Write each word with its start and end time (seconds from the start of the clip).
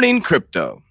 morning, 0.00 0.22
crypto. 0.22 0.82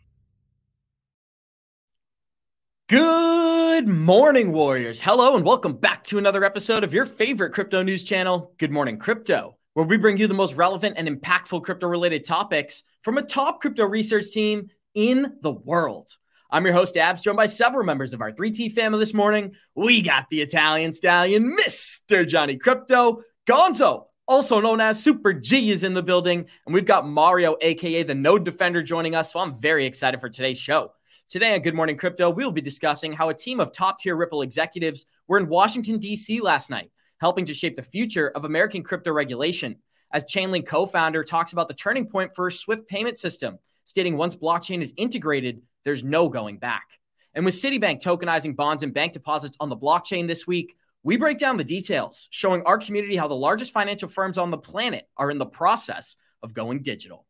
Good 2.90 3.88
morning, 3.88 4.52
Warriors. 4.52 5.02
Hello, 5.02 5.36
and 5.36 5.44
welcome 5.44 5.74
back 5.74 6.04
to 6.04 6.20
another 6.20 6.44
episode 6.44 6.84
of 6.84 6.94
your 6.94 7.08
favorite 7.08 7.52
crypto 7.52 7.82
news 7.82 8.04
channel, 8.04 8.54
Good 8.60 8.70
Morning 8.70 9.00
Crypto, 9.00 9.58
where 9.74 9.88
we 9.88 9.98
bring 9.98 10.18
you 10.18 10.28
the 10.28 10.36
most 10.36 10.54
relevant 10.54 10.94
and 10.96 11.08
impactful 11.08 11.64
crypto 11.64 11.88
related 11.88 12.24
topics 12.24 12.84
from 13.02 13.18
a 13.18 13.24
top 13.24 13.62
crypto 13.62 13.86
research 13.86 14.30
team 14.30 14.68
in 14.94 15.38
the 15.42 15.54
world. 15.54 16.16
I'm 16.52 16.66
your 16.66 16.76
host, 16.76 16.96
Abs, 16.96 17.24
joined 17.24 17.38
by 17.38 17.48
several 17.48 17.86
members 17.86 18.14
of 18.14 18.22
our 18.22 18.32
3T 18.32 18.74
family 18.74 19.00
this 19.00 19.16
morning. 19.16 19.54
We 19.74 20.04
got 20.04 20.28
the 20.30 20.42
Italian 20.42 20.94
stallion, 20.94 21.58
Mr. 21.58 22.28
Johnny 22.28 22.60
Krypto, 22.60 23.24
Gonzo, 23.48 24.06
also 24.30 24.62
known 24.62 24.80
as 24.80 25.02
Super 25.02 25.34
G, 25.34 25.72
is 25.72 25.84
in 25.84 25.96
the 25.96 26.04
building. 26.04 26.46
And 26.66 26.74
we've 26.74 26.86
got 26.86 27.08
Mario, 27.08 27.58
aka 27.62 28.04
the 28.04 28.14
Node 28.14 28.46
Defender, 28.46 28.84
joining 28.84 29.16
us. 29.16 29.34
So 29.34 29.40
I'm 29.40 29.60
very 29.60 29.88
excited 29.88 30.22
for 30.22 30.30
today's 30.30 30.60
show. 30.60 30.94
Today 31.28 31.56
on 31.56 31.62
Good 31.62 31.74
Morning 31.74 31.98
Crypto, 31.98 32.30
we'll 32.30 32.52
be 32.52 32.62
discussing 32.62 33.12
how 33.12 33.30
a 33.30 33.34
team 33.34 33.60
of 33.60 33.72
top 33.72 34.00
tier 34.00 34.16
Ripple 34.16 34.44
executives 34.44 35.08
were 35.28 35.40
in 35.40 35.48
Washington, 35.50 35.98
D.C. 35.98 36.42
last 36.42 36.70
night, 36.70 36.92
helping 37.20 37.46
to 37.46 37.54
shape 37.56 37.76
the 37.76 37.82
future 37.82 38.30
of 38.30 38.46
American 38.46 38.84
crypto 38.84 39.12
regulation. 39.12 39.76
As 40.12 40.26
Chainlink 40.26 40.68
co 40.68 40.86
founder 40.86 41.24
talks 41.24 41.52
about 41.52 41.68
the 41.68 41.74
turning 41.74 42.06
point 42.06 42.36
for 42.36 42.48
a 42.48 42.52
Swift 42.52 42.88
payment 42.88 43.18
system, 43.18 43.58
stating 43.86 44.16
once 44.16 44.36
blockchain 44.36 44.82
is 44.82 44.94
integrated, 44.96 45.64
there's 45.86 46.04
no 46.04 46.30
going 46.30 46.60
back. 46.60 46.88
And 47.34 47.46
with 47.46 47.56
Citibank 47.56 48.02
tokenizing 48.02 48.56
bonds 48.56 48.84
and 48.84 48.94
bank 48.94 49.14
deposits 49.14 49.58
on 49.60 49.70
the 49.70 49.78
blockchain 49.78 50.28
this 50.28 50.46
week, 50.46 50.76
we 51.04 51.18
break 51.18 51.38
down 51.38 51.58
the 51.58 51.64
details, 51.64 52.28
showing 52.30 52.64
our 52.64 52.78
community 52.78 53.16
how 53.16 53.28
the 53.28 53.36
largest 53.36 53.72
financial 53.72 54.10
firms 54.10 54.38
on 54.38 54.52
the 54.52 54.58
planet 54.58 55.08
are 55.18 55.32
in 55.32 55.38
the 55.38 55.46
process 55.46 56.18
of 56.44 56.54
going 56.54 56.82
digital. 56.82 57.26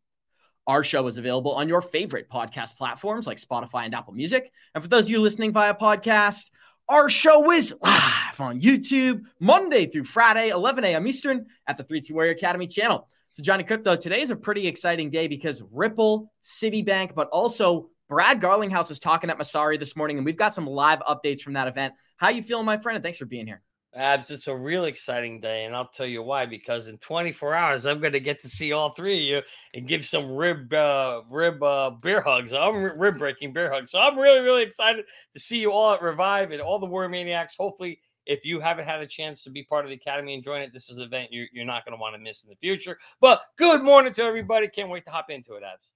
Our 0.67 0.83
show 0.83 1.07
is 1.07 1.17
available 1.17 1.53
on 1.53 1.67
your 1.67 1.81
favorite 1.81 2.29
podcast 2.29 2.75
platforms 2.75 3.25
like 3.25 3.37
Spotify 3.37 3.85
and 3.85 3.95
Apple 3.95 4.13
Music. 4.13 4.51
And 4.75 4.83
for 4.83 4.89
those 4.89 5.05
of 5.05 5.09
you 5.11 5.19
listening 5.19 5.51
via 5.51 5.73
podcast, 5.73 6.51
our 6.87 7.09
show 7.09 7.51
is 7.51 7.75
live 7.81 8.39
on 8.39 8.61
YouTube 8.61 9.23
Monday 9.39 9.85
through 9.85 10.03
Friday, 10.05 10.49
11 10.49 10.83
a.m. 10.83 11.07
Eastern 11.07 11.45
at 11.67 11.77
the 11.77 11.83
3T 11.83 12.11
Warrior 12.11 12.31
Academy 12.31 12.67
channel. 12.67 13.07
So, 13.29 13.43
Johnny 13.43 13.63
Krypto, 13.63 13.99
today 13.99 14.21
is 14.21 14.31
a 14.31 14.35
pretty 14.35 14.67
exciting 14.67 15.11
day 15.11 15.27
because 15.27 15.61
Ripple, 15.71 16.31
Citibank, 16.43 17.13
but 17.13 17.29
also 17.29 17.89
Brad 18.07 18.41
Garlinghouse 18.41 18.89
is 18.89 18.97
talking 18.97 19.29
at 19.29 19.37
Messari 19.37 19.79
this 19.79 19.95
morning, 19.95 20.17
and 20.17 20.25
we've 20.25 20.35
got 20.35 20.55
some 20.55 20.65
live 20.65 20.99
updates 21.01 21.41
from 21.41 21.53
that 21.53 21.67
event. 21.67 21.93
How 22.19 22.27
you 22.27 22.43
feeling, 22.43 22.65
my 22.65 22.77
friend? 22.77 22.97
And 22.97 23.03
thanks 23.03 23.17
for 23.17 23.25
being 23.25 23.47
here. 23.47 23.61
Abs, 23.95 24.29
it's 24.29 24.47
a 24.47 24.55
real 24.55 24.83
exciting 24.83 25.39
day, 25.39 25.63
and 25.63 25.73
I'll 25.73 25.87
tell 25.87 26.05
you 26.05 26.21
why. 26.21 26.45
Because 26.45 26.89
in 26.89 26.97
24 26.97 27.55
hours, 27.55 27.85
I'm 27.85 28.01
going 28.01 28.11
to 28.11 28.19
get 28.19 28.41
to 28.41 28.49
see 28.49 28.73
all 28.73 28.91
three 28.91 29.19
of 29.19 29.23
you 29.23 29.41
and 29.73 29.87
give 29.87 30.05
some 30.05 30.29
rib, 30.33 30.71
uh, 30.73 31.21
rib 31.29 31.63
uh, 31.63 31.91
beer 32.03 32.21
hugs. 32.21 32.51
I'm 32.51 32.75
rib 32.99 33.17
breaking 33.17 33.53
beer 33.53 33.71
hugs. 33.71 33.91
So 33.91 33.99
I'm 33.99 34.19
really, 34.19 34.41
really 34.41 34.63
excited 34.63 35.05
to 35.33 35.39
see 35.39 35.59
you 35.59 35.71
all 35.71 35.93
at 35.93 36.01
Revive 36.01 36.51
and 36.51 36.61
all 36.61 36.77
the 36.77 36.85
War 36.85 37.07
Maniacs. 37.07 37.55
Hopefully, 37.57 38.01
if 38.25 38.43
you 38.43 38.59
haven't 38.59 38.85
had 38.85 38.99
a 38.99 39.07
chance 39.07 39.41
to 39.43 39.49
be 39.49 39.63
part 39.63 39.85
of 39.85 39.89
the 39.89 39.95
academy 39.95 40.33
and 40.33 40.43
join 40.43 40.61
it, 40.61 40.73
this 40.73 40.89
is 40.89 40.97
an 40.97 41.03
event 41.03 41.29
you're, 41.31 41.47
you're 41.53 41.65
not 41.65 41.85
going 41.85 41.97
to 41.97 42.01
want 42.01 42.15
to 42.15 42.21
miss 42.21 42.43
in 42.43 42.49
the 42.49 42.57
future. 42.57 42.99
But 43.21 43.41
good 43.57 43.81
morning 43.81 44.11
to 44.13 44.23
everybody. 44.23 44.67
Can't 44.67 44.89
wait 44.89 45.05
to 45.05 45.11
hop 45.11 45.29
into 45.29 45.53
it, 45.53 45.63
Abs. 45.63 45.93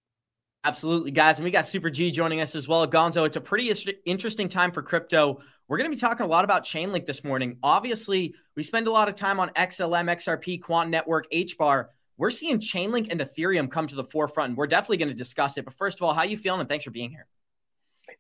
Absolutely, 0.66 1.12
guys. 1.12 1.38
And 1.38 1.44
we 1.44 1.52
got 1.52 1.66
Super 1.66 1.90
G 1.90 2.10
joining 2.10 2.40
us 2.40 2.56
as 2.56 2.70
well. 2.70 2.88
Gonzo, 2.88 3.26
it's 3.26 3.36
a 3.36 3.42
pretty 3.42 3.72
interesting 4.06 4.48
time 4.48 4.72
for 4.72 4.82
crypto. 4.82 5.42
We're 5.68 5.78
going 5.78 5.90
to 5.90 5.96
be 5.96 6.00
talking 6.00 6.26
a 6.26 6.30
lot 6.30 6.44
about 6.44 6.66
Chainlink 6.66 7.06
this 7.06 7.24
morning. 7.24 7.58
Obviously, 7.64 8.36
we 8.56 8.64
spend 8.64 8.88
a 8.88 8.92
lot 8.92 9.08
of 9.08 9.16
time 9.16 9.40
on 9.40 9.50
XLM, 9.52 10.12
XRP, 10.12 10.62
Quant 10.62 10.90
Network, 10.90 11.32
HBAR. 11.32 11.88
We're 12.18 12.32
seeing 12.32 12.60
Chainlink 12.60 13.10
and 13.12 13.22
Ethereum 13.22 13.72
come 13.72 13.88
to 13.88 13.96
the 13.96 14.04
forefront, 14.04 14.50
and 14.50 14.58
we're 14.58 14.68
definitely 14.68 14.98
going 14.98 15.10
to 15.10 15.16
discuss 15.16 15.58
it. 15.58 15.64
But 15.64 15.74
first 15.76 16.00
of 16.00 16.04
all, 16.04 16.14
how 16.14 16.24
you 16.24 16.36
feeling? 16.36 16.60
And 16.60 16.68
thanks 16.68 16.84
for 16.84 16.92
being 16.92 17.10
here. 17.10 17.28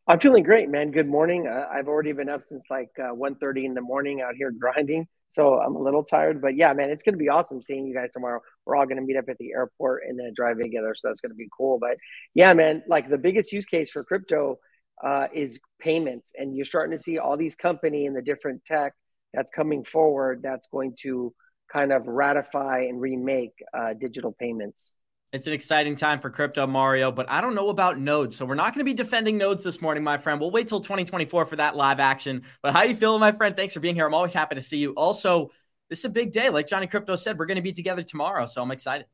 I'm 0.08 0.22
feeling 0.22 0.44
great, 0.44 0.70
man. 0.70 0.92
Good 0.92 1.08
morning. 1.08 1.46
Uh, 1.46 1.68
I've 1.70 1.90
already 1.90 2.14
been 2.14 2.30
up 2.30 2.46
since 2.46 2.64
like 2.70 2.92
uh, 2.98 3.14
1.30 3.14 3.66
in 3.66 3.74
the 3.74 3.82
morning 3.82 4.22
out 4.22 4.36
here 4.36 4.52
grinding. 4.52 5.06
So 5.32 5.60
I'm 5.60 5.76
a 5.76 5.82
little 5.82 6.04
tired, 6.04 6.42
but 6.42 6.56
yeah, 6.56 6.72
man, 6.74 6.92
it's 6.92 7.04
going 7.04 7.14
to 7.14 7.20
be 7.20 7.28
awesome 7.28 7.62
seeing 7.62 7.88
you 7.88 7.94
guys 7.94 8.12
tomorrow. 8.12 8.40
We're 8.66 8.78
all 8.78 8.86
going 8.86 8.98
to 8.98 9.04
meet 9.04 9.18
up 9.18 9.26
at 9.30 9.38
the 9.40 9.52
airport 9.52 10.04
and 10.08 10.18
then 10.18 10.32
drive 10.36 10.60
together. 10.60 10.96
So 10.96 11.08
that's 11.10 11.22
going 11.22 11.32
to 11.32 11.36
be 11.36 11.50
cool. 11.58 11.80
But 11.80 11.98
yeah, 12.36 12.54
man, 12.54 12.84
like 12.88 13.10
the 13.10 13.18
biggest 13.18 13.52
use 13.52 13.66
case 13.66 13.90
for 13.90 14.04
crypto 14.04 14.60
uh, 15.04 15.28
is 15.34 15.60
payments. 15.80 16.34
And 16.38 16.56
you're 16.56 16.66
starting 16.66 16.98
to 16.98 17.02
see 17.02 17.18
all 17.18 17.38
these 17.38 17.56
company 17.56 18.06
and 18.06 18.16
the 18.16 18.22
different 18.22 18.64
tech 18.66 18.94
that's 19.34 19.50
coming 19.50 19.84
forward 19.84 20.42
that's 20.44 20.68
going 20.72 20.96
to 21.02 21.34
kind 21.72 21.92
of 21.92 22.08
ratify 22.08 22.82
and 22.82 23.00
remake 23.02 23.54
uh, 23.74 23.94
digital 23.94 24.36
payments. 24.40 24.94
It's 25.32 25.48
an 25.48 25.54
exciting 25.54 25.96
time 25.96 26.20
for 26.20 26.30
crypto, 26.30 26.68
Mario, 26.68 27.12
but 27.12 27.28
I 27.28 27.42
don't 27.42 27.56
know 27.56 27.70
about 27.70 28.00
nodes. 28.00 28.36
So 28.36 28.46
we're 28.46 28.54
not 28.54 28.76
going 28.76 28.86
to 28.86 28.90
be 28.90 28.94
defending 28.94 29.36
nodes 29.36 29.64
this 29.64 29.82
morning, 29.82 30.04
my 30.04 30.20
friend. 30.20 30.40
We'll 30.40 30.52
wait 30.52 30.68
till 30.68 30.80
2024 30.80 31.48
for 31.48 31.56
that 31.56 31.76
live 31.76 32.00
action. 32.00 32.44
But 32.62 32.74
how 32.74 32.84
you 32.84 32.94
feeling, 32.94 33.20
my 33.20 33.32
friend? 33.32 33.56
Thanks 33.56 33.74
for 33.74 33.80
being 33.80 33.96
here. 33.96 34.06
I'm 34.06 34.14
always 34.14 34.34
happy 34.34 34.54
to 34.54 34.62
see 34.62 34.78
you. 34.78 34.92
Also, 34.92 35.50
this 35.90 36.00
is 36.00 36.06
a 36.06 36.10
big 36.10 36.34
day. 36.34 36.50
Like 36.50 36.68
Johnny 36.68 36.86
Krypto 36.86 37.18
said, 37.18 37.40
we're 37.40 37.48
going 37.48 37.56
to 37.56 37.64
be 37.64 37.72
together 37.72 38.04
tomorrow. 38.04 38.46
So 38.46 38.62
I'm 38.62 38.70
excited. 38.70 39.08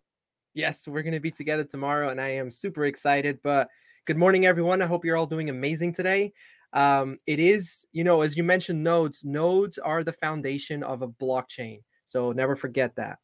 Yes, 0.53 0.85
we're 0.85 1.03
going 1.03 1.13
to 1.13 1.22
be 1.22 1.31
together 1.31 1.63
tomorrow, 1.63 2.09
and 2.09 2.19
I 2.19 2.31
am 2.31 2.51
super 2.51 2.84
excited. 2.85 3.39
But 3.41 3.69
good 4.06 4.18
morning, 4.18 4.46
everyone. 4.46 4.82
I 4.82 4.86
hope 4.86 5.06
you're 5.06 5.18
all 5.18 5.26
doing 5.26 5.50
amazing 5.50 5.94
today. 5.94 6.34
Um, 6.74 7.18
it 7.26 7.40
is, 7.40 7.86
you 7.92 8.04
know, 8.04 8.22
as 8.22 8.38
you 8.38 8.44
mentioned, 8.44 8.84
nodes, 8.84 9.24
nodes 9.24 9.78
are 9.78 10.04
the 10.04 10.14
foundation 10.14 10.84
of 10.84 11.02
a 11.02 11.08
blockchain. 11.08 11.80
So 12.06 12.32
never 12.32 12.56
forget 12.56 12.96
that. 12.96 13.20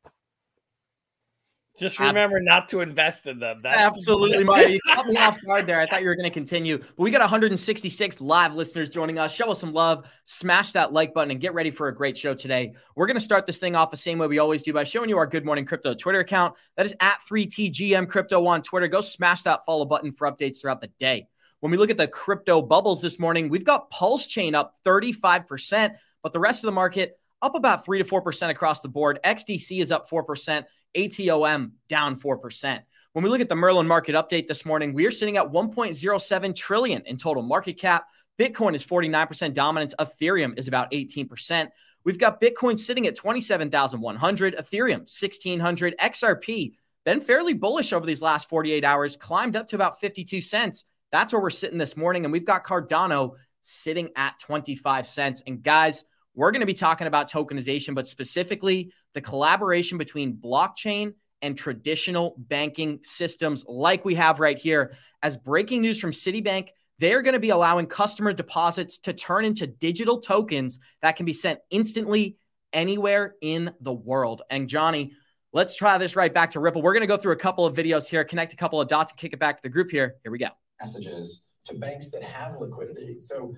Just 1.78 2.00
remember 2.00 2.40
not 2.40 2.70
to 2.70 2.80
invest 2.80 3.28
in 3.28 3.40
them. 3.40 3.60
That's 3.62 3.82
Absolutely, 3.82 4.46
Mario. 4.46 4.70
You 4.70 4.80
caught 4.88 5.08
me 5.08 5.18
off 5.18 5.38
guard 5.44 5.68
there. 5.68 5.82
I 5.82 5.86
thought 5.86 6.02
you 6.02 6.08
were 6.08 6.16
going 6.16 6.30
to 6.30 6.34
continue. 6.34 6.78
But 6.78 6.98
we 6.98 7.12
got 7.12 7.20
166 7.20 8.22
live 8.22 8.56
listeners 8.56 8.90
joining 8.90 9.20
us. 9.20 9.34
Show 9.34 9.52
us 9.52 9.60
some 9.60 9.74
love, 9.74 10.06
smash 10.24 10.72
that 10.72 10.94
like 10.94 11.14
button, 11.14 11.32
and 11.32 11.42
get 11.42 11.54
ready 11.54 11.72
for 11.72 11.90
a 11.90 11.96
great 11.96 12.18
show 12.18 12.34
today. 12.34 12.74
We're 12.96 13.08
going 13.08 13.18
to 13.18 13.22
start 13.22 13.46
this 13.46 13.58
thing 13.58 13.76
off 13.76 13.92
the 13.92 13.98
same 13.98 14.20
way 14.20 14.28
we 14.28 14.40
always 14.40 14.64
do 14.64 14.72
by 14.72 14.86
showing 14.86 15.10
you 15.10 15.18
our 15.18 15.28
Good 15.28 15.46
Morning 15.46 15.66
Crypto 15.66 15.94
Twitter 15.94 16.22
account. 16.22 16.56
That 16.78 16.86
is 16.86 16.96
at 17.02 17.20
3TGM 17.30 18.08
Crypto 18.08 18.46
on 18.46 18.62
Twitter. 18.62 18.88
Go 18.88 19.02
smash 19.02 19.42
that 19.42 19.66
follow 19.66 19.84
button 19.84 20.14
for 20.14 20.32
updates 20.32 20.62
throughout 20.62 20.80
the 20.80 20.92
day. 20.98 21.28
When 21.60 21.72
we 21.72 21.78
look 21.78 21.90
at 21.90 21.98
the 21.98 22.08
crypto 22.08 22.62
bubbles 22.62 23.02
this 23.02 23.20
morning, 23.20 23.50
we've 23.50 23.66
got 23.66 23.90
Pulse 23.90 24.28
Chain 24.28 24.56
up 24.56 24.76
35%, 24.86 25.96
but 26.24 26.32
the 26.32 26.40
rest 26.40 26.64
of 26.64 26.68
the 26.68 26.74
market 26.74 27.20
up 27.42 27.56
about 27.56 27.84
3 27.84 28.02
to 28.02 28.06
4% 28.06 28.50
across 28.50 28.82
the 28.82 28.88
board. 28.88 29.20
XDC 29.26 29.82
is 29.82 29.92
up 29.92 30.10
4%. 30.10 30.64
ATOM 30.96 31.72
down 31.88 32.20
4%. 32.20 32.80
When 33.14 33.24
we 33.24 33.30
look 33.30 33.42
at 33.42 33.50
the 33.50 33.56
Merlin 33.56 33.88
market 33.88 34.16
update 34.16 34.48
this 34.48 34.66
morning, 34.66 34.94
we 34.94 35.06
are 35.06 35.12
sitting 35.12 35.38
at 35.38 35.52
1.07 35.52 36.56
trillion 36.56 37.02
in 37.06 37.18
total 37.18 37.44
market 37.44 37.80
cap. 37.80 38.08
Bitcoin 38.38 38.76
is 38.76 38.84
49% 38.84 39.54
dominance. 39.54 39.96
Ethereum 40.00 40.58
is 40.60 40.68
about 40.68 40.92
18%. 40.92 41.70
We've 42.04 42.20
got 42.20 42.42
Bitcoin 42.42 42.78
sitting 42.78 43.08
at 43.08 43.16
27,100, 43.16 44.56
Ethereum 44.58 45.00
1600, 45.00 45.96
XRP 45.98 46.74
been 47.06 47.22
fairly 47.22 47.54
bullish 47.54 47.94
over 47.94 48.06
these 48.06 48.22
last 48.22 48.50
48 48.50 48.84
hours, 48.84 49.16
climbed 49.16 49.56
up 49.56 49.68
to 49.68 49.76
about 49.76 50.00
52 50.00 50.42
cents. 50.42 50.86
That's 51.12 51.32
where 51.32 51.42
we're 51.42 51.52
sitting 51.52 51.78
this 51.78 51.96
morning 51.96 52.26
and 52.26 52.32
we've 52.32 52.46
got 52.46 52.66
Cardano 52.66 53.36
sitting 53.62 54.10
at 54.16 54.40
25 54.40 55.08
cents. 55.08 55.44
And 55.46 55.64
guys, 55.64 56.04
we're 56.36 56.52
going 56.52 56.62
to 56.62 56.66
be 56.66 56.74
talking 56.74 57.08
about 57.08 57.32
tokenization, 57.32 57.96
but 57.96 58.08
specifically 58.08 58.92
the 59.14 59.22
collaboration 59.22 59.98
between 59.98 60.36
blockchain 60.36 61.14
and 61.42 61.58
traditional 61.58 62.36
banking 62.38 63.00
systems, 63.04 63.66
like 63.68 64.06
we 64.06 64.16
have 64.16 64.40
right 64.40 64.58
here. 64.58 64.96
As 65.22 65.38
breaking 65.38 65.82
news 65.82 66.00
from 66.00 66.12
Citibank, 66.12 66.70
they're 67.00 67.22
going 67.22 67.34
to 67.34 67.40
be 67.40 67.50
allowing 67.50 67.88
customer 67.88 68.32
deposits 68.32 69.00
to 69.00 69.14
turn 69.14 69.46
into 69.46 69.68
digital 69.68 70.20
tokens 70.20 70.80
that 71.02 71.16
can 71.16 71.26
be 71.26 71.34
sent 71.34 71.60
instantly 71.70 72.38
anywhere 72.74 73.36
in 73.42 73.74
the 73.82 73.94
world. 73.94 74.42
And 74.50 74.68
Johnny, 74.68 75.14
let's 75.52 75.76
try 75.76 75.98
this 75.98 76.16
right 76.16 76.34
back 76.34 76.52
to 76.52 76.60
Ripple. 76.60 76.82
We're 76.82 76.94
going 76.94 77.02
to 77.02 77.08
go 77.08 77.18
through 77.18 77.34
a 77.34 77.38
couple 77.38 77.66
of 77.66 77.76
videos 77.76 78.08
here, 78.08 78.24
connect 78.24 78.54
a 78.54 78.58
couple 78.58 78.80
of 78.80 78.88
dots, 78.88 79.12
and 79.12 79.20
kick 79.20 79.34
it 79.34 79.40
back 79.40 79.58
to 79.58 79.64
the 79.64 79.70
group 79.70 79.92
here. 79.92 80.16
Here 80.24 80.32
we 80.32 80.38
go. 80.38 80.50
Messages 80.80 81.44
to 81.66 81.76
banks 81.76 82.12
that 82.12 82.24
have 82.24 82.60
liquidity. 82.60 83.20
So 83.20 83.54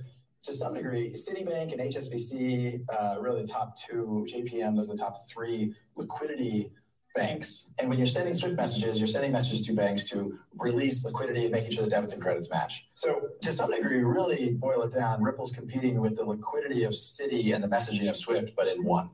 to 0.48 0.54
some 0.54 0.74
degree, 0.74 1.12
Citibank 1.12 1.74
and 1.74 1.82
HSBC, 1.82 2.82
uh, 2.90 3.20
really 3.20 3.42
the 3.42 3.48
top 3.48 3.78
two, 3.78 4.26
JPM, 4.34 4.76
those 4.76 4.90
are 4.90 4.94
the 4.94 4.98
top 4.98 5.14
three 5.30 5.74
liquidity 5.98 6.72
banks. 7.14 7.72
And 7.80 7.90
when 7.90 7.98
you're 7.98 8.08
sending 8.08 8.34
Swift 8.34 8.56
messages, 8.56 8.98
you're 8.98 9.08
sending 9.08 9.34
messages 9.34 9.62
to 9.64 9.74
banks 9.74 10.10
to 10.12 10.40
release 10.58 11.04
liquidity 11.04 11.44
and 11.44 11.52
making 11.52 11.72
sure 11.72 11.84
the 11.84 11.90
debits 11.90 12.14
and 12.14 12.22
credits 12.22 12.50
match. 12.50 12.88
So 12.94 13.30
to 13.42 13.52
some 13.52 13.72
degree, 13.72 14.02
really 14.04 14.52
boil 14.54 14.84
it 14.84 14.94
down, 14.94 15.22
Ripple's 15.22 15.52
competing 15.52 16.00
with 16.00 16.16
the 16.16 16.24
liquidity 16.24 16.86
of 16.86 16.94
Citi 16.94 17.54
and 17.54 17.62
the 17.62 17.68
messaging 17.68 18.10
of 18.10 18.16
Swift, 18.16 18.54
but 18.56 18.68
in 18.68 18.84
one. 18.86 19.10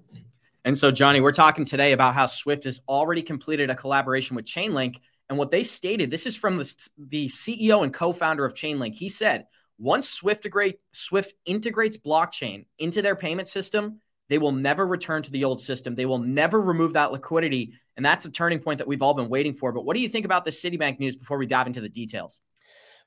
And 0.66 0.78
so, 0.78 0.92
Johnny, 0.92 1.20
we're 1.20 1.32
talking 1.32 1.66
today 1.66 1.94
about 1.94 2.14
how 2.14 2.28
Swift 2.28 2.66
has 2.66 2.80
already 2.88 3.24
completed 3.24 3.72
a 3.72 3.76
collaboration 3.76 4.36
with 4.36 4.46
Chainlink. 4.46 4.98
And 5.30 5.38
what 5.40 5.50
they 5.50 5.64
stated, 5.64 6.12
this 6.12 6.28
is 6.28 6.36
from 6.36 6.58
the, 6.58 6.74
the 6.98 7.28
CEO 7.28 7.84
and 7.84 7.92
co 7.92 8.14
founder 8.14 8.46
of 8.46 8.54
Chainlink. 8.54 8.94
He 8.94 9.10
said, 9.10 9.48
once 9.78 10.10
Swift, 10.10 10.48
Swift 10.92 11.34
integrates 11.46 11.98
blockchain 11.98 12.66
into 12.78 13.02
their 13.02 13.16
payment 13.16 13.48
system, 13.48 14.00
They 14.30 14.38
will 14.38 14.52
never 14.52 14.88
return 14.88 15.22
to 15.24 15.32
the 15.32 15.44
old 15.44 15.62
system. 15.62 15.96
They 15.96 16.06
will 16.06 16.20
never 16.20 16.60
remove 16.62 16.94
that 16.94 17.12
liquidity. 17.12 17.74
And 17.98 18.06
that's 18.06 18.24
the 18.24 18.32
turning 18.32 18.60
point 18.60 18.80
that 18.80 18.88
we've 18.88 19.02
all 19.02 19.14
been 19.14 19.30
waiting 19.30 19.54
for. 19.54 19.72
But 19.72 19.86
what 19.86 19.96
do 19.96 20.02
you 20.02 20.10
think 20.10 20.26
about 20.26 20.46
the 20.46 20.52
Citibank 20.52 21.00
news 21.00 21.16
before 21.16 21.38
we 21.38 21.46
dive 21.46 21.68
into 21.68 21.82
the 21.82 21.90
details? 21.90 22.42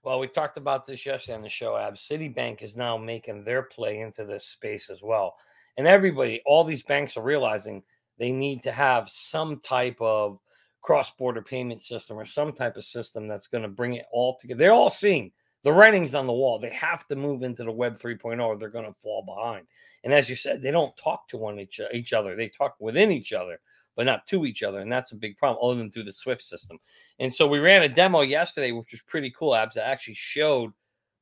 Well, 0.02 0.20
we 0.20 0.28
talked 0.28 0.56
about 0.56 0.86
this 0.86 1.04
yesterday 1.04 1.34
on 1.34 1.42
the 1.42 1.48
show. 1.48 1.76
Ab 1.76 1.94
Citibank 1.94 2.62
is 2.62 2.76
now 2.76 2.96
making 2.96 3.44
their 3.44 3.62
play 3.62 4.00
into 4.00 4.24
this 4.24 4.46
space 4.46 4.88
as 4.88 5.02
well. 5.02 5.34
And 5.76 5.86
everybody, 5.86 6.42
all 6.46 6.62
these 6.62 6.84
banks 6.84 7.16
are 7.16 7.22
realizing 7.22 7.82
they 8.18 8.30
need 8.30 8.62
to 8.62 8.72
have 8.72 9.08
some 9.10 9.60
type 9.60 9.96
of 10.00 10.38
cross-border 10.80 11.42
payment 11.42 11.82
system 11.82 12.16
or 12.16 12.24
some 12.24 12.52
type 12.52 12.76
of 12.76 12.84
system 12.84 13.26
that's 13.26 13.48
going 13.48 13.62
to 13.62 13.68
bring 13.68 13.94
it 13.94 14.06
all 14.12 14.36
together. 14.40 14.58
They're 14.58 14.72
all 14.72 14.90
seeing 14.90 15.32
the 15.66 15.72
writing's 15.72 16.14
on 16.14 16.28
the 16.28 16.32
wall. 16.32 16.60
They 16.60 16.70
have 16.70 17.08
to 17.08 17.16
move 17.16 17.42
into 17.42 17.64
the 17.64 17.72
web 17.72 17.98
3.0 17.98 18.40
or 18.40 18.56
they're 18.56 18.68
going 18.68 18.84
to 18.84 18.94
fall 19.02 19.24
behind. 19.24 19.66
And 20.04 20.14
as 20.14 20.30
you 20.30 20.36
said, 20.36 20.62
they 20.62 20.70
don't 20.70 20.96
talk 20.96 21.28
to 21.30 21.36
one 21.36 21.58
each, 21.58 21.80
each 21.92 22.12
other. 22.12 22.36
They 22.36 22.48
talk 22.48 22.76
within 22.78 23.10
each 23.10 23.32
other, 23.32 23.58
but 23.96 24.06
not 24.06 24.28
to 24.28 24.46
each 24.46 24.62
other. 24.62 24.78
And 24.78 24.92
that's 24.92 25.10
a 25.10 25.16
big 25.16 25.36
problem 25.36 25.58
other 25.60 25.76
than 25.76 25.90
through 25.90 26.04
the 26.04 26.12
Swift 26.12 26.42
system. 26.42 26.78
And 27.18 27.34
so 27.34 27.48
we 27.48 27.58
ran 27.58 27.82
a 27.82 27.88
demo 27.88 28.20
yesterday, 28.20 28.70
which 28.70 28.92
was 28.92 29.02
pretty 29.08 29.34
cool, 29.36 29.56
Abs, 29.56 29.74
that 29.74 29.88
actually 29.88 30.14
showed 30.14 30.70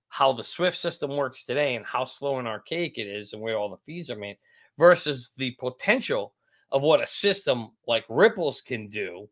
how 0.09 0.35
the 0.35 0.45
Swift 0.45 0.77
system 0.77 1.17
works 1.17 1.47
today 1.47 1.77
and 1.77 1.87
how 1.87 2.05
slow 2.05 2.39
and 2.39 2.47
archaic 2.47 2.99
it 2.99 3.07
is 3.07 3.33
and 3.33 3.41
where 3.41 3.57
all 3.57 3.71
the 3.71 3.79
fees 3.87 4.11
are 4.11 4.17
made 4.17 4.37
versus 4.77 5.31
the 5.39 5.53
potential 5.53 6.35
of 6.71 6.83
what 6.83 7.03
a 7.03 7.07
system 7.07 7.71
like 7.89 8.05
Ripple's 8.11 8.61
can 8.61 8.89
do 8.89 9.27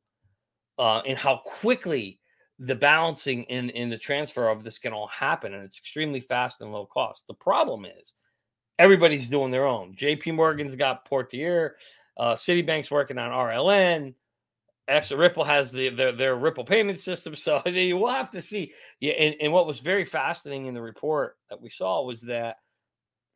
uh, 0.78 1.00
and 1.00 1.18
how 1.18 1.42
quickly 1.44 2.18
the 2.62 2.74
balancing 2.76 3.42
in 3.44 3.70
in 3.70 3.90
the 3.90 3.98
transfer 3.98 4.48
of 4.48 4.62
this 4.62 4.78
can 4.78 4.92
all 4.92 5.08
happen 5.08 5.52
and 5.52 5.64
it's 5.64 5.78
extremely 5.78 6.20
fast 6.20 6.60
and 6.60 6.72
low 6.72 6.86
cost. 6.86 7.24
The 7.26 7.34
problem 7.34 7.84
is 7.84 8.12
everybody's 8.78 9.28
doing 9.28 9.50
their 9.50 9.66
own. 9.66 9.96
Jp 9.96 10.34
morgan's 10.34 10.76
got 10.76 11.08
Partior 11.08 11.72
uh, 12.16 12.34
citibank's 12.34 12.90
working 12.90 13.18
on 13.18 13.30
rln 13.30 14.14
extra 14.86 15.16
ripple 15.16 15.44
has 15.44 15.72
the 15.72 15.88
their, 15.88 16.12
their 16.12 16.36
ripple 16.36 16.64
payment 16.64 17.00
system 17.00 17.34
so 17.36 17.62
you 17.66 17.96
will 17.96 18.10
have 18.10 18.30
to 18.30 18.40
see. 18.40 18.72
Yeah 19.00 19.14
and, 19.14 19.34
and 19.40 19.52
what 19.52 19.66
was 19.66 19.80
very 19.80 20.04
fascinating 20.04 20.66
in 20.66 20.74
the 20.74 20.82
report 20.82 21.36
that 21.50 21.60
we 21.60 21.68
saw 21.68 22.04
was 22.04 22.20
that 22.22 22.58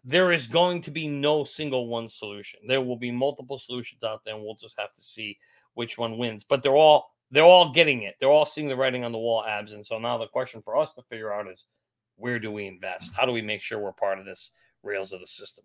there 0.04 0.30
is 0.30 0.46
going 0.46 0.82
to 0.82 0.92
be 0.92 1.08
no 1.08 1.42
single 1.42 1.88
one 1.88 2.08
solution. 2.08 2.60
There 2.68 2.80
will 2.80 2.96
be 2.96 3.10
multiple 3.10 3.58
solutions 3.58 4.04
out 4.04 4.22
there 4.24 4.36
and 4.36 4.44
we'll 4.44 4.54
just 4.54 4.78
have 4.78 4.94
to 4.94 5.02
see 5.02 5.36
which 5.74 5.98
one 5.98 6.16
wins. 6.16 6.44
But 6.44 6.62
they're 6.62 6.76
all 6.76 7.15
they're 7.30 7.44
all 7.44 7.72
getting 7.72 8.02
it. 8.02 8.14
They're 8.20 8.30
all 8.30 8.46
seeing 8.46 8.68
the 8.68 8.76
writing 8.76 9.04
on 9.04 9.12
the 9.12 9.18
wall, 9.18 9.44
abs. 9.44 9.72
And 9.72 9.84
so 9.84 9.98
now 9.98 10.18
the 10.18 10.28
question 10.28 10.62
for 10.62 10.76
us 10.76 10.94
to 10.94 11.02
figure 11.10 11.32
out 11.32 11.48
is 11.48 11.64
where 12.16 12.38
do 12.38 12.50
we 12.50 12.66
invest? 12.66 13.12
How 13.14 13.26
do 13.26 13.32
we 13.32 13.42
make 13.42 13.60
sure 13.60 13.78
we're 13.78 13.92
part 13.92 14.18
of 14.18 14.24
this 14.24 14.52
rails 14.82 15.12
of 15.12 15.20
the 15.20 15.26
system? 15.26 15.64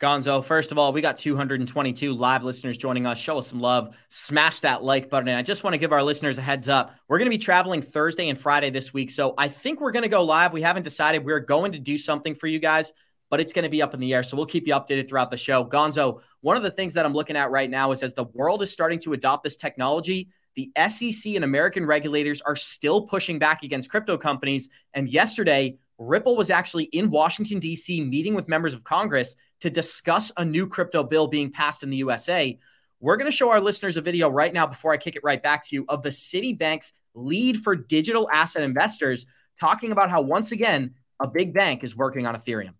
Gonzo, 0.00 0.42
first 0.42 0.72
of 0.72 0.78
all, 0.78 0.92
we 0.92 1.02
got 1.02 1.18
222 1.18 2.14
live 2.14 2.42
listeners 2.42 2.78
joining 2.78 3.06
us. 3.06 3.18
Show 3.18 3.38
us 3.38 3.48
some 3.48 3.60
love. 3.60 3.94
Smash 4.08 4.60
that 4.60 4.82
like 4.82 5.10
button. 5.10 5.28
And 5.28 5.36
I 5.36 5.42
just 5.42 5.62
want 5.62 5.74
to 5.74 5.78
give 5.78 5.92
our 5.92 6.02
listeners 6.02 6.38
a 6.38 6.42
heads 6.42 6.68
up. 6.68 6.94
We're 7.06 7.18
going 7.18 7.30
to 7.30 7.36
be 7.36 7.42
traveling 7.42 7.82
Thursday 7.82 8.30
and 8.30 8.38
Friday 8.38 8.70
this 8.70 8.94
week. 8.94 9.10
So 9.10 9.34
I 9.36 9.48
think 9.48 9.80
we're 9.80 9.90
going 9.90 10.02
to 10.02 10.08
go 10.08 10.24
live. 10.24 10.54
We 10.54 10.62
haven't 10.62 10.84
decided. 10.84 11.24
We're 11.24 11.40
going 11.40 11.72
to 11.72 11.78
do 11.78 11.98
something 11.98 12.34
for 12.34 12.46
you 12.46 12.58
guys, 12.58 12.94
but 13.28 13.40
it's 13.40 13.52
going 13.52 13.64
to 13.64 13.68
be 13.68 13.82
up 13.82 13.92
in 13.92 14.00
the 14.00 14.14
air. 14.14 14.22
So 14.22 14.38
we'll 14.38 14.46
keep 14.46 14.66
you 14.66 14.72
updated 14.72 15.06
throughout 15.06 15.30
the 15.30 15.36
show. 15.36 15.66
Gonzo, 15.66 16.20
one 16.40 16.56
of 16.56 16.62
the 16.62 16.70
things 16.70 16.94
that 16.94 17.04
I'm 17.04 17.12
looking 17.12 17.36
at 17.36 17.50
right 17.50 17.68
now 17.68 17.92
is 17.92 18.02
as 18.02 18.14
the 18.14 18.24
world 18.24 18.62
is 18.62 18.70
starting 18.70 19.00
to 19.00 19.12
adopt 19.12 19.44
this 19.44 19.56
technology, 19.56 20.30
the 20.56 20.70
SEC 20.88 21.34
and 21.34 21.44
American 21.44 21.86
regulators 21.86 22.40
are 22.42 22.56
still 22.56 23.02
pushing 23.02 23.38
back 23.38 23.62
against 23.62 23.90
crypto 23.90 24.16
companies. 24.16 24.68
And 24.94 25.08
yesterday, 25.08 25.78
Ripple 25.98 26.36
was 26.36 26.50
actually 26.50 26.84
in 26.84 27.10
Washington, 27.10 27.58
D.C., 27.58 28.00
meeting 28.00 28.34
with 28.34 28.48
members 28.48 28.74
of 28.74 28.84
Congress 28.84 29.36
to 29.60 29.70
discuss 29.70 30.32
a 30.36 30.44
new 30.44 30.66
crypto 30.66 31.02
bill 31.02 31.26
being 31.26 31.50
passed 31.50 31.82
in 31.82 31.90
the 31.90 31.98
USA. 31.98 32.58
We're 33.00 33.16
going 33.16 33.30
to 33.30 33.36
show 33.36 33.50
our 33.50 33.60
listeners 33.60 33.96
a 33.96 34.02
video 34.02 34.28
right 34.28 34.52
now 34.52 34.66
before 34.66 34.92
I 34.92 34.96
kick 34.96 35.16
it 35.16 35.24
right 35.24 35.42
back 35.42 35.66
to 35.68 35.76
you 35.76 35.84
of 35.88 36.02
the 36.02 36.10
Citibank's 36.10 36.92
lead 37.14 37.62
for 37.62 37.74
digital 37.74 38.28
asset 38.32 38.62
investors 38.62 39.26
talking 39.58 39.92
about 39.92 40.10
how, 40.10 40.22
once 40.22 40.52
again, 40.52 40.94
a 41.18 41.28
big 41.28 41.52
bank 41.52 41.84
is 41.84 41.96
working 41.96 42.26
on 42.26 42.34
Ethereum. 42.34 42.74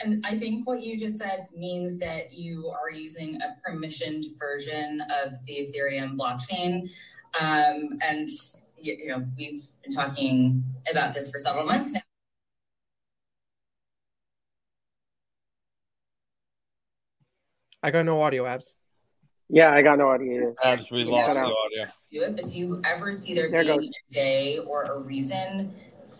And 0.00 0.24
I 0.24 0.36
think 0.36 0.66
what 0.66 0.80
you 0.80 0.96
just 0.96 1.18
said 1.18 1.46
means 1.56 1.98
that 1.98 2.32
you 2.32 2.68
are 2.68 2.90
using 2.90 3.38
a 3.42 3.68
permissioned 3.68 4.24
version 4.38 5.00
of 5.24 5.32
the 5.46 5.54
Ethereum 5.54 6.16
blockchain. 6.16 6.88
Um, 7.40 7.98
and, 8.08 8.28
you 8.80 9.08
know, 9.08 9.24
we've 9.36 9.62
been 9.82 9.92
talking 9.92 10.62
about 10.90 11.14
this 11.14 11.32
for 11.32 11.38
several 11.38 11.64
months 11.64 11.92
now. 11.92 12.00
I 17.82 17.90
got 17.90 18.04
no 18.04 18.20
audio 18.22 18.46
abs. 18.46 18.76
Yeah, 19.48 19.72
I 19.72 19.82
got 19.82 19.98
no 19.98 20.08
audio. 20.10 20.54
Abs, 20.62 20.90
we 20.90 21.04
lost 21.04 21.32
the 21.32 21.40
audio. 21.40 21.92
Do 22.12 22.22
it, 22.22 22.36
but 22.36 22.46
do 22.46 22.58
you 22.58 22.82
ever 22.84 23.10
see 23.10 23.34
there, 23.34 23.50
there 23.50 23.64
being 23.64 23.78
a 23.78 24.12
day 24.12 24.58
or 24.66 24.84
a 24.84 25.00
reason 25.00 25.70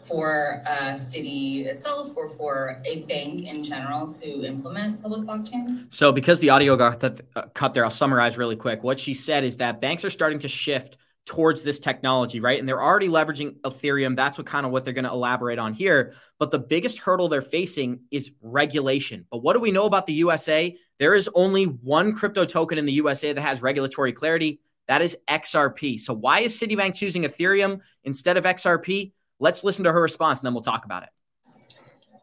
for 0.07 0.63
a 0.67 0.93
Citi 0.93 1.67
itself 1.67 2.17
or 2.17 2.29
for 2.29 2.83
a 2.87 3.03
bank 3.03 3.47
in 3.47 3.63
general 3.63 4.09
to 4.09 4.45
implement 4.45 5.03
public 5.03 5.23
blockchains? 5.23 5.93
So, 5.93 6.13
because 6.13 6.41
the 6.41 6.51
audio 6.51 6.77
got 6.77 7.01
th- 7.01 7.21
uh, 7.35 7.43
cut 7.55 7.75
there, 7.75 7.85
I'll 7.85 7.91
summarize 7.91 8.39
really 8.39 8.57
quick. 8.57 8.83
What 8.83 9.01
she 9.01 9.15
said 9.15 9.45
is 9.45 9.57
that 9.59 9.81
banks 9.81 10.05
are 10.05 10.11
starting 10.11 10.39
to 10.41 10.49
shift 10.49 10.99
towards 11.29 11.63
this 11.63 11.79
technology, 11.79 12.41
right? 12.41 12.59
And 12.59 12.67
they're 12.67 12.83
already 12.83 13.09
leveraging 13.09 13.61
Ethereum. 13.61 14.17
That's 14.17 14.39
what 14.39 14.47
kind 14.47 14.65
of 14.65 14.73
what 14.73 14.85
they're 14.85 14.95
going 14.95 15.05
to 15.05 15.11
elaborate 15.11 15.59
on 15.59 15.75
here. 15.75 16.15
But 16.39 16.51
the 16.51 16.59
biggest 16.59 16.99
hurdle 16.99 17.29
they're 17.29 17.43
facing 17.43 18.01
is 18.11 18.33
regulation. 18.41 19.27
But 19.31 19.43
what 19.43 19.53
do 19.53 19.61
we 19.61 19.71
know 19.71 19.85
about 19.85 20.07
the 20.07 20.15
USA? 20.15 20.75
There 20.99 21.15
is 21.15 21.29
only 21.35 21.65
one 21.65 22.15
crypto 22.15 22.47
token 22.47 22.79
in 22.79 22.87
the 22.87 22.93
USA 22.93 23.35
that 23.35 23.41
has 23.43 23.61
regulatory 23.61 24.13
clarity. 24.13 24.61
That 24.89 25.03
is 25.03 25.19
XRP. 25.29 26.01
So 26.01 26.15
why 26.15 26.41
is 26.41 26.59
Citibank 26.59 26.95
choosing 26.95 27.25
Ethereum 27.25 27.81
instead 28.05 28.39
of 28.39 28.45
XRP? 28.45 29.13
Let's 29.41 29.63
listen 29.63 29.85
to 29.85 29.93
her 29.93 30.01
response 30.01 30.41
and 30.41 30.47
then 30.47 30.55
we'll 30.55 30.63
talk 30.63 30.85
about 30.85 31.05
it. 31.05 31.11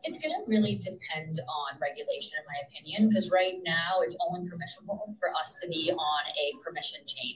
It's 0.03 0.19
going 0.19 0.35
to 0.35 0.43
really 0.47 0.75
depend 0.75 1.39
on 1.39 1.79
regulation, 1.81 2.33
in 2.37 2.45
my 2.45 2.67
opinion, 2.67 3.09
because 3.09 3.31
right 3.31 3.55
now 3.65 4.01
it's 4.01 4.15
only 4.29 4.47
permissible 4.47 5.15
for 5.19 5.29
us 5.41 5.57
to 5.63 5.67
be 5.67 5.91
on 5.91 6.23
a 6.39 6.63
permission 6.63 6.99
chain. 7.07 7.33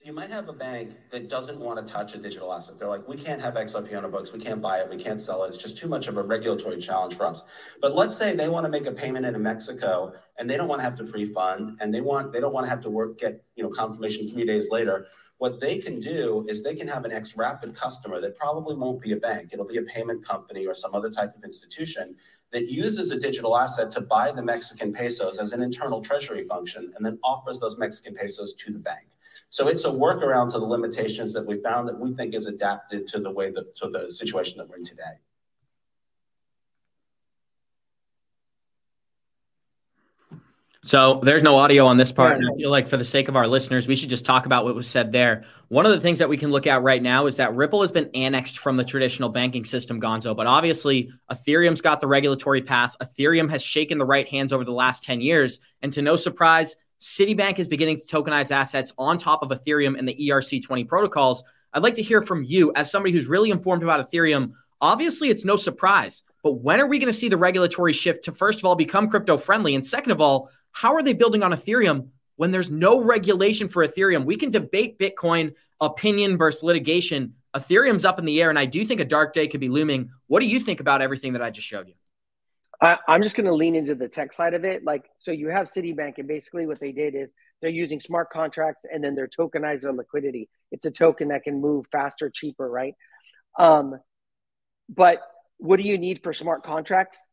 You 0.00 0.12
might 0.14 0.30
have 0.30 0.48
a 0.48 0.52
bank 0.52 0.96
that 1.10 1.28
doesn't 1.28 1.58
want 1.58 1.86
to 1.86 1.92
touch 1.92 2.14
a 2.14 2.18
digital 2.18 2.52
asset. 2.52 2.78
They're 2.78 2.88
like, 2.88 3.06
we 3.06 3.16
can't 3.16 3.42
have 3.42 3.54
XRP 3.54 3.96
on 3.96 4.04
our 4.04 4.10
books. 4.10 4.32
We 4.32 4.38
can't 4.38 4.62
buy 4.62 4.78
it. 4.78 4.88
We 4.88 4.96
can't 4.96 5.20
sell 5.20 5.44
it. 5.44 5.48
It's 5.48 5.58
just 5.58 5.76
too 5.76 5.86
much 5.86 6.08
of 6.08 6.16
a 6.16 6.22
regulatory 6.22 6.80
challenge 6.80 7.14
for 7.14 7.26
us. 7.26 7.44
But 7.82 7.94
let's 7.94 8.16
say 8.16 8.34
they 8.34 8.48
want 8.48 8.64
to 8.64 8.70
make 8.70 8.86
a 8.86 8.92
payment 8.92 9.26
in 9.26 9.40
Mexico 9.42 10.14
and 10.38 10.48
they 10.48 10.56
don't 10.56 10.66
want 10.66 10.78
to 10.78 10.84
have 10.84 10.96
to 10.96 11.04
pre-fund 11.04 11.76
and 11.80 11.94
they 11.94 12.00
want 12.00 12.32
they 12.32 12.40
don't 12.40 12.54
want 12.54 12.64
to 12.64 12.70
have 12.70 12.80
to 12.82 12.90
work 12.90 13.18
get 13.18 13.44
you 13.54 13.62
know 13.62 13.68
confirmation 13.68 14.28
three 14.28 14.46
days 14.46 14.70
later 14.70 15.08
what 15.38 15.60
they 15.60 15.78
can 15.78 16.00
do 16.00 16.44
is 16.48 16.62
they 16.62 16.74
can 16.74 16.88
have 16.88 17.04
an 17.04 17.12
xRapid 17.12 17.74
customer 17.74 18.20
that 18.20 18.36
probably 18.36 18.74
won't 18.74 19.00
be 19.00 19.12
a 19.12 19.16
bank. 19.16 19.50
It'll 19.52 19.64
be 19.64 19.78
a 19.78 19.82
payment 19.82 20.26
company 20.26 20.66
or 20.66 20.74
some 20.74 20.94
other 20.94 21.10
type 21.10 21.34
of 21.36 21.44
institution 21.44 22.16
that 22.50 22.68
uses 22.68 23.12
a 23.12 23.20
digital 23.20 23.56
asset 23.56 23.90
to 23.92 24.00
buy 24.00 24.32
the 24.32 24.42
Mexican 24.42 24.92
pesos 24.92 25.38
as 25.38 25.52
an 25.52 25.62
internal 25.62 26.00
treasury 26.00 26.44
function 26.44 26.92
and 26.96 27.06
then 27.06 27.18
offers 27.22 27.60
those 27.60 27.78
Mexican 27.78 28.14
pesos 28.14 28.54
to 28.54 28.72
the 28.72 28.78
bank. 28.78 29.06
So 29.50 29.68
it's 29.68 29.84
a 29.84 29.90
workaround 29.90 30.52
to 30.52 30.58
the 30.58 30.66
limitations 30.66 31.32
that 31.34 31.46
we 31.46 31.60
found 31.62 31.88
that 31.88 31.98
we 31.98 32.12
think 32.12 32.34
is 32.34 32.46
adapted 32.46 33.06
to 33.08 33.20
the 33.20 33.30
way 33.30 33.50
that 33.50 33.76
to 33.76 33.88
the 33.88 34.10
situation 34.10 34.58
that 34.58 34.68
we're 34.68 34.76
in 34.76 34.84
today. 34.84 35.18
So 40.88 41.20
there's 41.22 41.42
no 41.42 41.56
audio 41.56 41.84
on 41.84 41.98
this 41.98 42.10
part. 42.12 42.38
And 42.38 42.48
I 42.48 42.54
feel 42.54 42.70
like 42.70 42.88
for 42.88 42.96
the 42.96 43.04
sake 43.04 43.28
of 43.28 43.36
our 43.36 43.46
listeners, 43.46 43.86
we 43.86 43.94
should 43.94 44.08
just 44.08 44.24
talk 44.24 44.46
about 44.46 44.64
what 44.64 44.74
was 44.74 44.88
said 44.88 45.12
there. 45.12 45.44
One 45.68 45.84
of 45.84 45.92
the 45.92 46.00
things 46.00 46.18
that 46.18 46.30
we 46.30 46.38
can 46.38 46.50
look 46.50 46.66
at 46.66 46.82
right 46.82 47.02
now 47.02 47.26
is 47.26 47.36
that 47.36 47.54
Ripple 47.54 47.82
has 47.82 47.92
been 47.92 48.08
annexed 48.14 48.58
from 48.58 48.78
the 48.78 48.84
traditional 48.84 49.28
banking 49.28 49.66
system, 49.66 50.00
Gonzo. 50.00 50.34
But 50.34 50.46
obviously, 50.46 51.10
Ethereum's 51.30 51.82
got 51.82 52.00
the 52.00 52.06
regulatory 52.06 52.62
pass. 52.62 52.96
Ethereum 53.02 53.50
has 53.50 53.62
shaken 53.62 53.98
the 53.98 54.06
right 54.06 54.26
hands 54.30 54.50
over 54.50 54.64
the 54.64 54.72
last 54.72 55.04
10 55.04 55.20
years. 55.20 55.60
And 55.82 55.92
to 55.92 56.00
no 56.00 56.16
surprise, 56.16 56.74
Citibank 57.02 57.58
is 57.58 57.68
beginning 57.68 57.98
to 57.98 58.04
tokenize 58.04 58.50
assets 58.50 58.94
on 58.96 59.18
top 59.18 59.42
of 59.42 59.50
Ethereum 59.50 59.98
and 59.98 60.08
the 60.08 60.16
ERC20 60.16 60.88
protocols. 60.88 61.44
I'd 61.74 61.82
like 61.82 61.96
to 61.96 62.02
hear 62.02 62.22
from 62.22 62.44
you 62.44 62.72
as 62.76 62.90
somebody 62.90 63.12
who's 63.12 63.26
really 63.26 63.50
informed 63.50 63.82
about 63.82 64.10
Ethereum. 64.10 64.52
Obviously, 64.80 65.28
it's 65.28 65.44
no 65.44 65.56
surprise, 65.56 66.22
but 66.42 66.62
when 66.62 66.80
are 66.80 66.86
we 66.86 66.98
going 66.98 67.12
to 67.12 67.18
see 67.18 67.28
the 67.28 67.36
regulatory 67.36 67.92
shift 67.92 68.24
to, 68.24 68.32
first 68.32 68.60
of 68.60 68.64
all, 68.64 68.74
become 68.74 69.10
crypto 69.10 69.36
friendly? 69.36 69.74
And 69.74 69.84
second 69.84 70.12
of 70.12 70.20
all, 70.22 70.50
how 70.78 70.94
are 70.94 71.02
they 71.02 71.12
building 71.12 71.42
on 71.42 71.50
Ethereum 71.50 72.10
when 72.36 72.52
there's 72.52 72.70
no 72.70 73.02
regulation 73.02 73.68
for 73.68 73.84
Ethereum? 73.84 74.24
We 74.24 74.36
can 74.36 74.52
debate 74.52 74.96
Bitcoin 74.96 75.54
opinion 75.80 76.38
versus 76.38 76.62
litigation. 76.62 77.34
Ethereum's 77.52 78.04
up 78.04 78.20
in 78.20 78.24
the 78.24 78.40
air, 78.40 78.48
and 78.48 78.56
I 78.56 78.66
do 78.66 78.84
think 78.84 79.00
a 79.00 79.04
dark 79.04 79.32
day 79.32 79.48
could 79.48 79.58
be 79.58 79.68
looming. 79.68 80.10
What 80.28 80.38
do 80.38 80.46
you 80.46 80.60
think 80.60 80.78
about 80.78 81.02
everything 81.02 81.32
that 81.32 81.42
I 81.42 81.50
just 81.50 81.66
showed 81.66 81.88
you? 81.88 81.94
I, 82.80 82.96
am 83.08 83.24
just 83.24 83.34
going 83.34 83.46
to 83.46 83.54
lean 83.54 83.74
into 83.74 83.96
the 83.96 84.06
tech 84.06 84.32
side 84.32 84.54
of 84.54 84.64
it. 84.64 84.84
Like, 84.84 85.10
so 85.18 85.32
you 85.32 85.48
have 85.48 85.66
Citibank, 85.66 86.18
and 86.18 86.28
basically 86.28 86.68
what 86.68 86.78
they 86.78 86.92
did 86.92 87.16
is 87.16 87.32
they're 87.60 87.70
using 87.70 87.98
smart 87.98 88.30
contracts 88.30 88.84
and 88.88 89.02
then 89.02 89.16
they're 89.16 89.26
tokenized 89.26 89.80
their 89.80 89.92
liquidity. 89.92 90.48
It's 90.70 90.86
a 90.86 90.92
token 90.92 91.26
that 91.28 91.42
can 91.42 91.60
move 91.60 91.86
faster, 91.90 92.30
cheaper, 92.30 92.70
right? 92.70 92.94
Um, 93.58 93.98
but 94.88 95.22
what 95.56 95.78
do 95.78 95.82
you 95.82 95.98
need 95.98 96.22
for 96.22 96.32
smart 96.32 96.62
contracts? 96.62 97.26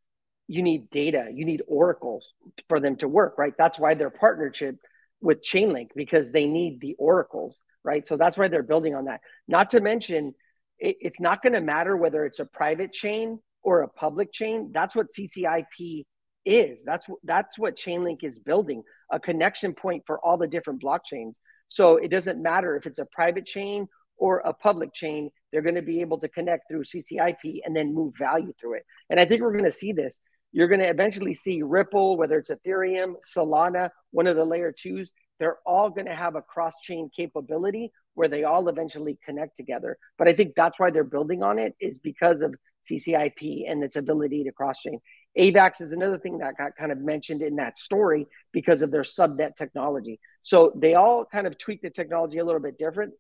You 0.48 0.62
need 0.62 0.90
data, 0.90 1.28
you 1.34 1.46
need 1.46 1.64
oracles 1.68 2.32
for 2.70 2.80
them 2.80 2.96
to 2.98 3.08
work, 3.08 3.38
right? 3.38 3.54
That's 3.58 3.80
why 3.80 3.96
their 3.96 4.10
partnership 4.10 4.78
with 5.22 5.42
Chainlink 5.42 5.90
because 5.96 6.32
they 6.32 6.46
need 6.46 6.80
the 6.82 6.96
oracles, 7.00 7.60
right? 7.84 8.06
So 8.06 8.18
that's 8.18 8.38
why 8.38 8.48
they're 8.48 8.64
building 8.64 8.96
on 8.96 9.06
that. 9.06 9.22
Not 9.48 9.72
to 9.72 9.82
mention, 9.82 10.36
it, 10.78 10.98
it's 11.00 11.20
not 11.20 11.42
going 11.42 11.54
to 11.54 11.62
matter 11.62 11.98
whether 11.98 12.26
it's 12.26 12.40
a 12.40 12.46
private 12.46 12.94
chain 12.94 13.40
or 13.64 13.82
a 13.82 13.90
public 13.90 14.32
chain. 14.32 14.72
That's 14.74 14.96
what 14.96 15.08
CCIP 15.10 16.06
is. 16.46 16.84
That's 16.84 17.06
that's 17.24 17.58
what 17.58 17.76
Chainlink 17.76 18.24
is 18.24 18.40
building 18.40 18.84
a 19.12 19.20
connection 19.20 19.74
point 19.74 20.04
for 20.06 20.20
all 20.24 20.38
the 20.38 20.48
different 20.48 20.82
blockchains. 20.82 21.36
So 21.70 21.98
it 21.98 22.10
doesn't 22.10 22.42
matter 22.42 22.76
if 22.76 22.86
it's 22.86 23.00
a 23.00 23.08
private 23.12 23.46
chain 23.46 23.88
or 24.18 24.40
a 24.40 24.54
public 24.54 24.94
chain, 24.94 25.30
they're 25.52 25.62
going 25.62 25.76
to 25.76 25.82
be 25.82 26.02
able 26.02 26.20
to 26.20 26.30
connect 26.30 26.70
through 26.70 26.84
CCIP 26.84 27.60
and 27.66 27.76
then 27.76 27.94
move 27.94 28.14
value 28.18 28.54
through 28.60 28.76
it. 28.76 28.86
And 29.10 29.20
I 29.20 29.26
think 29.26 29.42
we're 29.42 29.52
going 29.52 29.66
to 29.66 29.72
see 29.72 29.92
this. 29.92 30.20
You're 30.56 30.70
going 30.70 30.80
to 30.80 30.88
eventually 30.88 31.34
see 31.34 31.64
Ripple, 31.64 32.16
whether 32.16 32.38
it's 32.38 32.50
Ethereum, 32.50 33.16
Solana, 33.36 33.90
one 34.12 34.26
of 34.26 34.38
the 34.38 34.46
layer 34.46 34.72
twos, 34.72 35.12
they're 35.38 35.58
all 35.66 35.90
going 35.90 36.06
to 36.06 36.16
have 36.16 36.36
a 36.36 36.42
cross 36.42 36.74
chain 36.82 37.10
capability 37.14 37.92
where 38.14 38.30
they 38.30 38.46
all 38.46 38.70
eventually 38.70 39.20
connect 39.26 39.58
together. 39.58 39.98
But 40.18 40.30
I 40.30 40.34
think 40.34 40.54
that's 40.56 40.80
why 40.80 40.92
they're 40.92 41.04
building 41.04 41.44
on 41.44 41.60
it 41.60 41.76
is 41.82 41.98
because 41.98 42.40
of 42.40 42.56
CCIP 42.90 43.70
and 43.70 43.84
its 43.84 43.98
ability 43.98 44.46
to 44.46 44.54
cross 44.54 44.80
chain. 44.80 45.02
AVAX 45.38 45.82
is 45.82 45.92
another 45.92 46.18
thing 46.18 46.38
that 46.38 46.58
got 46.58 46.74
kind 46.78 46.94
of 46.94 47.00
mentioned 47.00 47.42
in 47.42 47.58
that 47.58 47.78
story 47.78 48.26
because 48.54 48.82
of 48.82 48.92
their 48.92 49.02
subnet 49.02 49.58
technology. 49.58 50.22
So 50.42 50.72
they 50.74 50.94
all 50.94 51.26
kind 51.26 51.48
of 51.48 51.58
tweak 51.58 51.82
the 51.82 51.90
technology 51.90 52.38
a 52.38 52.46
little 52.46 52.62
bit 52.62 52.78
different, 52.78 53.12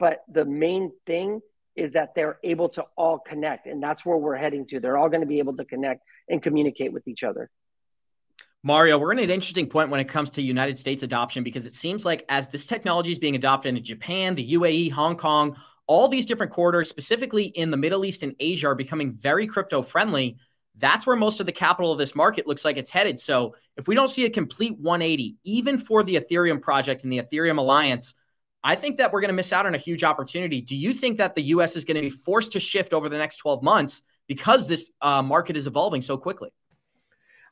but 0.00 0.24
the 0.28 0.44
main 0.44 0.90
thing 1.06 1.40
is 1.76 1.92
that 1.92 2.14
they're 2.14 2.38
able 2.42 2.68
to 2.70 2.84
all 2.96 3.18
connect, 3.18 3.66
and 3.66 3.82
that's 3.82 4.04
where 4.04 4.16
we're 4.16 4.36
heading 4.36 4.66
to. 4.66 4.80
They're 4.80 4.96
all 4.96 5.08
going 5.08 5.20
to 5.20 5.26
be 5.26 5.38
able 5.38 5.56
to 5.56 5.64
connect 5.64 6.02
and 6.28 6.42
communicate 6.42 6.92
with 6.92 7.06
each 7.08 7.22
other. 7.22 7.50
Mario, 8.62 8.98
we're 8.98 9.12
in 9.12 9.18
an 9.18 9.30
interesting 9.30 9.66
point 9.66 9.88
when 9.88 10.00
it 10.00 10.08
comes 10.08 10.28
to 10.30 10.42
United 10.42 10.76
States 10.76 11.02
adoption 11.02 11.42
because 11.42 11.64
it 11.64 11.74
seems 11.74 12.04
like 12.04 12.26
as 12.28 12.48
this 12.48 12.66
technology 12.66 13.10
is 13.10 13.18
being 13.18 13.34
adopted 13.34 13.74
in 13.74 13.82
Japan, 13.82 14.34
the 14.34 14.52
UAE, 14.52 14.90
Hong 14.92 15.16
Kong, 15.16 15.56
all 15.86 16.08
these 16.08 16.26
different 16.26 16.52
corridors, 16.52 16.88
specifically 16.88 17.44
in 17.44 17.70
the 17.70 17.76
Middle 17.76 18.04
East 18.04 18.22
and 18.22 18.34
Asia, 18.38 18.68
are 18.68 18.74
becoming 18.74 19.14
very 19.14 19.46
crypto 19.46 19.82
friendly 19.82 20.36
that's 20.80 21.06
where 21.06 21.16
most 21.16 21.40
of 21.40 21.46
the 21.46 21.52
capital 21.52 21.92
of 21.92 21.98
this 21.98 22.14
market 22.14 22.46
looks 22.46 22.64
like 22.64 22.76
it's 22.76 22.90
headed. 22.90 23.20
So 23.20 23.54
if 23.76 23.86
we 23.86 23.94
don't 23.94 24.08
see 24.08 24.24
a 24.24 24.30
complete 24.30 24.78
180, 24.78 25.36
even 25.44 25.78
for 25.78 26.02
the 26.02 26.16
Ethereum 26.16 26.60
project 26.60 27.04
and 27.04 27.12
the 27.12 27.20
Ethereum 27.20 27.58
Alliance, 27.58 28.14
I 28.62 28.74
think 28.74 28.98
that 28.98 29.12
we're 29.12 29.20
going 29.20 29.30
to 29.30 29.34
miss 29.34 29.52
out 29.52 29.66
on 29.66 29.74
a 29.74 29.78
huge 29.78 30.04
opportunity. 30.04 30.60
Do 30.60 30.76
you 30.76 30.92
think 30.92 31.18
that 31.18 31.34
the 31.34 31.42
US 31.44 31.76
is 31.76 31.84
going 31.84 31.96
to 31.96 32.02
be 32.02 32.10
forced 32.10 32.52
to 32.52 32.60
shift 32.60 32.92
over 32.92 33.08
the 33.08 33.18
next 33.18 33.36
12 33.36 33.62
months 33.62 34.02
because 34.26 34.68
this 34.68 34.90
uh, 35.00 35.22
market 35.22 35.56
is 35.56 35.66
evolving 35.66 36.02
so 36.02 36.16
quickly? 36.16 36.50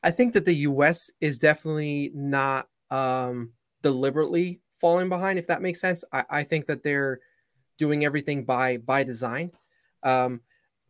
I 0.03 0.11
think 0.11 0.35
that 0.35 0.45
the 0.45 0.55
US 0.55 1.11
is 1.21 1.39
definitely 1.39 2.13
not 2.15 2.69
um, 2.91 3.53
deliberately 3.83 4.61
falling 4.81 5.09
behind, 5.09 5.39
if 5.39 5.47
that 5.49 5.63
makes 5.63 5.81
sense. 5.81 6.05
I, 6.13 6.25
I 6.31 6.43
think 6.45 6.67
that 6.67 6.83
they're 6.83 7.21
doing 7.79 8.05
everything 8.05 8.45
by 8.45 8.77
by 8.77 9.05
design. 9.05 9.53
Um, 10.03 10.41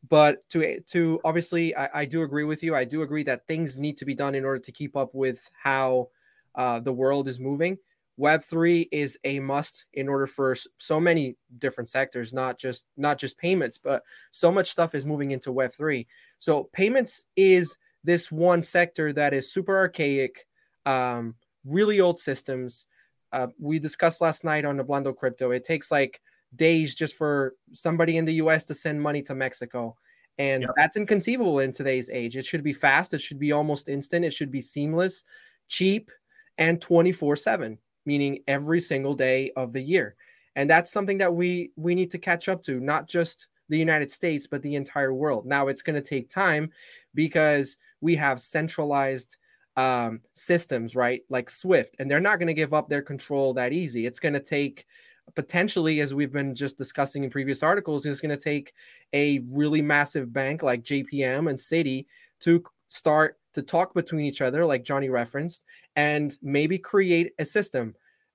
but 0.08 0.48
to 0.50 0.80
to 0.80 1.20
obviously 1.24 1.74
I, 1.76 2.00
I, 2.00 2.04
do 2.04 2.22
agree 2.22 2.44
with 2.44 2.62
you 2.62 2.76
i 2.76 2.84
do 2.84 3.02
agree 3.02 3.24
that 3.24 3.46
things 3.46 3.76
need 3.76 3.98
to 3.98 4.04
be 4.04 4.14
done 4.14 4.34
in 4.34 4.44
order 4.44 4.60
to 4.60 4.72
keep 4.72 4.96
up 4.96 5.12
with 5.12 5.50
how 5.60 6.10
uh, 6.54 6.78
the 6.78 6.92
world 6.92 7.26
is 7.26 7.40
moving 7.40 7.78
web3 8.18 8.88
is 8.90 9.18
a 9.24 9.38
must 9.40 9.86
in 9.94 10.08
order 10.08 10.26
for 10.26 10.56
so 10.78 10.98
many 11.00 11.36
different 11.58 11.88
sectors 11.88 12.32
not 12.32 12.58
just 12.58 12.86
not 12.96 13.18
just 13.18 13.38
payments 13.38 13.78
but 13.78 14.02
so 14.30 14.50
much 14.50 14.70
stuff 14.70 14.94
is 14.94 15.06
moving 15.06 15.30
into 15.30 15.52
web3 15.52 16.06
so 16.38 16.64
payments 16.72 17.26
is 17.36 17.78
this 18.04 18.30
one 18.32 18.62
sector 18.62 19.12
that 19.12 19.32
is 19.32 19.52
super 19.52 19.76
archaic 19.76 20.46
um, 20.86 21.34
really 21.64 22.00
old 22.00 22.18
systems 22.18 22.86
uh, 23.32 23.46
we 23.60 23.78
discussed 23.78 24.20
last 24.20 24.42
night 24.42 24.64
on 24.64 24.76
the 24.76 24.84
Hablando 24.84 25.14
crypto 25.14 25.50
it 25.50 25.64
takes 25.64 25.90
like 25.90 26.20
days 26.54 26.94
just 26.94 27.14
for 27.14 27.54
somebody 27.72 28.16
in 28.16 28.24
the 28.24 28.34
US 28.34 28.64
to 28.66 28.74
send 28.74 29.00
money 29.00 29.22
to 29.22 29.34
Mexico. 29.34 29.96
And 30.38 30.62
yep. 30.62 30.70
that's 30.76 30.96
inconceivable 30.96 31.58
in 31.58 31.72
today's 31.72 32.10
age. 32.10 32.36
It 32.36 32.44
should 32.44 32.62
be 32.62 32.72
fast, 32.72 33.12
it 33.12 33.20
should 33.20 33.40
be 33.40 33.52
almost 33.52 33.88
instant, 33.88 34.24
it 34.24 34.32
should 34.32 34.52
be 34.52 34.60
seamless, 34.60 35.24
cheap, 35.66 36.10
and 36.58 36.80
24 36.80 37.36
7, 37.36 37.78
meaning 38.08 38.38
every 38.48 38.80
single 38.80 39.12
day 39.12 39.52
of 39.54 39.74
the 39.74 39.82
year. 39.82 40.16
And 40.56 40.68
that's 40.68 40.90
something 40.90 41.18
that 41.18 41.34
we 41.34 41.70
we 41.76 41.94
need 41.94 42.10
to 42.12 42.18
catch 42.18 42.48
up 42.48 42.62
to, 42.62 42.80
not 42.80 43.06
just 43.06 43.48
the 43.68 43.78
United 43.78 44.10
States, 44.10 44.46
but 44.46 44.62
the 44.62 44.76
entire 44.76 45.12
world. 45.12 45.44
Now 45.44 45.68
it's 45.68 45.82
going 45.82 46.02
to 46.02 46.08
take 46.08 46.30
time 46.30 46.70
because 47.14 47.76
we 48.00 48.16
have 48.16 48.40
centralized 48.40 49.36
um, 49.76 50.20
systems, 50.32 50.96
right? 50.96 51.20
Like 51.28 51.50
Swift, 51.50 51.96
and 51.98 52.10
they're 52.10 52.18
not 52.18 52.38
going 52.38 52.48
to 52.48 52.62
give 52.62 52.72
up 52.72 52.88
their 52.88 53.02
control 53.02 53.52
that 53.54 53.74
easy. 53.74 54.06
It's 54.06 54.18
going 54.18 54.34
to 54.34 54.40
take 54.40 54.86
potentially, 55.34 56.00
as 56.00 56.14
we've 56.14 56.32
been 56.32 56.54
just 56.54 56.78
discussing 56.78 57.24
in 57.24 57.30
previous 57.30 57.62
articles, 57.62 58.06
it's 58.06 58.22
going 58.22 58.36
to 58.36 58.42
take 58.42 58.72
a 59.12 59.40
really 59.50 59.82
massive 59.82 60.32
bank 60.32 60.62
like 60.62 60.82
JPM 60.82 61.50
and 61.50 61.58
Citi 61.58 62.06
to 62.40 62.64
start 62.88 63.37
to 63.54 63.62
talk 63.62 63.94
between 63.94 64.24
each 64.24 64.40
other, 64.40 64.64
like 64.64 64.84
Johnny 64.84 65.08
referenced, 65.08 65.64
and 65.96 66.36
maybe 66.42 66.78
create 66.78 67.32
a 67.38 67.44
system. 67.44 67.94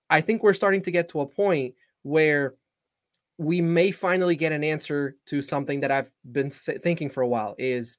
I 0.09 0.21
think 0.21 0.43
we're 0.43 0.53
starting 0.53 0.81
to 0.83 0.91
get 0.91 1.09
to 1.09 1.21
a 1.21 1.27
point 1.27 1.75
where 2.03 2.55
we 3.37 3.61
may 3.61 3.91
finally 3.91 4.35
get 4.35 4.51
an 4.51 4.63
answer 4.63 5.15
to 5.25 5.41
something 5.41 5.79
that 5.81 5.91
I've 5.91 6.11
been 6.31 6.51
th- 6.51 6.81
thinking 6.81 7.09
for 7.09 7.21
a 7.21 7.27
while 7.27 7.55
is 7.57 7.97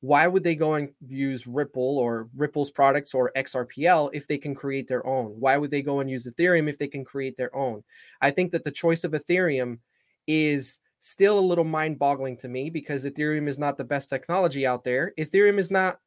why 0.00 0.26
would 0.26 0.44
they 0.44 0.54
go 0.54 0.74
and 0.74 0.90
use 1.06 1.46
Ripple 1.46 1.98
or 1.98 2.28
Ripple's 2.36 2.70
products 2.70 3.14
or 3.14 3.32
XRPL 3.36 4.10
if 4.12 4.28
they 4.28 4.36
can 4.36 4.54
create 4.54 4.86
their 4.86 5.06
own? 5.06 5.36
Why 5.40 5.56
would 5.56 5.70
they 5.70 5.80
go 5.80 6.00
and 6.00 6.10
use 6.10 6.26
Ethereum 6.26 6.68
if 6.68 6.78
they 6.78 6.88
can 6.88 7.06
create 7.06 7.36
their 7.38 7.54
own? 7.56 7.82
I 8.20 8.30
think 8.30 8.52
that 8.52 8.64
the 8.64 8.70
choice 8.70 9.04
of 9.04 9.12
Ethereum 9.12 9.78
is 10.26 10.80
still 11.00 11.38
a 11.38 11.40
little 11.40 11.64
mind 11.64 11.98
boggling 11.98 12.36
to 12.38 12.48
me 12.48 12.68
because 12.68 13.06
Ethereum 13.06 13.48
is 13.48 13.58
not 13.58 13.78
the 13.78 13.84
best 13.84 14.10
technology 14.10 14.66
out 14.66 14.84
there. 14.84 15.14
Ethereum 15.18 15.56
is 15.58 15.70
not 15.70 15.98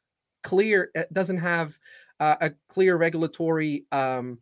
clear, 0.48 0.92
it 0.96 1.12
doesn't 1.12 1.40
have 1.40 1.78
uh, 2.22 2.36
a 2.40 2.52
clear 2.70 2.96
regulatory 2.96 3.84
um, 3.92 4.40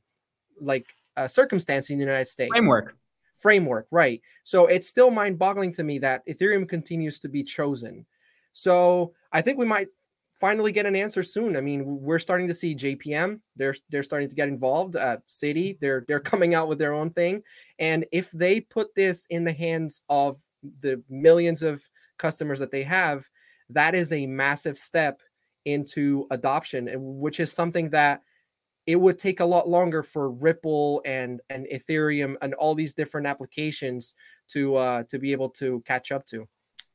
like 0.61 0.85
uh, 1.17 1.27
circumstance 1.27 1.89
in 1.89 1.97
the 1.97 2.05
United 2.05 2.27
States. 2.27 2.51
Framework. 2.51 2.95
Framework, 3.33 3.87
right. 3.91 4.21
So 4.43 4.67
it's 4.67 4.87
still 4.87 5.09
mind 5.09 5.39
boggling 5.39 5.73
to 5.73 5.83
me 5.83 5.97
that 5.99 6.21
Ethereum 6.27 6.69
continues 6.69 7.17
to 7.19 7.27
be 7.27 7.43
chosen. 7.43 8.05
So 8.53 9.13
I 9.31 9.41
think 9.41 9.57
we 9.57 9.65
might 9.65 9.87
finally 10.35 10.71
get 10.71 10.85
an 10.85 10.95
answer 10.95 11.23
soon. 11.23 11.57
I 11.57 11.61
mean, 11.61 11.83
we're 11.85 12.19
starting 12.19 12.47
to 12.49 12.53
see 12.53 12.75
JPM. 12.75 13.39
They're 13.55 13.75
they're 13.89 14.03
starting 14.03 14.29
to 14.29 14.35
get 14.35 14.47
involved. 14.47 14.95
Uh, 14.95 15.17
Citi, 15.27 15.79
they're 15.79 16.05
they're 16.07 16.19
coming 16.31 16.53
out 16.53 16.67
with 16.67 16.77
their 16.77 16.93
own 16.93 17.09
thing. 17.09 17.41
And 17.79 18.05
if 18.11 18.29
they 18.29 18.61
put 18.61 18.93
this 18.93 19.25
in 19.31 19.43
the 19.43 19.53
hands 19.53 20.03
of 20.07 20.37
the 20.81 21.01
millions 21.09 21.63
of 21.63 21.81
customers 22.19 22.59
that 22.59 22.69
they 22.69 22.83
have, 22.83 23.27
that 23.71 23.95
is 23.95 24.13
a 24.13 24.27
massive 24.27 24.77
step 24.77 25.19
into 25.65 26.27
adoption, 26.31 26.87
which 26.93 27.39
is 27.39 27.51
something 27.51 27.89
that 27.89 28.21
it 28.87 28.95
would 28.95 29.17
take 29.17 29.39
a 29.39 29.45
lot 29.45 29.67
longer 29.67 30.03
for 30.03 30.31
Ripple 30.31 31.01
and 31.05 31.41
and 31.49 31.67
Ethereum 31.73 32.35
and 32.41 32.53
all 32.53 32.75
these 32.75 32.93
different 32.93 33.27
applications 33.27 34.13
to 34.49 34.75
uh, 34.75 35.03
to 35.09 35.19
be 35.19 35.31
able 35.31 35.49
to 35.49 35.81
catch 35.85 36.11
up 36.11 36.25
to. 36.27 36.47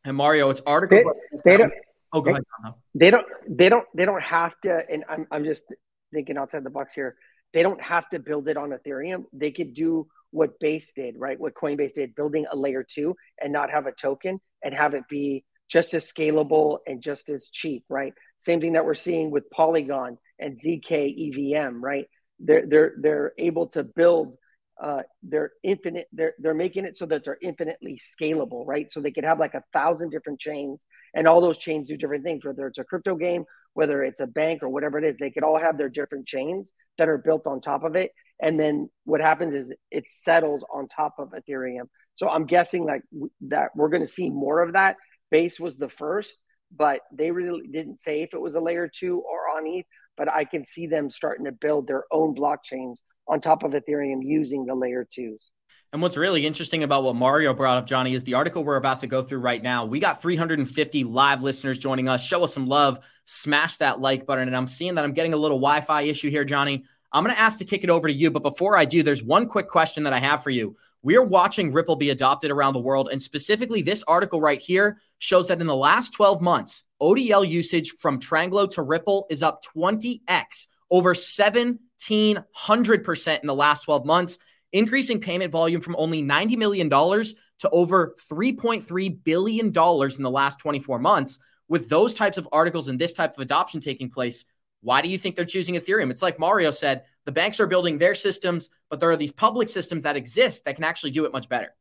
And 0.04 0.16
Mario, 0.16 0.50
it's 0.50 0.62
article. 0.66 1.12
They, 1.44 1.52
they 1.52 1.56
don't. 1.56 1.72
Oh, 2.12 2.20
go 2.20 2.32
they, 2.32 2.40
ahead. 2.64 2.74
They 2.94 3.10
don't. 3.10 3.26
They 3.48 3.68
don't. 3.68 3.86
They 3.94 4.04
don't 4.04 4.22
have 4.22 4.54
to. 4.62 4.82
And 4.88 5.04
I'm. 5.08 5.26
I'm 5.30 5.44
just 5.44 5.64
thinking 6.12 6.38
outside 6.38 6.64
the 6.64 6.70
box 6.70 6.94
here. 6.94 7.16
They 7.52 7.62
don't 7.62 7.80
have 7.82 8.08
to 8.10 8.20
build 8.20 8.48
it 8.48 8.56
on 8.56 8.70
Ethereum. 8.70 9.24
They 9.32 9.50
could 9.50 9.74
do 9.74 10.06
what 10.30 10.60
Base 10.60 10.92
did, 10.92 11.16
right? 11.18 11.38
What 11.38 11.54
Coinbase 11.54 11.94
did, 11.94 12.14
building 12.14 12.46
a 12.50 12.56
layer 12.56 12.84
two 12.84 13.16
and 13.40 13.52
not 13.52 13.70
have 13.70 13.86
a 13.86 13.92
token 13.92 14.40
and 14.62 14.72
have 14.72 14.94
it 14.94 15.02
be 15.08 15.44
just 15.68 15.92
as 15.94 16.10
scalable 16.10 16.78
and 16.86 17.02
just 17.02 17.28
as 17.30 17.50
cheap, 17.50 17.84
right? 17.88 18.14
Same 18.40 18.60
thing 18.60 18.72
that 18.72 18.84
we're 18.84 18.94
seeing 18.94 19.30
with 19.30 19.48
Polygon 19.50 20.18
and 20.38 20.58
ZK 20.58 21.54
EVM, 21.54 21.82
right? 21.82 22.06
They're 22.40 22.66
they're 22.66 22.94
they're 22.98 23.32
able 23.38 23.68
to 23.68 23.84
build 23.84 24.36
uh, 24.82 25.02
they're 25.22 25.52
infinite 25.62 26.06
they're 26.10 26.32
they're 26.38 26.54
making 26.54 26.86
it 26.86 26.96
so 26.96 27.04
that 27.06 27.22
they're 27.24 27.38
infinitely 27.42 28.00
scalable 28.00 28.66
right? 28.66 28.90
So 28.90 29.00
they 29.00 29.10
could 29.12 29.24
have 29.24 29.38
like 29.38 29.54
a 29.54 29.62
thousand 29.74 30.10
different 30.10 30.40
chains 30.40 30.80
and 31.14 31.28
all 31.28 31.42
those 31.42 31.58
chains 31.58 31.88
do 31.88 31.98
different 31.98 32.24
things 32.24 32.44
whether 32.44 32.66
it's 32.66 32.78
a 32.78 32.84
crypto 32.84 33.14
game 33.14 33.44
whether 33.74 34.02
it's 34.02 34.20
a 34.20 34.26
bank 34.26 34.62
or 34.62 34.70
whatever 34.70 34.98
it 34.98 35.04
is 35.04 35.16
they 35.18 35.30
could 35.30 35.44
all 35.44 35.58
have 35.58 35.76
their 35.76 35.90
different 35.90 36.26
chains 36.26 36.72
that 36.96 37.08
are 37.08 37.18
built 37.18 37.46
on 37.46 37.60
top 37.60 37.84
of 37.84 37.94
it. 37.94 38.10
And 38.40 38.58
then 38.58 38.88
what 39.04 39.20
happens 39.20 39.54
is 39.54 39.72
it 39.90 40.04
settles 40.08 40.64
on 40.72 40.88
top 40.88 41.16
of 41.18 41.32
ethereum. 41.32 41.88
So 42.14 42.28
i'm 42.28 42.46
guessing 42.46 42.84
like 42.84 43.02
that 43.48 43.70
we're 43.76 43.90
going 43.90 44.02
to 44.02 44.08
see 44.08 44.30
more 44.30 44.62
of 44.62 44.72
that. 44.72 44.96
Base 45.30 45.60
was 45.60 45.76
the 45.76 45.90
first 45.90 46.38
but 46.76 47.00
they 47.12 47.30
really 47.30 47.66
didn't 47.66 48.00
say 48.00 48.22
if 48.22 48.34
it 48.34 48.40
was 48.40 48.54
a 48.54 48.60
layer 48.60 48.88
two 48.88 49.20
or 49.20 49.56
on 49.56 49.66
eth 49.66 49.86
but 50.16 50.32
i 50.32 50.44
can 50.44 50.64
see 50.64 50.86
them 50.86 51.10
starting 51.10 51.44
to 51.44 51.52
build 51.52 51.86
their 51.86 52.04
own 52.12 52.34
blockchains 52.34 52.96
on 53.30 53.40
top 53.40 53.62
of 53.62 53.72
Ethereum 53.72 54.18
using 54.22 54.66
the 54.66 54.74
layer 54.74 55.06
twos. 55.10 55.50
And 55.92 56.02
what's 56.02 56.16
really 56.16 56.46
interesting 56.46 56.82
about 56.84 57.02
what 57.02 57.16
Mario 57.16 57.54
brought 57.54 57.78
up, 57.78 57.86
Johnny, 57.86 58.14
is 58.14 58.22
the 58.22 58.34
article 58.34 58.62
we're 58.62 58.76
about 58.76 59.00
to 59.00 59.06
go 59.06 59.22
through 59.22 59.40
right 59.40 59.62
now. 59.62 59.86
We 59.86 59.98
got 59.98 60.22
350 60.22 61.04
live 61.04 61.42
listeners 61.42 61.78
joining 61.78 62.08
us. 62.08 62.22
Show 62.22 62.44
us 62.44 62.54
some 62.54 62.66
love, 62.66 63.00
smash 63.24 63.76
that 63.78 64.00
like 64.00 64.26
button. 64.26 64.46
And 64.46 64.56
I'm 64.56 64.68
seeing 64.68 64.96
that 64.96 65.04
I'm 65.04 65.14
getting 65.14 65.32
a 65.32 65.36
little 65.36 65.58
Wi 65.58 65.80
Fi 65.80 66.02
issue 66.02 66.30
here, 66.30 66.44
Johnny. 66.44 66.84
I'm 67.12 67.24
going 67.24 67.34
to 67.34 67.40
ask 67.40 67.58
to 67.58 67.64
kick 67.64 67.82
it 67.82 67.90
over 67.90 68.06
to 68.06 68.14
you. 68.14 68.30
But 68.30 68.44
before 68.44 68.76
I 68.76 68.84
do, 68.84 69.02
there's 69.02 69.22
one 69.22 69.48
quick 69.48 69.68
question 69.68 70.04
that 70.04 70.12
I 70.12 70.18
have 70.18 70.44
for 70.44 70.50
you. 70.50 70.76
We're 71.02 71.24
watching 71.24 71.72
Ripple 71.72 71.96
be 71.96 72.10
adopted 72.10 72.50
around 72.50 72.74
the 72.74 72.80
world. 72.80 73.08
And 73.10 73.22
specifically, 73.22 73.80
this 73.80 74.02
article 74.02 74.38
right 74.40 74.60
here 74.60 74.98
shows 75.18 75.48
that 75.48 75.60
in 75.60 75.66
the 75.66 75.74
last 75.74 76.12
12 76.12 76.42
months, 76.42 76.84
ODL 77.00 77.48
usage 77.48 77.92
from 77.92 78.20
Tranglo 78.20 78.70
to 78.72 78.82
Ripple 78.82 79.26
is 79.30 79.42
up 79.42 79.64
20x, 79.64 80.66
over 80.90 81.14
1700% 81.14 83.40
in 83.40 83.46
the 83.46 83.54
last 83.54 83.84
12 83.84 84.04
months, 84.04 84.38
increasing 84.72 85.20
payment 85.20 85.52
volume 85.52 85.80
from 85.80 85.96
only 85.96 86.22
$90 86.22 86.58
million 86.58 86.90
to 86.90 87.70
over 87.70 88.14
$3.3 88.30 89.24
billion 89.24 89.66
in 89.66 89.72
the 89.72 90.30
last 90.30 90.58
24 90.58 90.98
months. 90.98 91.38
With 91.68 91.88
those 91.88 92.14
types 92.14 92.36
of 92.36 92.48
articles 92.52 92.88
and 92.88 92.98
this 92.98 93.12
type 93.12 93.34
of 93.34 93.38
adoption 93.38 93.80
taking 93.80 94.10
place, 94.10 94.44
why 94.82 95.02
do 95.02 95.08
you 95.08 95.18
think 95.18 95.36
they're 95.36 95.44
choosing 95.44 95.76
Ethereum? 95.76 96.10
It's 96.10 96.22
like 96.22 96.38
Mario 96.38 96.72
said 96.72 97.04
the 97.24 97.32
banks 97.32 97.60
are 97.60 97.66
building 97.66 97.98
their 97.98 98.14
systems, 98.14 98.70
but 98.88 99.00
there 99.00 99.10
are 99.10 99.16
these 99.16 99.32
public 99.32 99.68
systems 99.68 100.02
that 100.02 100.16
exist 100.16 100.64
that 100.64 100.74
can 100.74 100.84
actually 100.84 101.10
do 101.10 101.24
it 101.24 101.32
much 101.32 101.48
better. 101.48 101.74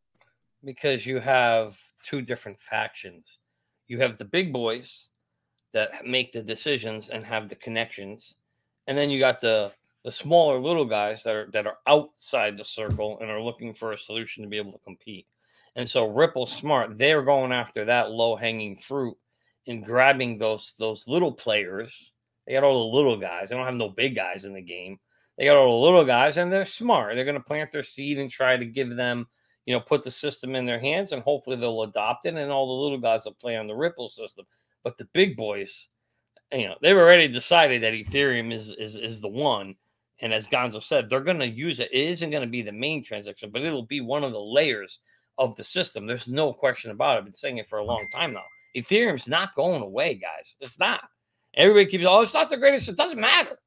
Because 0.64 1.06
you 1.06 1.20
have 1.20 1.78
two 2.04 2.22
different 2.22 2.60
factions. 2.60 3.40
You 3.88 4.00
have 4.00 4.18
the 4.18 4.26
big 4.26 4.52
boys 4.52 5.08
that 5.74 6.06
make 6.06 6.32
the 6.32 6.44
decisions 6.44 7.10
and 7.10 7.26
have 7.26 7.50
the 7.50 7.56
connections, 7.56 8.36
and 8.88 8.98
then 8.98 9.10
you 9.10 9.20
got 9.20 9.42
the 9.42 9.72
the 10.06 10.12
smaller 10.12 10.60
little 10.60 10.86
guys 10.86 11.24
that 11.24 11.36
are 11.36 11.50
that 11.52 11.68
are 11.68 11.78
outside 11.88 12.58
the 12.58 12.64
circle 12.64 13.18
and 13.22 13.30
are 13.30 13.42
looking 13.42 13.74
for 13.74 13.92
a 13.92 13.98
solution 13.98 14.44
to 14.44 14.50
be 14.50 14.58
able 14.58 14.72
to 14.72 14.80
compete. 14.80 15.28
And 15.76 15.90
so 15.90 16.08
Ripple 16.08 16.46
Smart, 16.46 16.98
they're 16.98 17.22
going 17.22 17.52
after 17.52 17.86
that 17.86 18.12
low 18.12 18.36
hanging 18.36 18.78
fruit 18.78 19.18
and 19.68 19.86
grabbing 19.86 20.38
those 20.38 20.74
those 20.80 21.08
little 21.08 21.32
players. 21.32 22.12
They 22.46 22.54
got 22.54 22.64
all 22.64 22.90
the 22.90 22.98
little 22.98 23.18
guys. 23.18 23.50
They 23.50 23.56
don't 23.56 23.66
have 23.66 23.76
no 23.76 23.90
big 23.90 24.16
guys 24.16 24.46
in 24.46 24.54
the 24.54 24.62
game. 24.62 25.00
They 25.40 25.46
got 25.46 25.56
all 25.56 25.80
the 25.80 25.86
little 25.86 26.04
guys, 26.04 26.36
and 26.36 26.52
they're 26.52 26.66
smart. 26.66 27.16
They're 27.16 27.24
going 27.24 27.36
to 27.36 27.40
plant 27.40 27.72
their 27.72 27.82
seed 27.82 28.20
and 28.20 28.30
try 28.30 28.58
to 28.58 28.66
give 28.66 28.98
them, 28.98 29.26
you 29.66 29.74
know, 29.74 29.80
put 29.80 30.04
the 30.04 30.12
system 30.12 30.54
in 30.54 30.66
their 30.66 30.82
hands, 30.82 31.14
and 31.14 31.24
hopefully 31.24 31.56
they'll 31.56 31.84
adopt 31.84 32.26
it. 32.26 32.36
And 32.36 32.52
all 32.52 32.68
the 32.68 32.84
little 32.84 32.98
guys 32.98 33.24
will 33.24 33.36
play 33.36 33.56
on 33.56 33.66
the 33.66 33.74
Ripple 33.74 34.10
system. 34.10 34.46
But 34.84 34.98
the 34.98 35.08
big 35.14 35.38
boys, 35.38 35.88
you 36.52 36.68
know, 36.68 36.76
they've 36.82 36.96
already 36.96 37.30
decided 37.30 37.82
that 37.84 37.94
Ethereum 37.94 38.54
is 38.54 38.70
is 38.78 38.96
is 38.96 39.22
the 39.22 39.30
one. 39.30 39.76
And 40.22 40.34
as 40.34 40.50
Gonzo 40.50 40.84
said, 40.84 41.10
they're 41.10 41.22
going 41.22 41.40
to 41.40 41.48
use 41.48 41.80
it. 41.80 41.90
It 41.94 42.10
isn't 42.10 42.32
going 42.32 42.44
to 42.44 42.50
be 42.50 42.62
the 42.62 42.74
main 42.74 43.02
transaction, 43.02 43.52
but 43.52 43.62
it'll 43.62 43.86
be 43.86 44.02
one 44.02 44.26
of 44.26 44.34
the 44.34 44.42
layers 44.42 45.00
of 45.38 45.56
the 45.56 45.64
system. 45.64 46.06
There's 46.06 46.28
no 46.28 46.52
question 46.52 46.92
about 46.92 47.16
it. 47.16 47.20
I've 47.20 47.24
been 47.24 47.34
saying 47.34 47.60
it 47.60 47.70
for 47.70 47.80
a 47.80 47.86
long 47.86 48.06
time 48.14 48.34
now. 48.34 48.44
Ethereum's 48.76 49.30
not 49.30 49.56
going 49.56 49.82
away, 49.82 50.16
guys. 50.16 50.56
It's 50.60 50.78
not. 50.78 51.02
Everybody 51.54 51.86
keeps, 51.86 52.04
oh, 52.06 52.22
it's 52.22 52.34
not 52.34 52.50
the 52.50 52.58
greatest. 52.58 52.90
It 52.90 52.98
doesn't 52.98 53.20
matter. 53.20 53.58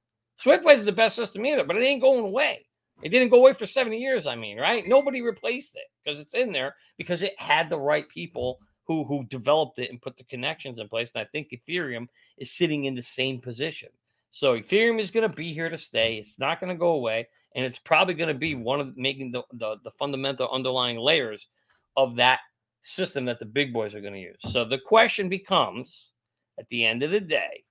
Swiftway 0.43 0.75
is 0.75 0.85
the 0.85 0.93
best 0.93 1.17
system 1.17 1.45
either, 1.47 1.65
but 1.65 1.77
it 1.77 1.83
ain't 1.83 2.03
going 2.03 2.25
away. 2.25 2.67
It 3.03 3.09
didn't 3.09 3.31
go 3.31 3.39
away 3.39 3.53
for 3.53 3.67
70 3.67 3.99
years, 3.99 4.27
I 4.27 4.37
mean, 4.37 4.59
right? 4.59 4.87
Nobody 4.87 5.23
replaced 5.23 5.77
it 5.77 5.87
because 6.05 6.21
it's 6.21 6.35
in 6.35 6.53
there 6.53 6.77
because 6.97 7.23
it 7.23 7.39
had 7.39 7.69
the 7.69 7.79
right 7.79 8.09
people 8.09 8.61
who 8.87 9.05
who 9.05 9.25
developed 9.25 9.79
it 9.79 9.91
and 9.91 10.03
put 10.03 10.17
the 10.17 10.25
connections 10.25 10.79
in 10.79 10.89
place. 10.89 11.11
And 11.15 11.23
I 11.23 11.29
think 11.31 11.49
Ethereum 11.51 12.07
is 12.39 12.53
sitting 12.53 12.85
in 12.85 12.95
the 12.95 13.03
same 13.03 13.41
position. 13.41 13.89
So 14.31 14.59
Ethereum 14.59 15.01
is 15.01 15.11
going 15.11 15.29
to 15.29 15.37
be 15.37 15.53
here 15.53 15.69
to 15.69 15.79
stay. 15.79 16.17
It's 16.17 16.39
not 16.39 16.61
going 16.61 16.73
to 16.73 16.79
go 16.79 16.93
away, 16.93 17.29
and 17.55 17.65
it's 17.65 17.79
probably 17.79 18.15
going 18.15 18.29
to 18.29 18.35
be 18.35 18.55
one 18.55 18.81
of 18.81 18.97
making 18.97 19.33
the, 19.33 19.43
the 19.53 19.77
the 19.85 19.91
fundamental 19.91 20.49
underlying 20.51 20.99
layers 20.99 21.49
of 21.97 22.17
that 22.17 22.41
system 22.83 23.25
that 23.27 23.39
the 23.39 23.47
big 23.47 23.73
boys 23.73 23.95
are 23.95 24.01
going 24.01 24.15
to 24.15 24.19
use. 24.19 24.39
So 24.51 24.65
the 24.65 24.79
question 24.79 25.29
becomes, 25.29 26.13
at 26.59 26.69
the 26.69 26.85
end 26.85 27.02
of 27.02 27.11
the 27.11 27.21
day, 27.21 27.65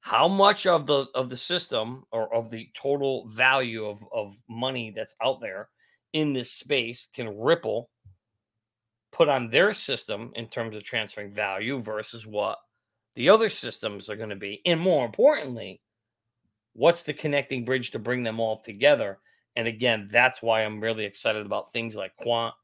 how 0.00 0.26
much 0.26 0.66
of 0.66 0.86
the 0.86 1.06
of 1.14 1.28
the 1.28 1.36
system 1.36 2.04
or 2.10 2.34
of 2.34 2.50
the 2.50 2.68
total 2.74 3.28
value 3.28 3.86
of, 3.86 4.02
of 4.12 4.34
money 4.48 4.92
that's 4.94 5.14
out 5.22 5.40
there 5.40 5.68
in 6.12 6.32
this 6.32 6.50
space 6.50 7.08
can 7.14 7.38
ripple 7.38 7.90
put 9.12 9.28
on 9.28 9.50
their 9.50 9.72
system 9.74 10.32
in 10.34 10.46
terms 10.48 10.74
of 10.74 10.82
transferring 10.82 11.32
value 11.32 11.80
versus 11.82 12.26
what 12.26 12.58
the 13.14 13.28
other 13.28 13.50
systems 13.50 14.08
are 14.08 14.16
going 14.16 14.30
to 14.30 14.36
be? 14.36 14.62
And 14.64 14.80
more 14.80 15.04
importantly 15.04 15.80
what's 16.72 17.02
the 17.02 17.12
connecting 17.12 17.64
bridge 17.64 17.90
to 17.90 17.98
bring 17.98 18.22
them 18.22 18.40
all 18.40 18.56
together? 18.56 19.18
And 19.56 19.66
again 19.68 20.08
that's 20.10 20.40
why 20.40 20.64
i'm 20.64 20.80
really 20.80 21.04
excited 21.04 21.44
about 21.44 21.72
things 21.72 21.94
like 21.94 22.16
quant 22.16 22.54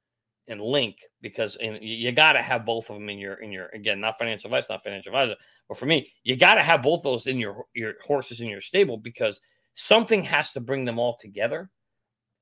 and 0.49 0.61
link 0.61 0.99
because 1.23 1.57
and 1.57 1.79
you 1.83 2.13
got 2.13 2.33
to 2.33 2.43
have 2.43 2.65
both 2.65 2.89
of 2.89 2.97
them 2.97 3.09
in 3.09 3.19
your 3.19 3.35
in 3.35 3.51
your 3.51 3.67
again 3.69 4.01
not 4.01 4.19
financial 4.19 4.49
advice 4.49 4.69
not 4.69 4.83
financial 4.83 5.11
advisor 5.11 5.35
but 5.69 5.77
for 5.77 5.87
me 5.87 6.13
you 6.23 6.37
got 6.37 6.55
to 6.55 6.63
have 6.63 6.83
both 6.83 7.03
those 7.03 7.27
in 7.27 7.39
your 7.39 7.67
your 7.75 7.95
horses 8.05 8.41
in 8.41 8.49
your 8.49 8.61
stable 8.61 8.97
because 8.97 9.41
something 9.75 10.23
has 10.23 10.53
to 10.53 10.61
bring 10.61 10.85
them 10.85 10.99
all 10.99 11.17
together 11.17 11.71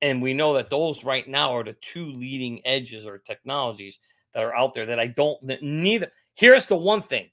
and 0.01 0.21
we 0.21 0.33
know 0.33 0.53
that 0.53 0.69
those 0.69 1.03
right 1.03 1.27
now 1.27 1.55
are 1.55 1.63
the 1.63 1.75
two 1.81 2.11
leading 2.11 2.61
edges 2.65 3.05
or 3.05 3.17
technologies 3.17 3.99
that 4.33 4.43
are 4.43 4.55
out 4.55 4.73
there 4.73 4.85
that 4.85 4.99
i 4.99 5.07
don't 5.07 5.41
neither 5.61 6.11
here's 6.35 6.67
the 6.67 6.75
one 6.75 7.01
thing 7.01 7.27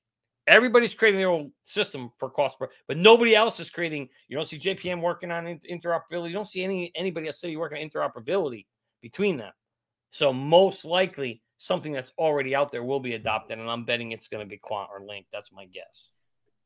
everybody's 0.46 0.94
creating 0.94 1.20
their 1.20 1.28
own 1.28 1.52
system 1.62 2.10
for 2.18 2.30
cost 2.30 2.56
but 2.88 2.96
nobody 2.96 3.34
else 3.34 3.60
is 3.60 3.70
creating 3.70 4.08
you 4.28 4.36
don't 4.36 4.48
see 4.48 4.58
jpm 4.58 5.00
working 5.00 5.30
on 5.30 5.44
interoperability 5.70 6.28
you 6.28 6.34
don't 6.34 6.48
see 6.48 6.64
any 6.64 6.90
anybody 6.94 7.26
else 7.26 7.40
say 7.40 7.50
you 7.50 7.60
working 7.60 7.82
on 7.82 7.88
interoperability 7.88 8.64
between 9.02 9.36
them 9.36 9.52
so 10.12 10.30
most 10.32 10.84
likely 10.84 11.42
something 11.56 11.90
that's 11.90 12.12
already 12.18 12.54
out 12.54 12.70
there 12.70 12.84
will 12.84 13.00
be 13.00 13.14
adopted, 13.14 13.58
and 13.58 13.68
I'm 13.68 13.84
betting 13.84 14.12
it's 14.12 14.28
going 14.28 14.44
to 14.44 14.48
be 14.48 14.58
Quant 14.58 14.90
or 14.92 15.04
Link. 15.04 15.26
That's 15.32 15.50
my 15.50 15.64
guess. 15.64 16.10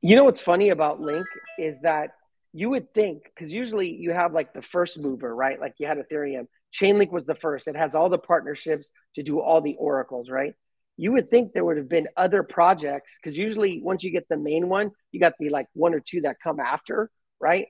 You 0.02 0.16
know 0.16 0.24
what's 0.24 0.40
funny 0.40 0.70
about 0.70 1.00
Link 1.00 1.26
is 1.56 1.80
that 1.82 2.10
you 2.52 2.70
would 2.70 2.92
think 2.92 3.22
because 3.24 3.52
usually 3.52 3.88
you 3.88 4.10
have 4.10 4.32
like 4.32 4.52
the 4.52 4.62
first 4.62 4.98
mover, 4.98 5.34
right? 5.34 5.60
Like 5.60 5.74
you 5.78 5.86
had 5.86 5.98
Ethereum. 5.98 6.48
Chainlink 6.74 7.12
was 7.12 7.24
the 7.24 7.36
first. 7.36 7.68
It 7.68 7.76
has 7.76 7.94
all 7.94 8.08
the 8.08 8.18
partnerships 8.18 8.90
to 9.14 9.22
do 9.22 9.40
all 9.40 9.60
the 9.60 9.76
oracles, 9.78 10.28
right? 10.28 10.54
You 10.96 11.12
would 11.12 11.30
think 11.30 11.52
there 11.52 11.64
would 11.64 11.76
have 11.76 11.88
been 11.88 12.08
other 12.16 12.42
projects 12.42 13.16
because 13.22 13.38
usually 13.38 13.80
once 13.80 14.02
you 14.02 14.10
get 14.10 14.28
the 14.28 14.36
main 14.36 14.68
one, 14.68 14.90
you 15.12 15.20
got 15.20 15.34
the 15.38 15.50
like 15.50 15.68
one 15.72 15.94
or 15.94 16.00
two 16.00 16.22
that 16.22 16.36
come 16.42 16.58
after, 16.58 17.10
right? 17.40 17.68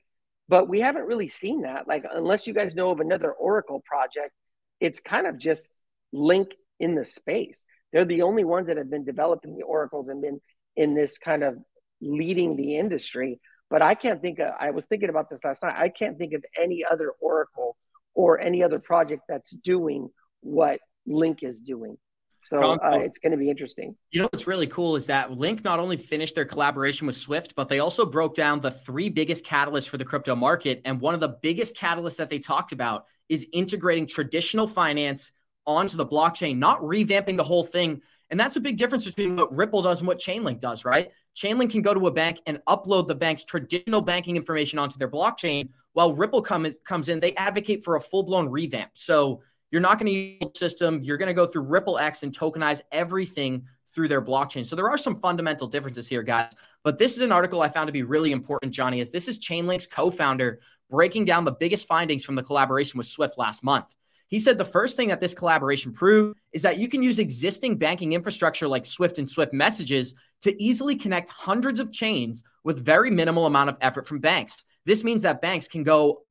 But 0.49 0.67
we 0.67 0.79
haven't 0.79 1.05
really 1.05 1.27
seen 1.27 1.61
that. 1.61 1.87
Like 1.87 2.03
unless 2.11 2.47
you 2.47 2.53
guys 2.55 2.73
know 2.73 2.89
of 2.89 2.99
another 2.99 3.31
Oracle 3.31 3.83
project 3.85 4.31
it's 4.79 4.99
kind 4.99 5.27
of 5.27 5.37
just 5.37 5.73
link 6.11 6.49
in 6.79 6.95
the 6.95 7.05
space. 7.05 7.63
They're 7.91 8.05
the 8.05 8.21
only 8.21 8.43
ones 8.43 8.67
that 8.67 8.77
have 8.77 8.89
been 8.89 9.05
developing 9.05 9.55
the 9.55 9.63
oracles 9.63 10.09
and 10.09 10.21
been 10.21 10.39
in 10.75 10.93
this 10.93 11.17
kind 11.17 11.43
of 11.43 11.57
leading 12.01 12.55
the 12.55 12.77
industry. 12.77 13.39
But 13.69 13.81
I 13.81 13.95
can't 13.95 14.21
think 14.21 14.39
of, 14.39 14.51
I 14.59 14.71
was 14.71 14.85
thinking 14.85 15.09
about 15.09 15.29
this 15.29 15.43
last 15.43 15.63
night. 15.63 15.75
I 15.77 15.89
can't 15.89 16.17
think 16.17 16.33
of 16.33 16.43
any 16.61 16.85
other 16.89 17.11
oracle 17.19 17.75
or 18.13 18.39
any 18.39 18.63
other 18.63 18.79
project 18.79 19.23
that's 19.27 19.51
doing 19.51 20.09
what 20.41 20.79
Link 21.05 21.43
is 21.43 21.61
doing. 21.61 21.97
So 22.43 22.59
uh, 22.59 22.99
it's 22.99 23.17
going 23.17 23.31
to 23.31 23.37
be 23.37 23.49
interesting. 23.49 23.95
You 24.11 24.21
know 24.21 24.29
what's 24.31 24.47
really 24.47 24.67
cool 24.67 24.95
is 24.95 25.07
that 25.07 25.31
Link 25.31 25.63
not 25.65 25.79
only 25.79 25.97
finished 25.97 26.35
their 26.35 26.45
collaboration 26.45 27.07
with 27.07 27.17
Swift, 27.17 27.55
but 27.55 27.67
they 27.67 27.79
also 27.79 28.05
broke 28.05 28.35
down 28.35 28.61
the 28.61 28.71
three 28.71 29.09
biggest 29.09 29.43
catalysts 29.43 29.89
for 29.89 29.97
the 29.97 30.05
crypto 30.05 30.35
market. 30.35 30.81
And 30.85 31.01
one 31.01 31.13
of 31.13 31.19
the 31.19 31.35
biggest 31.41 31.75
catalysts 31.75 32.17
that 32.17 32.29
they 32.29 32.39
talked 32.39 32.71
about 32.71 33.05
is 33.29 33.47
integrating 33.51 34.07
traditional 34.07 34.67
finance 34.67 35.31
onto 35.65 35.97
the 35.97 36.05
blockchain, 36.05 36.57
not 36.57 36.81
revamping 36.81 37.37
the 37.37 37.43
whole 37.43 37.63
thing. 37.63 38.01
And 38.29 38.39
that's 38.39 38.55
a 38.55 38.61
big 38.61 38.77
difference 38.77 39.05
between 39.05 39.35
what 39.35 39.53
Ripple 39.55 39.81
does 39.81 39.99
and 39.99 40.07
what 40.07 40.19
Chainlink 40.19 40.59
does, 40.59 40.85
right? 40.85 41.11
Chainlink 41.35 41.71
can 41.71 41.81
go 41.81 41.93
to 41.93 42.07
a 42.07 42.11
bank 42.11 42.41
and 42.45 42.59
upload 42.67 43.07
the 43.07 43.15
bank's 43.15 43.43
traditional 43.43 44.01
banking 44.01 44.35
information 44.35 44.79
onto 44.79 44.97
their 44.97 45.09
blockchain, 45.09 45.69
while 45.93 46.13
Ripple 46.13 46.41
come, 46.41 46.67
comes 46.83 47.09
in, 47.09 47.19
they 47.19 47.33
advocate 47.35 47.83
for 47.83 47.95
a 47.95 48.01
full 48.01 48.23
blown 48.23 48.49
revamp. 48.49 48.91
So 48.93 49.41
you're 49.71 49.81
not 49.81 49.99
going 49.99 50.07
to 50.07 50.11
use 50.11 50.39
the 50.41 50.51
system. 50.57 51.03
You're 51.03 51.17
going 51.17 51.27
to 51.27 51.33
go 51.33 51.45
through 51.45 51.63
Ripple 51.63 51.97
X 51.97 52.23
and 52.23 52.37
tokenize 52.37 52.81
everything 52.91 53.65
through 53.93 54.07
their 54.07 54.21
blockchain. 54.21 54.65
So 54.65 54.75
there 54.75 54.89
are 54.89 54.97
some 54.97 55.19
fundamental 55.19 55.67
differences 55.67 56.07
here, 56.07 56.21
guys. 56.21 56.51
But 56.83 56.99
this 56.99 57.17
is 57.17 57.23
an 57.23 57.31
article 57.31 57.61
I 57.61 57.69
found 57.69 57.87
to 57.87 57.93
be 57.93 58.03
really 58.03 58.31
important, 58.31 58.73
Johnny, 58.73 59.01
as 59.01 59.09
this 59.09 59.27
is 59.27 59.39
Chainlink's 59.39 59.87
co-founder 59.87 60.59
breaking 60.89 61.25
down 61.25 61.45
the 61.45 61.51
biggest 61.51 61.87
findings 61.87 62.23
from 62.23 62.35
the 62.35 62.43
collaboration 62.43 62.97
with 62.97 63.07
Swift 63.07 63.37
last 63.37 63.63
month. 63.63 63.93
He 64.27 64.39
said 64.39 64.57
the 64.57 64.65
first 64.65 64.97
thing 64.97 65.07
that 65.07 65.21
this 65.21 65.33
collaboration 65.33 65.93
proved 65.93 66.37
is 66.51 66.61
that 66.63 66.77
you 66.77 66.89
can 66.89 67.01
use 67.01 67.17
existing 67.19 67.77
banking 67.77 68.13
infrastructure 68.13 68.67
like 68.67 68.85
Swift 68.85 69.19
and 69.19 69.29
Swift 69.29 69.53
messages 69.53 70.15
to 70.41 70.61
easily 70.61 70.95
connect 70.95 71.29
hundreds 71.29 71.79
of 71.79 71.91
chains 71.91 72.43
with 72.63 72.83
very 72.83 73.09
minimal 73.09 73.45
amount 73.45 73.69
of 73.69 73.77
effort 73.79 74.05
from 74.05 74.19
banks. 74.19 74.65
This 74.85 75.03
means 75.03 75.21
that 75.21 75.41
banks 75.41 75.67
can 75.67 75.83
go 75.83 76.23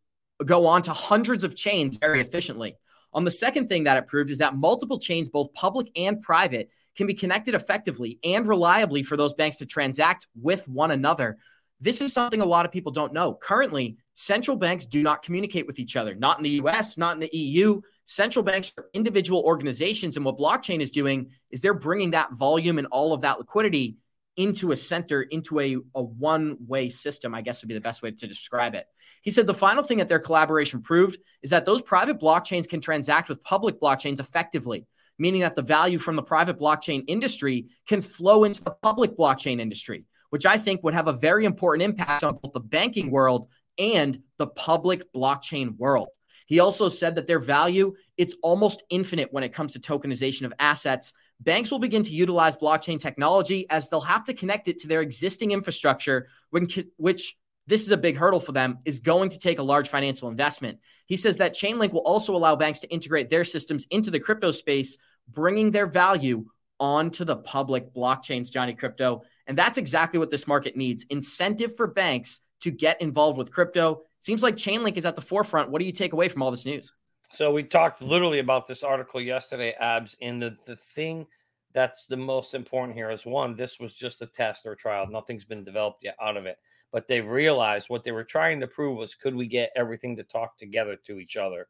go 0.44 0.66
on 0.66 0.82
to 0.82 0.92
hundreds 0.92 1.44
of 1.44 1.56
chains 1.56 1.96
very 1.96 2.20
efficiently. 2.20 2.76
On 3.14 3.24
the 3.24 3.30
second 3.30 3.68
thing 3.68 3.84
that 3.84 3.96
it 3.96 4.06
proved 4.06 4.30
is 4.30 4.38
that 4.38 4.54
multiple 4.54 4.98
chains, 4.98 5.30
both 5.30 5.54
public 5.54 5.90
and 5.96 6.20
private, 6.20 6.68
can 6.96 7.06
be 7.06 7.14
connected 7.14 7.54
effectively 7.54 8.18
and 8.22 8.46
reliably 8.46 9.02
for 9.02 9.16
those 9.16 9.32
banks 9.32 9.56
to 9.56 9.66
transact 9.66 10.26
with 10.38 10.68
one 10.68 10.90
another. 10.90 11.38
This 11.80 12.00
is 12.00 12.12
something 12.12 12.40
a 12.40 12.46
lot 12.46 12.64
of 12.64 12.72
people 12.72 12.92
don't 12.92 13.12
know. 13.12 13.34
Currently, 13.34 13.98
central 14.14 14.56
banks 14.56 14.86
do 14.86 15.02
not 15.02 15.22
communicate 15.22 15.66
with 15.66 15.78
each 15.78 15.96
other, 15.96 16.14
not 16.14 16.38
in 16.38 16.44
the 16.44 16.60
US, 16.62 16.96
not 16.96 17.14
in 17.14 17.20
the 17.20 17.30
EU. 17.32 17.80
Central 18.06 18.42
banks 18.42 18.72
are 18.78 18.86
individual 18.94 19.42
organizations. 19.42 20.16
And 20.16 20.24
what 20.24 20.38
blockchain 20.38 20.80
is 20.80 20.90
doing 20.90 21.30
is 21.50 21.60
they're 21.60 21.74
bringing 21.74 22.12
that 22.12 22.32
volume 22.32 22.78
and 22.78 22.86
all 22.86 23.12
of 23.12 23.20
that 23.22 23.38
liquidity 23.38 23.98
into 24.36 24.72
a 24.72 24.76
center, 24.76 25.22
into 25.22 25.60
a, 25.60 25.76
a 25.94 26.02
one 26.02 26.56
way 26.66 26.88
system, 26.88 27.34
I 27.34 27.42
guess 27.42 27.62
would 27.62 27.68
be 27.68 27.74
the 27.74 27.80
best 27.80 28.02
way 28.02 28.10
to 28.10 28.26
describe 28.26 28.74
it. 28.74 28.86
He 29.22 29.30
said 29.30 29.46
the 29.46 29.54
final 29.54 29.82
thing 29.82 29.98
that 29.98 30.08
their 30.08 30.18
collaboration 30.18 30.82
proved 30.82 31.18
is 31.42 31.50
that 31.50 31.64
those 31.64 31.82
private 31.82 32.18
blockchains 32.18 32.68
can 32.68 32.80
transact 32.80 33.28
with 33.28 33.42
public 33.42 33.80
blockchains 33.80 34.20
effectively, 34.20 34.86
meaning 35.18 35.40
that 35.40 35.56
the 35.56 35.62
value 35.62 35.98
from 35.98 36.16
the 36.16 36.22
private 36.22 36.58
blockchain 36.58 37.04
industry 37.06 37.68
can 37.88 38.02
flow 38.02 38.44
into 38.44 38.62
the 38.62 38.70
public 38.82 39.16
blockchain 39.16 39.58
industry, 39.58 40.04
which 40.30 40.46
I 40.46 40.58
think 40.58 40.82
would 40.82 40.94
have 40.94 41.08
a 41.08 41.12
very 41.12 41.44
important 41.44 41.84
impact 41.84 42.24
on 42.24 42.38
both 42.42 42.52
the 42.52 42.60
banking 42.60 43.10
world 43.10 43.48
and 43.78 44.20
the 44.38 44.46
public 44.46 45.12
blockchain 45.12 45.76
world. 45.76 46.08
He 46.46 46.60
also 46.60 46.88
said 46.88 47.16
that 47.16 47.26
their 47.26 47.40
value 47.40 47.94
it's 48.16 48.36
almost 48.42 48.82
infinite 48.88 49.32
when 49.32 49.44
it 49.44 49.52
comes 49.52 49.72
to 49.72 49.80
tokenization 49.80 50.46
of 50.46 50.52
assets. 50.58 51.12
Banks 51.40 51.70
will 51.70 51.78
begin 51.78 52.02
to 52.04 52.12
utilize 52.12 52.56
blockchain 52.56 52.98
technology 52.98 53.68
as 53.68 53.88
they'll 53.88 54.00
have 54.00 54.24
to 54.24 54.34
connect 54.34 54.68
it 54.68 54.78
to 54.80 54.88
their 54.88 55.02
existing 55.02 55.50
infrastructure, 55.50 56.28
when, 56.50 56.66
which 56.96 57.36
this 57.66 57.82
is 57.82 57.90
a 57.90 57.96
big 57.96 58.16
hurdle 58.16 58.40
for 58.40 58.52
them, 58.52 58.78
is 58.84 59.00
going 59.00 59.28
to 59.30 59.38
take 59.38 59.58
a 59.58 59.62
large 59.62 59.88
financial 59.88 60.28
investment. 60.28 60.78
He 61.06 61.16
says 61.16 61.36
that 61.38 61.54
Chainlink 61.54 61.92
will 61.92 62.00
also 62.00 62.34
allow 62.34 62.56
banks 62.56 62.80
to 62.80 62.88
integrate 62.88 63.28
their 63.28 63.44
systems 63.44 63.86
into 63.90 64.10
the 64.10 64.20
crypto 64.20 64.50
space, 64.50 64.96
bringing 65.28 65.72
their 65.72 65.86
value 65.86 66.46
onto 66.78 67.24
the 67.24 67.36
public 67.36 67.92
blockchains, 67.94 68.50
Johnny 68.50 68.74
Krypto. 68.74 69.22
And 69.46 69.56
that's 69.56 69.78
exactly 69.78 70.18
what 70.18 70.30
this 70.30 70.46
market 70.46 70.76
needs 70.76 71.06
incentive 71.10 71.76
for 71.76 71.86
banks 71.86 72.40
to 72.60 72.70
get 72.70 73.00
involved 73.00 73.38
with 73.38 73.52
crypto. 73.52 74.02
Seems 74.20 74.42
like 74.42 74.56
Chainlink 74.56 74.96
is 74.96 75.06
at 75.06 75.16
the 75.16 75.22
forefront. 75.22 75.70
What 75.70 75.80
do 75.80 75.86
you 75.86 75.92
take 75.92 76.12
away 76.12 76.28
from 76.28 76.42
all 76.42 76.50
this 76.50 76.66
news? 76.66 76.92
So 77.32 77.52
we 77.52 77.62
talked 77.62 78.02
literally 78.02 78.38
about 78.38 78.66
this 78.66 78.82
article 78.82 79.20
yesterday, 79.20 79.74
Abs, 79.80 80.16
and 80.22 80.40
the, 80.40 80.56
the 80.66 80.76
thing 80.76 81.26
that's 81.74 82.06
the 82.06 82.16
most 82.16 82.54
important 82.54 82.96
here 82.96 83.10
is 83.10 83.26
one, 83.26 83.54
this 83.54 83.78
was 83.78 83.94
just 83.94 84.22
a 84.22 84.26
test 84.26 84.64
or 84.64 84.72
a 84.72 84.76
trial. 84.76 85.06
Nothing's 85.06 85.44
been 85.44 85.62
developed 85.62 86.02
yet 86.02 86.16
out 86.22 86.36
of 86.36 86.46
it. 86.46 86.56
But 86.92 87.08
they 87.08 87.20
realized 87.20 87.90
what 87.90 88.04
they 88.04 88.12
were 88.12 88.24
trying 88.24 88.60
to 88.60 88.66
prove 88.66 88.96
was 88.96 89.14
could 89.14 89.34
we 89.34 89.46
get 89.46 89.72
everything 89.76 90.16
to 90.16 90.22
talk 90.22 90.56
together 90.56 90.96
to 91.06 91.18
each 91.18 91.36
other? 91.36 91.68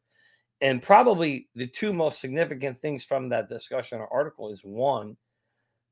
And 0.60 0.82
probably 0.82 1.48
the 1.54 1.66
two 1.66 1.92
most 1.92 2.20
significant 2.20 2.78
things 2.78 3.04
from 3.04 3.28
that 3.28 3.48
discussion 3.48 3.98
or 3.98 4.12
article 4.12 4.50
is 4.50 4.62
one, 4.62 5.16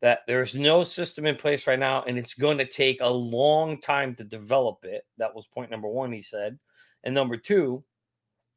that 0.00 0.20
there's 0.27 0.55
no 0.55 0.85
system 0.85 1.27
in 1.27 1.37
place 1.37 1.66
right 1.66 1.79
now 1.79 2.03
and 2.03 2.18
it's 2.18 2.35
going 2.35 2.59
to 2.59 2.66
take 2.66 3.00
a 3.00 3.09
long 3.09 3.81
time 3.81 4.14
to 4.14 4.24
develop 4.24 4.85
it. 4.85 5.03
That 5.18 5.35
was 5.35 5.46
point 5.46 5.70
number 5.70 5.88
one, 5.88 6.12
he 6.12 6.20
said. 6.20 6.59
And 7.05 7.14
number 7.14 7.37
two 7.37 7.85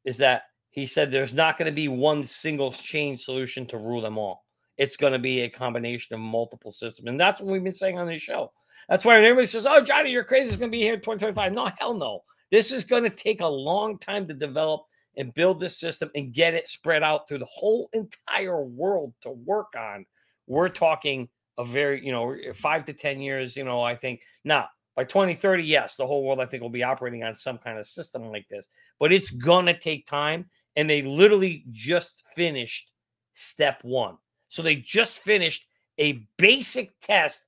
is 0.04 0.16
that 0.18 0.42
he 0.70 0.86
said 0.86 1.10
there's 1.10 1.34
not 1.34 1.58
going 1.58 1.66
to 1.66 1.74
be 1.74 1.88
one 1.88 2.22
single 2.22 2.72
change 2.72 3.22
solution 3.22 3.66
to 3.66 3.78
rule 3.78 4.00
them 4.00 4.18
all. 4.18 4.44
It's 4.76 4.96
going 4.96 5.12
to 5.12 5.18
be 5.18 5.40
a 5.40 5.50
combination 5.50 6.14
of 6.14 6.20
multiple 6.20 6.70
systems. 6.70 7.08
And 7.08 7.18
that's 7.18 7.40
what 7.40 7.50
we've 7.50 7.64
been 7.64 7.72
saying 7.72 7.98
on 7.98 8.06
this 8.06 8.22
show. 8.22 8.52
That's 8.88 9.04
why 9.04 9.18
everybody 9.18 9.46
says, 9.46 9.66
Oh, 9.66 9.82
Johnny, 9.82 10.10
you're 10.10 10.24
crazy. 10.24 10.48
It's 10.48 10.56
going 10.56 10.70
to 10.70 10.76
be 10.76 10.82
here 10.82 10.94
in 10.94 11.00
2025. 11.00 11.52
No, 11.52 11.70
hell 11.78 11.94
no. 11.94 12.20
This 12.50 12.72
is 12.72 12.84
going 12.84 13.02
to 13.02 13.10
take 13.10 13.40
a 13.40 13.46
long 13.46 13.98
time 13.98 14.26
to 14.28 14.34
develop 14.34 14.82
and 15.18 15.34
build 15.34 15.60
this 15.60 15.78
system 15.78 16.10
and 16.14 16.32
get 16.32 16.54
it 16.54 16.68
spread 16.68 17.02
out 17.02 17.28
through 17.28 17.40
the 17.40 17.48
whole 17.52 17.90
entire 17.92 18.62
world 18.64 19.12
to 19.20 19.30
work 19.30 19.74
on. 19.76 20.06
We're 20.46 20.70
talking 20.70 21.28
a 21.58 21.64
very, 21.64 22.04
you 22.04 22.12
know, 22.12 22.32
eh, 22.32 22.52
five 22.54 22.86
to 22.86 22.92
10 22.92 23.20
years, 23.20 23.56
you 23.56 23.64
know, 23.64 23.82
I 23.82 23.96
think. 23.96 24.22
Now, 24.44 24.68
by 24.96 25.04
2030, 25.04 25.64
yes, 25.64 25.96
the 25.96 26.06
whole 26.06 26.24
world, 26.24 26.40
I 26.40 26.46
think, 26.46 26.62
will 26.62 26.70
be 26.70 26.84
operating 26.84 27.24
on 27.24 27.34
some 27.34 27.58
kind 27.58 27.78
of 27.78 27.86
system 27.86 28.30
like 28.30 28.48
this, 28.48 28.66
but 28.98 29.12
it's 29.12 29.30
going 29.30 29.66
to 29.66 29.78
take 29.78 30.06
time. 30.06 30.48
And 30.76 30.88
they 30.88 31.02
literally 31.02 31.64
just 31.70 32.22
finished 32.36 32.92
step 33.32 33.80
one. 33.82 34.16
So 34.46 34.62
they 34.62 34.76
just 34.76 35.18
finished 35.18 35.66
a 35.98 36.24
basic 36.36 36.92
test 37.00 37.42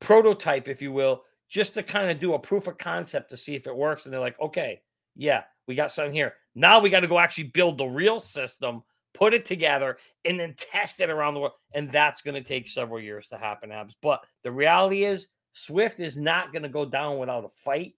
prototype, 0.00 0.68
if 0.68 0.82
you 0.82 0.92
will, 0.92 1.22
just 1.48 1.72
to 1.74 1.82
kind 1.82 2.10
of 2.10 2.20
do 2.20 2.34
a 2.34 2.38
proof 2.38 2.66
of 2.66 2.76
concept 2.76 3.30
to 3.30 3.38
see 3.38 3.54
if 3.54 3.66
it 3.66 3.74
works. 3.74 4.04
And 4.04 4.12
they're 4.12 4.20
like, 4.20 4.38
okay, 4.40 4.82
yeah, 5.16 5.44
we 5.66 5.74
got 5.74 5.90
something 5.90 6.12
here. 6.12 6.34
Now 6.58 6.80
we 6.80 6.90
got 6.90 7.00
to 7.00 7.08
go 7.08 7.18
actually 7.18 7.44
build 7.44 7.78
the 7.78 7.86
real 7.86 8.20
system 8.20 8.82
put 9.18 9.34
it 9.34 9.44
together, 9.44 9.98
and 10.24 10.38
then 10.38 10.54
test 10.56 11.00
it 11.00 11.10
around 11.10 11.34
the 11.34 11.40
world. 11.40 11.52
And 11.74 11.90
that's 11.90 12.22
going 12.22 12.34
to 12.34 12.48
take 12.48 12.68
several 12.68 13.00
years 13.00 13.28
to 13.28 13.36
happen, 13.36 13.72
Abs. 13.72 13.96
But 14.00 14.24
the 14.44 14.52
reality 14.52 15.04
is, 15.04 15.28
Swift 15.52 15.98
is 15.98 16.16
not 16.16 16.52
going 16.52 16.62
to 16.62 16.68
go 16.68 16.84
down 16.84 17.18
without 17.18 17.44
a 17.44 17.48
fight. 17.64 17.94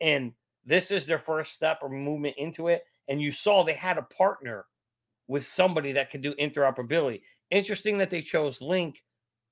And 0.00 0.32
this 0.64 0.90
is 0.90 1.06
their 1.06 1.18
first 1.18 1.52
step 1.52 1.78
or 1.82 1.88
movement 1.88 2.34
into 2.36 2.68
it. 2.68 2.82
And 3.08 3.22
you 3.22 3.30
saw 3.30 3.62
they 3.62 3.74
had 3.74 3.98
a 3.98 4.02
partner 4.02 4.66
with 5.28 5.46
somebody 5.46 5.92
that 5.92 6.10
could 6.10 6.22
do 6.22 6.34
interoperability. 6.34 7.22
Interesting 7.50 7.98
that 7.98 8.10
they 8.10 8.22
chose 8.22 8.60
Link 8.60 9.02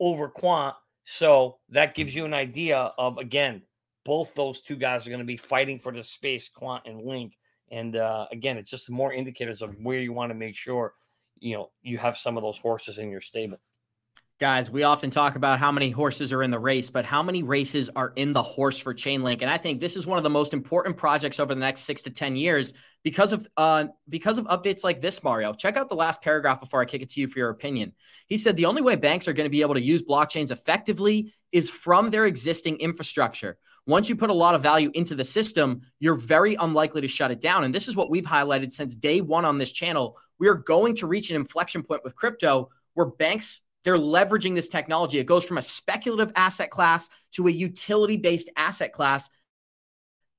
over 0.00 0.28
Quant. 0.28 0.74
So 1.04 1.58
that 1.68 1.94
gives 1.94 2.14
you 2.14 2.24
an 2.24 2.34
idea 2.34 2.92
of, 2.98 3.18
again, 3.18 3.62
both 4.04 4.34
those 4.34 4.62
two 4.62 4.76
guys 4.76 5.06
are 5.06 5.10
going 5.10 5.20
to 5.20 5.24
be 5.24 5.36
fighting 5.36 5.78
for 5.78 5.92
the 5.92 6.02
space, 6.02 6.48
Quant 6.48 6.82
and 6.86 7.02
Link. 7.02 7.37
And 7.70 7.96
uh, 7.96 8.26
again, 8.32 8.56
it's 8.56 8.70
just 8.70 8.90
more 8.90 9.12
indicators 9.12 9.62
of 9.62 9.74
where 9.82 9.98
you 9.98 10.12
want 10.12 10.30
to 10.30 10.34
make 10.34 10.56
sure 10.56 10.94
you 11.40 11.56
know 11.56 11.70
you 11.82 11.98
have 11.98 12.16
some 12.16 12.36
of 12.36 12.42
those 12.42 12.58
horses 12.58 12.98
in 12.98 13.10
your 13.10 13.20
stable. 13.20 13.58
Guys, 14.40 14.70
we 14.70 14.84
often 14.84 15.10
talk 15.10 15.34
about 15.34 15.58
how 15.58 15.72
many 15.72 15.90
horses 15.90 16.32
are 16.32 16.44
in 16.44 16.52
the 16.52 16.58
race, 16.60 16.90
but 16.90 17.04
how 17.04 17.24
many 17.24 17.42
races 17.42 17.90
are 17.96 18.12
in 18.14 18.32
the 18.32 18.42
horse 18.42 18.78
for 18.78 18.94
Chainlink? 18.94 19.42
And 19.42 19.50
I 19.50 19.58
think 19.58 19.80
this 19.80 19.96
is 19.96 20.06
one 20.06 20.16
of 20.16 20.22
the 20.22 20.30
most 20.30 20.54
important 20.54 20.96
projects 20.96 21.40
over 21.40 21.52
the 21.52 21.60
next 21.60 21.80
six 21.80 22.02
to 22.02 22.10
ten 22.10 22.36
years 22.36 22.72
because 23.02 23.32
of 23.32 23.48
uh, 23.56 23.86
because 24.08 24.38
of 24.38 24.46
updates 24.46 24.84
like 24.84 25.00
this. 25.00 25.24
Mario, 25.24 25.52
check 25.54 25.76
out 25.76 25.88
the 25.88 25.96
last 25.96 26.22
paragraph 26.22 26.60
before 26.60 26.80
I 26.80 26.84
kick 26.84 27.02
it 27.02 27.10
to 27.10 27.20
you 27.20 27.26
for 27.26 27.40
your 27.40 27.50
opinion. 27.50 27.92
He 28.28 28.36
said 28.36 28.56
the 28.56 28.66
only 28.66 28.82
way 28.82 28.94
banks 28.94 29.26
are 29.26 29.32
going 29.32 29.46
to 29.46 29.50
be 29.50 29.62
able 29.62 29.74
to 29.74 29.82
use 29.82 30.02
blockchains 30.02 30.52
effectively 30.52 31.34
is 31.50 31.68
from 31.68 32.10
their 32.10 32.24
existing 32.24 32.76
infrastructure. 32.76 33.58
Once 33.88 34.06
you 34.06 34.14
put 34.14 34.28
a 34.28 34.34
lot 34.34 34.54
of 34.54 34.62
value 34.62 34.90
into 34.92 35.14
the 35.14 35.24
system, 35.24 35.80
you're 35.98 36.14
very 36.14 36.54
unlikely 36.56 37.00
to 37.00 37.08
shut 37.08 37.30
it 37.30 37.40
down. 37.40 37.64
And 37.64 37.74
this 37.74 37.88
is 37.88 37.96
what 37.96 38.10
we've 38.10 38.22
highlighted 38.22 38.70
since 38.70 38.94
day 38.94 39.22
one 39.22 39.46
on 39.46 39.56
this 39.56 39.72
channel. 39.72 40.18
We 40.38 40.46
are 40.46 40.54
going 40.54 40.94
to 40.96 41.06
reach 41.06 41.30
an 41.30 41.36
inflection 41.36 41.82
point 41.82 42.04
with 42.04 42.14
crypto 42.14 42.68
where 42.92 43.06
banks 43.06 43.62
they're 43.84 43.96
leveraging 43.96 44.54
this 44.54 44.68
technology. 44.68 45.18
It 45.18 45.24
goes 45.24 45.46
from 45.46 45.56
a 45.56 45.62
speculative 45.62 46.30
asset 46.36 46.68
class 46.68 47.08
to 47.32 47.48
a 47.48 47.50
utility 47.50 48.18
based 48.18 48.50
asset 48.56 48.92
class. 48.92 49.30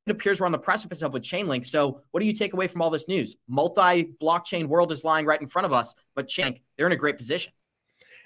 It 0.05 0.11
appears 0.11 0.39
we're 0.39 0.45
on 0.45 0.51
the 0.51 0.59
precipice 0.59 1.01
of 1.01 1.13
with 1.13 1.23
Chainlink. 1.23 1.65
So, 1.65 2.01
what 2.11 2.19
do 2.19 2.27
you 2.27 2.33
take 2.33 2.53
away 2.53 2.67
from 2.67 2.83
all 2.83 2.91
this 2.91 3.07
news? 3.07 3.35
Multi 3.47 4.13
blockchain 4.21 4.67
world 4.67 4.91
is 4.91 5.03
lying 5.03 5.25
right 5.25 5.41
in 5.41 5.47
front 5.47 5.65
of 5.65 5.73
us, 5.73 5.95
but 6.13 6.27
Chainlink, 6.27 6.61
they're 6.77 6.85
in 6.85 6.91
a 6.91 6.97
great 6.97 7.17
position. 7.17 7.51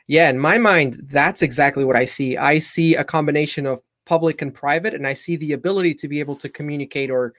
Yeah, 0.06 0.30
in 0.30 0.38
my 0.38 0.58
mind, 0.58 0.98
that's 1.06 1.42
exactly 1.42 1.86
what 1.86 1.96
I 1.96 2.04
see. 2.04 2.36
I 2.36 2.60
see 2.60 2.96
a 2.96 3.06
combination 3.06 3.66
of 3.66 3.80
public 4.06 4.42
and 4.42 4.54
private, 4.54 4.94
and 4.94 5.08
I 5.08 5.14
see 5.14 5.36
the 5.36 5.54
ability 5.54 5.94
to 5.96 6.08
be 6.08 6.20
able 6.20 6.36
to 6.38 6.50
communicate 6.50 7.10
or 7.10 7.34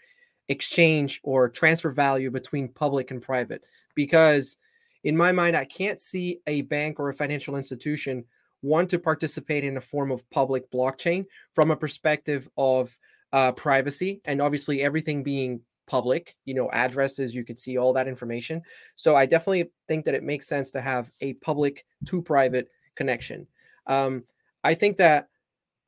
exchange 0.48 1.20
or 1.22 1.48
transfer 1.48 1.90
value 1.90 2.30
between 2.30 2.68
public 2.68 3.10
and 3.10 3.22
private. 3.22 3.62
Because 3.94 4.56
in 5.04 5.16
my 5.16 5.32
mind, 5.32 5.56
I 5.56 5.64
can't 5.64 6.00
see 6.00 6.40
a 6.46 6.62
bank 6.62 6.98
or 6.98 7.08
a 7.08 7.14
financial 7.14 7.56
institution 7.56 8.24
want 8.62 8.88
to 8.90 8.98
participate 8.98 9.62
in 9.62 9.76
a 9.76 9.80
form 9.80 10.10
of 10.10 10.28
public 10.30 10.70
blockchain 10.70 11.26
from 11.52 11.70
a 11.70 11.76
perspective 11.76 12.48
of 12.56 12.96
uh, 13.32 13.52
privacy 13.52 14.20
and 14.24 14.40
obviously 14.40 14.82
everything 14.82 15.22
being 15.22 15.60
public, 15.86 16.34
you 16.46 16.54
know, 16.54 16.70
addresses, 16.70 17.34
you 17.34 17.44
could 17.44 17.58
see 17.58 17.76
all 17.76 17.92
that 17.92 18.08
information. 18.08 18.62
So 18.96 19.16
I 19.16 19.26
definitely 19.26 19.70
think 19.86 20.06
that 20.06 20.14
it 20.14 20.22
makes 20.22 20.48
sense 20.48 20.70
to 20.70 20.80
have 20.80 21.12
a 21.20 21.34
public 21.34 21.84
to 22.06 22.22
private 22.22 22.68
connection. 22.94 23.46
Um, 23.86 24.24
I 24.62 24.72
think 24.72 24.96
that 24.96 25.28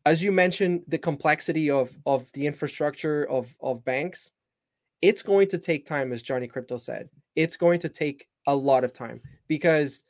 as 0.07 0.23
you 0.25 0.33
mentioned, 0.33 0.85
the 0.89 0.99
complexity 0.99 1.71
of 1.71 1.97
of 2.07 2.33
the 2.35 2.47
infrastructure 2.47 3.29
of 3.29 3.57
of 3.61 3.85
banks, 3.85 4.33
it's 5.03 5.23
going 5.23 5.49
to 5.49 5.59
take 5.59 5.87
time, 5.87 6.13
as 6.13 6.23
Johnny 6.23 6.49
Krypto 6.49 6.81
said. 6.81 7.11
It's 7.37 7.57
going 7.57 7.81
to 7.81 7.89
take 7.91 8.29
a 8.47 8.57
lot 8.57 8.85
of 8.85 8.93
time 8.95 9.21
because 9.49 10.05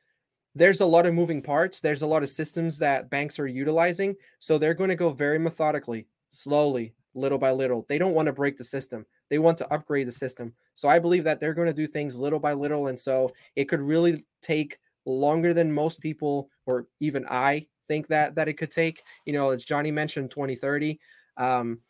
there's 0.54 0.80
a 0.80 0.86
lot 0.86 1.06
of 1.06 1.14
moving 1.14 1.42
parts. 1.42 1.80
There's 1.80 2.02
a 2.02 2.06
lot 2.06 2.22
of 2.22 2.30
systems 2.30 2.78
that 2.78 3.10
banks 3.10 3.38
are 3.38 3.46
utilizing. 3.46 4.16
So 4.40 4.58
they're 4.58 4.74
going 4.74 4.90
to 4.90 4.96
go 4.96 5.10
very 5.10 5.38
methodically, 5.38 6.08
slowly, 6.30 6.94
little 7.14 7.38
by 7.38 7.52
little. 7.52 7.86
They 7.88 7.98
don't 7.98 8.14
want 8.14 8.26
to 8.26 8.32
break 8.32 8.56
the 8.56 8.64
system. 8.64 9.06
They 9.30 9.38
want 9.38 9.58
to 9.58 9.72
upgrade 9.72 10.08
the 10.08 10.12
system. 10.12 10.54
So 10.74 10.88
I 10.88 10.98
believe 10.98 11.24
that 11.24 11.40
they're 11.40 11.54
going 11.54 11.68
to 11.68 11.74
do 11.74 11.86
things 11.86 12.18
little 12.18 12.40
by 12.40 12.54
little. 12.54 12.88
And 12.88 12.98
so 12.98 13.32
it 13.56 13.66
could 13.66 13.82
really 13.82 14.24
take 14.42 14.78
longer 15.06 15.54
than 15.54 15.72
most 15.72 16.00
people 16.00 16.50
or 16.66 16.88
even 17.00 17.26
I 17.28 17.66
think 17.88 18.08
that 18.08 18.34
that 18.36 18.48
it 18.48 18.54
could 18.54 18.70
take. 18.70 19.00
You 19.24 19.32
know, 19.32 19.50
as 19.50 19.64
Johnny 19.64 19.90
mentioned, 19.90 20.30
2030, 20.30 20.98
um, 21.36 21.80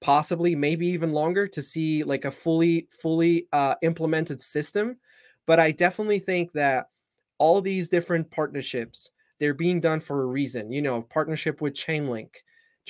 possibly 0.00 0.54
maybe 0.54 0.86
even 0.88 1.12
longer 1.12 1.46
to 1.48 1.62
see 1.62 2.04
like 2.04 2.24
a 2.24 2.30
fully 2.30 2.88
fully 2.90 3.48
uh, 3.52 3.74
implemented 3.82 4.40
system. 4.42 4.96
But 5.46 5.60
I 5.60 5.72
definitely 5.72 6.18
think 6.18 6.52
that 6.52 6.86
all 7.38 7.60
these 7.60 7.88
different 7.88 8.30
partnerships 8.30 9.10
they're 9.38 9.54
being 9.54 9.80
done 9.80 10.00
for 10.00 10.22
a 10.22 10.26
reason. 10.26 10.72
You 10.72 10.82
know, 10.82 11.02
partnership 11.02 11.60
with 11.60 11.74
Chainlink. 11.74 12.30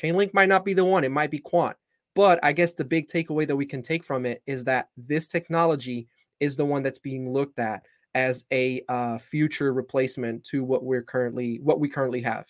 Chainlink 0.00 0.32
might 0.32 0.48
not 0.48 0.64
be 0.64 0.74
the 0.74 0.84
one; 0.84 1.04
it 1.04 1.10
might 1.10 1.30
be 1.30 1.38
Quant. 1.38 1.76
But 2.14 2.40
I 2.42 2.52
guess 2.52 2.72
the 2.72 2.84
big 2.84 3.06
takeaway 3.06 3.46
that 3.46 3.56
we 3.56 3.66
can 3.66 3.82
take 3.82 4.02
from 4.02 4.26
it 4.26 4.42
is 4.46 4.64
that 4.64 4.88
this 4.96 5.28
technology 5.28 6.08
is 6.40 6.56
the 6.56 6.64
one 6.64 6.82
that's 6.82 6.98
being 6.98 7.30
looked 7.30 7.58
at 7.58 7.84
as 8.14 8.44
a 8.52 8.82
uh, 8.88 9.18
future 9.18 9.72
replacement 9.72 10.44
to 10.44 10.64
what 10.64 10.84
we're 10.84 11.02
currently 11.02 11.60
what 11.62 11.80
we 11.80 11.88
currently 11.88 12.22
have. 12.22 12.46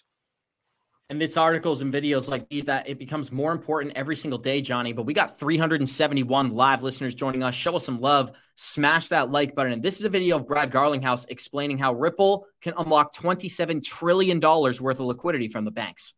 And 1.11 1.23
it's 1.23 1.39
articles 1.39 1.81
and 1.81 1.93
videos 1.93 2.29
like 2.29 2.47
these 2.51 2.67
that 2.67 2.87
it 2.87 2.99
becomes 2.99 3.33
more 3.33 3.51
important 3.51 3.95
every 3.97 4.15
single 4.15 4.39
day, 4.39 4.61
Johnny. 4.61 4.93
But 4.93 5.07
we 5.07 5.15
got 5.15 5.39
371 5.39 6.51
live 6.51 6.83
listeners 6.83 7.15
joining 7.15 7.43
us. 7.43 7.55
Show 7.55 7.77
us 7.77 7.87
some 7.87 7.99
love. 7.99 8.33
Smash 8.57 9.09
that 9.09 9.31
like 9.31 9.55
button. 9.55 9.73
And 9.73 9.83
this 9.83 9.99
is 9.99 10.05
a 10.05 10.11
video 10.11 10.37
of 10.37 10.47
Brad 10.47 10.71
Garlinghouse 10.71 11.25
explaining 11.31 11.79
how 11.79 11.95
Ripple 11.95 12.47
can 12.61 12.75
unlock 12.77 13.15
$27 13.15 13.83
trillion 13.83 14.39
worth 14.39 14.83
of 14.83 15.01
liquidity 15.01 15.49
from 15.49 15.65
the 15.65 15.71
banks. 15.71 16.13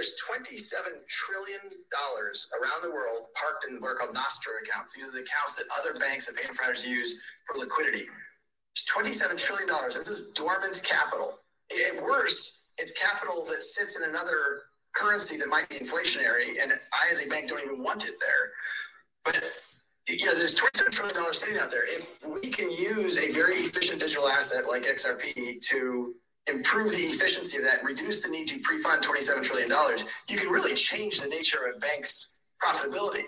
There's 0.00 0.14
27 0.24 0.92
trillion 1.08 1.60
dollars 1.92 2.48
around 2.58 2.82
the 2.82 2.90
world 2.90 3.26
parked 3.34 3.66
in 3.68 3.80
what 3.80 3.88
are 3.88 3.94
called 3.96 4.14
nostro 4.14 4.52
accounts. 4.64 4.94
These 4.94 5.08
are 5.08 5.12
the 5.12 5.20
accounts 5.20 5.56
that 5.56 5.66
other 5.78 5.98
banks 5.98 6.28
and 6.28 6.36
payment 6.38 6.56
providers 6.56 6.86
use 6.86 7.20
for 7.46 7.58
liquidity. 7.58 8.06
It's 8.72 8.84
27 8.86 9.36
trillion 9.36 9.68
dollars. 9.68 9.96
This 9.96 10.08
is 10.08 10.32
dormant 10.32 10.80
capital. 10.84 11.38
And 11.70 12.02
worse, 12.02 12.66
it's 12.78 12.92
capital 12.92 13.44
that 13.48 13.62
sits 13.62 14.00
in 14.00 14.08
another 14.08 14.62
currency 14.92 15.36
that 15.36 15.48
might 15.48 15.68
be 15.68 15.76
inflationary, 15.76 16.60
and 16.62 16.72
I, 16.72 17.10
as 17.10 17.24
a 17.24 17.28
bank, 17.28 17.48
don't 17.48 17.62
even 17.62 17.82
want 17.82 18.04
it 18.04 18.14
there. 18.20 18.50
But 19.24 19.44
you 20.08 20.26
know, 20.26 20.34
there's 20.34 20.54
$27 20.54 20.90
trillion 20.90 21.32
sitting 21.32 21.58
out 21.58 21.70
there. 21.70 21.84
If 21.84 22.18
we 22.26 22.50
can 22.50 22.70
use 22.70 23.18
a 23.18 23.30
very 23.30 23.56
efficient 23.56 24.00
digital 24.00 24.28
asset 24.28 24.66
like 24.66 24.84
XRP 24.84 25.60
to 25.60 26.14
improve 26.46 26.90
the 26.90 27.02
efficiency 27.02 27.58
of 27.58 27.64
that 27.64 27.84
reduce 27.84 28.22
the 28.22 28.30
need 28.30 28.48
to 28.48 28.58
pre-fund 28.60 29.02
$27 29.04 29.44
trillion, 29.44 29.70
you 30.28 30.36
can 30.36 30.48
really 30.48 30.74
change 30.74 31.20
the 31.20 31.28
nature 31.28 31.58
of 31.68 31.76
a 31.76 31.80
bank's 31.80 32.40
profitability. 32.62 33.22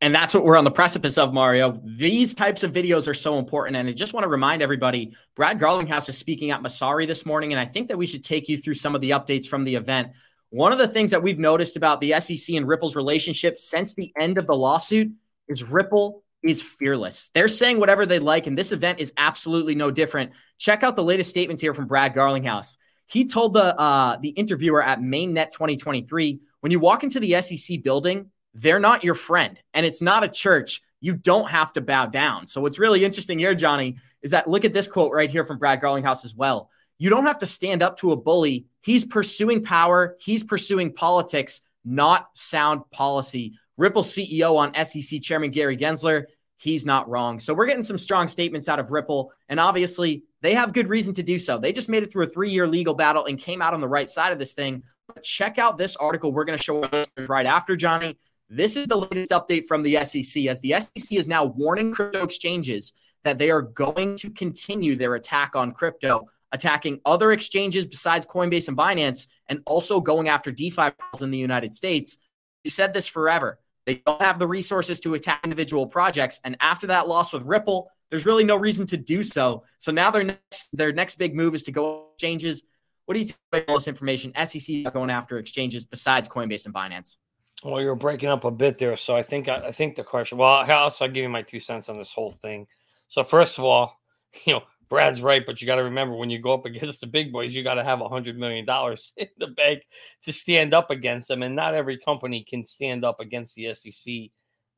And 0.00 0.14
that's 0.14 0.34
what 0.34 0.44
we're 0.44 0.56
on 0.56 0.64
the 0.64 0.70
precipice 0.70 1.18
of, 1.18 1.32
Mario. 1.32 1.80
These 1.84 2.34
types 2.34 2.62
of 2.62 2.72
videos 2.72 3.06
are 3.06 3.14
so 3.14 3.38
important. 3.38 3.76
And 3.76 3.88
I 3.88 3.92
just 3.92 4.12
want 4.12 4.24
to 4.24 4.28
remind 4.28 4.62
everybody 4.62 5.14
Brad 5.36 5.58
Garlinghouse 5.58 6.08
is 6.08 6.18
speaking 6.18 6.50
at 6.50 6.62
Messari 6.62 7.06
this 7.06 7.24
morning. 7.24 7.52
And 7.52 7.60
I 7.60 7.64
think 7.64 7.88
that 7.88 7.98
we 7.98 8.06
should 8.06 8.24
take 8.24 8.48
you 8.48 8.58
through 8.58 8.74
some 8.74 8.94
of 8.94 9.00
the 9.00 9.10
updates 9.10 9.46
from 9.46 9.64
the 9.64 9.74
event. 9.74 10.08
One 10.50 10.72
of 10.72 10.78
the 10.78 10.88
things 10.88 11.10
that 11.12 11.22
we've 11.22 11.38
noticed 11.38 11.76
about 11.76 12.00
the 12.00 12.18
SEC 12.20 12.56
and 12.56 12.66
Ripple's 12.66 12.96
relationship 12.96 13.56
since 13.56 13.94
the 13.94 14.12
end 14.18 14.38
of 14.38 14.46
the 14.46 14.56
lawsuit 14.56 15.12
is 15.48 15.62
Ripple 15.62 16.22
is 16.42 16.60
fearless. 16.60 17.30
They're 17.34 17.48
saying 17.48 17.78
whatever 17.78 18.04
they 18.04 18.18
like. 18.18 18.46
And 18.46 18.58
this 18.58 18.72
event 18.72 19.00
is 19.00 19.12
absolutely 19.16 19.74
no 19.74 19.90
different. 19.90 20.32
Check 20.58 20.82
out 20.82 20.96
the 20.96 21.04
latest 21.04 21.30
statements 21.30 21.62
here 21.62 21.74
from 21.74 21.86
Brad 21.86 22.14
Garlinghouse. 22.14 22.76
He 23.06 23.26
told 23.26 23.54
the 23.54 23.78
uh, 23.78 24.16
the 24.16 24.30
interviewer 24.30 24.82
at 24.82 24.98
MainNet 24.98 25.50
2023 25.50 26.40
when 26.60 26.72
you 26.72 26.80
walk 26.80 27.04
into 27.04 27.20
the 27.20 27.40
SEC 27.42 27.82
building, 27.82 28.30
they're 28.54 28.80
not 28.80 29.04
your 29.04 29.14
friend 29.14 29.58
and 29.74 29.86
it's 29.86 30.02
not 30.02 30.24
a 30.24 30.28
church. 30.28 30.82
You 31.00 31.14
don't 31.14 31.50
have 31.50 31.72
to 31.74 31.80
bow 31.80 32.06
down. 32.06 32.46
So, 32.46 32.60
what's 32.60 32.78
really 32.78 33.04
interesting 33.04 33.38
here, 33.38 33.54
Johnny, 33.54 33.96
is 34.22 34.30
that 34.30 34.48
look 34.48 34.64
at 34.64 34.72
this 34.72 34.86
quote 34.86 35.12
right 35.12 35.30
here 35.30 35.44
from 35.44 35.58
Brad 35.58 35.80
Garlinghouse 35.80 36.24
as 36.24 36.34
well. 36.34 36.70
You 36.98 37.10
don't 37.10 37.26
have 37.26 37.40
to 37.40 37.46
stand 37.46 37.82
up 37.82 37.96
to 37.98 38.12
a 38.12 38.16
bully. 38.16 38.66
He's 38.82 39.04
pursuing 39.04 39.64
power, 39.64 40.16
he's 40.20 40.44
pursuing 40.44 40.92
politics, 40.92 41.62
not 41.84 42.28
sound 42.34 42.82
policy. 42.90 43.54
Ripple 43.76 44.02
CEO 44.02 44.56
on 44.56 44.74
SEC 44.84 45.22
Chairman 45.22 45.50
Gary 45.50 45.76
Gensler, 45.76 46.24
he's 46.56 46.86
not 46.86 47.08
wrong. 47.08 47.40
So, 47.40 47.52
we're 47.52 47.66
getting 47.66 47.82
some 47.82 47.98
strong 47.98 48.28
statements 48.28 48.68
out 48.68 48.78
of 48.78 48.92
Ripple. 48.92 49.32
And 49.48 49.58
obviously, 49.58 50.22
they 50.40 50.54
have 50.54 50.72
good 50.72 50.88
reason 50.88 51.14
to 51.14 51.22
do 51.24 51.40
so. 51.40 51.58
They 51.58 51.72
just 51.72 51.88
made 51.88 52.04
it 52.04 52.12
through 52.12 52.26
a 52.26 52.30
three 52.30 52.50
year 52.50 52.68
legal 52.68 52.94
battle 52.94 53.24
and 53.24 53.38
came 53.38 53.60
out 53.60 53.74
on 53.74 53.80
the 53.80 53.88
right 53.88 54.08
side 54.08 54.32
of 54.32 54.38
this 54.38 54.54
thing. 54.54 54.84
But 55.08 55.24
check 55.24 55.58
out 55.58 55.78
this 55.78 55.96
article 55.96 56.30
we're 56.30 56.44
going 56.44 56.58
to 56.58 56.62
show 56.62 56.88
right 57.26 57.46
after, 57.46 57.74
Johnny. 57.74 58.16
This 58.54 58.76
is 58.76 58.86
the 58.86 58.98
latest 58.98 59.30
update 59.30 59.66
from 59.66 59.82
the 59.82 60.04
SEC 60.04 60.44
as 60.44 60.60
the 60.60 60.74
SEC 60.78 61.16
is 61.16 61.26
now 61.26 61.46
warning 61.46 61.90
crypto 61.90 62.22
exchanges 62.22 62.92
that 63.24 63.38
they 63.38 63.50
are 63.50 63.62
going 63.62 64.14
to 64.16 64.28
continue 64.28 64.94
their 64.94 65.14
attack 65.14 65.56
on 65.56 65.72
crypto, 65.72 66.28
attacking 66.52 67.00
other 67.06 67.32
exchanges 67.32 67.86
besides 67.86 68.26
Coinbase 68.26 68.68
and 68.68 68.76
Binance, 68.76 69.26
and 69.46 69.62
also 69.64 70.02
going 70.02 70.28
after 70.28 70.52
DeFi 70.52 70.90
in 71.22 71.30
the 71.30 71.38
United 71.38 71.72
States. 71.72 72.18
You 72.62 72.70
said 72.70 72.92
this 72.92 73.06
forever. 73.06 73.58
They 73.86 74.02
don't 74.04 74.20
have 74.20 74.38
the 74.38 74.46
resources 74.46 75.00
to 75.00 75.14
attack 75.14 75.40
individual 75.44 75.86
projects. 75.86 76.38
And 76.44 76.58
after 76.60 76.88
that 76.88 77.08
loss 77.08 77.32
with 77.32 77.44
Ripple, 77.44 77.90
there's 78.10 78.26
really 78.26 78.44
no 78.44 78.56
reason 78.56 78.86
to 78.88 78.98
do 78.98 79.24
so. 79.24 79.64
So 79.78 79.92
now 79.92 80.10
their 80.10 80.24
next 80.24 80.76
their 80.76 80.92
next 80.92 81.16
big 81.16 81.34
move 81.34 81.54
is 81.54 81.62
to 81.62 81.72
go 81.72 82.08
exchanges. 82.12 82.64
What 83.06 83.14
do 83.14 83.20
you 83.20 83.32
think 83.50 83.64
all 83.66 83.76
this 83.76 83.88
information? 83.88 84.34
SEC 84.44 84.92
going 84.92 85.08
after 85.08 85.38
exchanges 85.38 85.86
besides 85.86 86.28
Coinbase 86.28 86.66
and 86.66 86.74
Binance. 86.74 87.16
Well, 87.64 87.80
you're 87.80 87.94
breaking 87.94 88.28
up 88.28 88.44
a 88.44 88.50
bit 88.50 88.78
there, 88.78 88.96
so 88.96 89.14
I 89.14 89.22
think 89.22 89.48
I, 89.48 89.68
I 89.68 89.72
think 89.72 89.94
the 89.94 90.02
question. 90.02 90.38
Well, 90.38 90.50
I'll, 90.50 90.94
I'll 91.00 91.08
give 91.08 91.22
you 91.22 91.28
my 91.28 91.42
two 91.42 91.60
cents 91.60 91.88
on 91.88 91.96
this 91.96 92.12
whole 92.12 92.32
thing. 92.32 92.66
So 93.08 93.22
first 93.22 93.58
of 93.58 93.64
all, 93.64 94.00
you 94.46 94.54
know 94.54 94.62
Brad's 94.88 95.22
right, 95.22 95.42
but 95.46 95.60
you 95.60 95.66
got 95.66 95.76
to 95.76 95.84
remember 95.84 96.16
when 96.16 96.28
you 96.28 96.38
go 96.40 96.52
up 96.52 96.66
against 96.66 97.00
the 97.00 97.06
big 97.06 97.32
boys, 97.32 97.54
you 97.54 97.62
got 97.62 97.74
to 97.74 97.84
have 97.84 98.00
a 98.00 98.08
hundred 98.08 98.38
million 98.38 98.64
dollars 98.64 99.12
in 99.16 99.28
the 99.38 99.48
bank 99.48 99.82
to 100.22 100.32
stand 100.32 100.74
up 100.74 100.90
against 100.90 101.28
them, 101.28 101.42
and 101.42 101.54
not 101.54 101.74
every 101.74 101.98
company 101.98 102.44
can 102.48 102.64
stand 102.64 103.04
up 103.04 103.20
against 103.20 103.54
the 103.54 103.72
SEC 103.74 104.12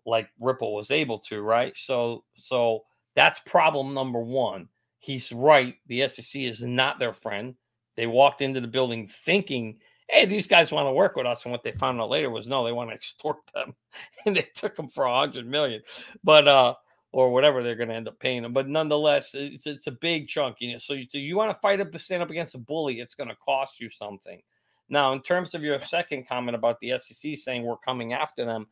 like 0.07 0.29
Ripple 0.39 0.75
was 0.75 0.91
able 0.91 1.19
to, 1.19 1.41
right? 1.41 1.73
So, 1.77 2.25
so 2.35 2.85
that's 3.15 3.41
problem 3.41 3.95
number 3.95 4.21
one. 4.21 4.69
He's 4.99 5.33
right. 5.33 5.77
The 5.87 6.09
SEC 6.09 6.43
is 6.43 6.63
not 6.63 6.99
their 6.99 7.13
friend. 7.13 7.55
They 7.97 8.07
walked 8.07 8.43
into 8.43 8.61
the 8.61 8.69
building 8.69 9.07
thinking 9.07 9.79
hey, 10.09 10.27
these 10.27 10.47
guys 10.47 10.71
want 10.71 10.87
to 10.87 10.93
work 10.93 11.17
with 11.17 11.27
us. 11.27 11.45
And 11.45 11.53
what 11.53 11.63
they 11.63 11.73
found 11.73 12.01
out 12.01 12.11
later 12.11 12.31
was 12.31 12.47
no, 12.47 12.65
they 12.65 12.73
want 12.73 12.91
to 12.91 12.95
extort 12.95 13.39
them. 13.55 13.75
and 14.27 14.37
they 14.37 14.49
took 14.55 14.77
them 14.77 14.89
for 14.89 15.05
a 15.05 15.19
hundred 15.19 15.47
million. 15.47 15.83
But 16.23 16.49
uh 16.49 16.75
or 17.15 17.31
whatever 17.31 17.63
they're 17.63 17.77
going 17.77 17.89
to 17.89 17.95
end 17.95 18.09
up 18.09 18.19
paying 18.19 18.43
them. 18.43 18.53
But 18.53 18.69
nonetheless, 18.69 19.35
it's, 19.35 19.69
it's 19.69 19.87
a 19.87 19.93
big 19.93 20.27
chunk. 20.27 20.57
You 20.59 20.73
know, 20.73 20.79
so 20.79 20.95
you, 20.95 21.07
you 21.13 21.37
want 21.37 21.53
to 21.53 21.61
fight 21.61 21.81
up, 21.81 21.97
stand 21.97 22.25
up 22.25 22.31
against 22.31 22.57
a 22.57 22.59
bully, 22.59 22.99
it's 22.99 23.15
going 23.15 23.29
to 23.29 23.37
cost 23.37 23.79
you 23.79 23.89
something. 23.89 24.43
Now, 24.89 25.13
in 25.13 25.23
terms 25.23 25.55
of 25.55 25.63
your 25.63 25.81
second 25.83 26.27
comment 26.27 26.57
about 26.57 26.81
the 26.81 26.99
SEC 26.99 27.37
saying 27.37 27.63
we're 27.63 27.77
coming 27.77 28.15
after 28.15 28.45
them, 28.45 28.67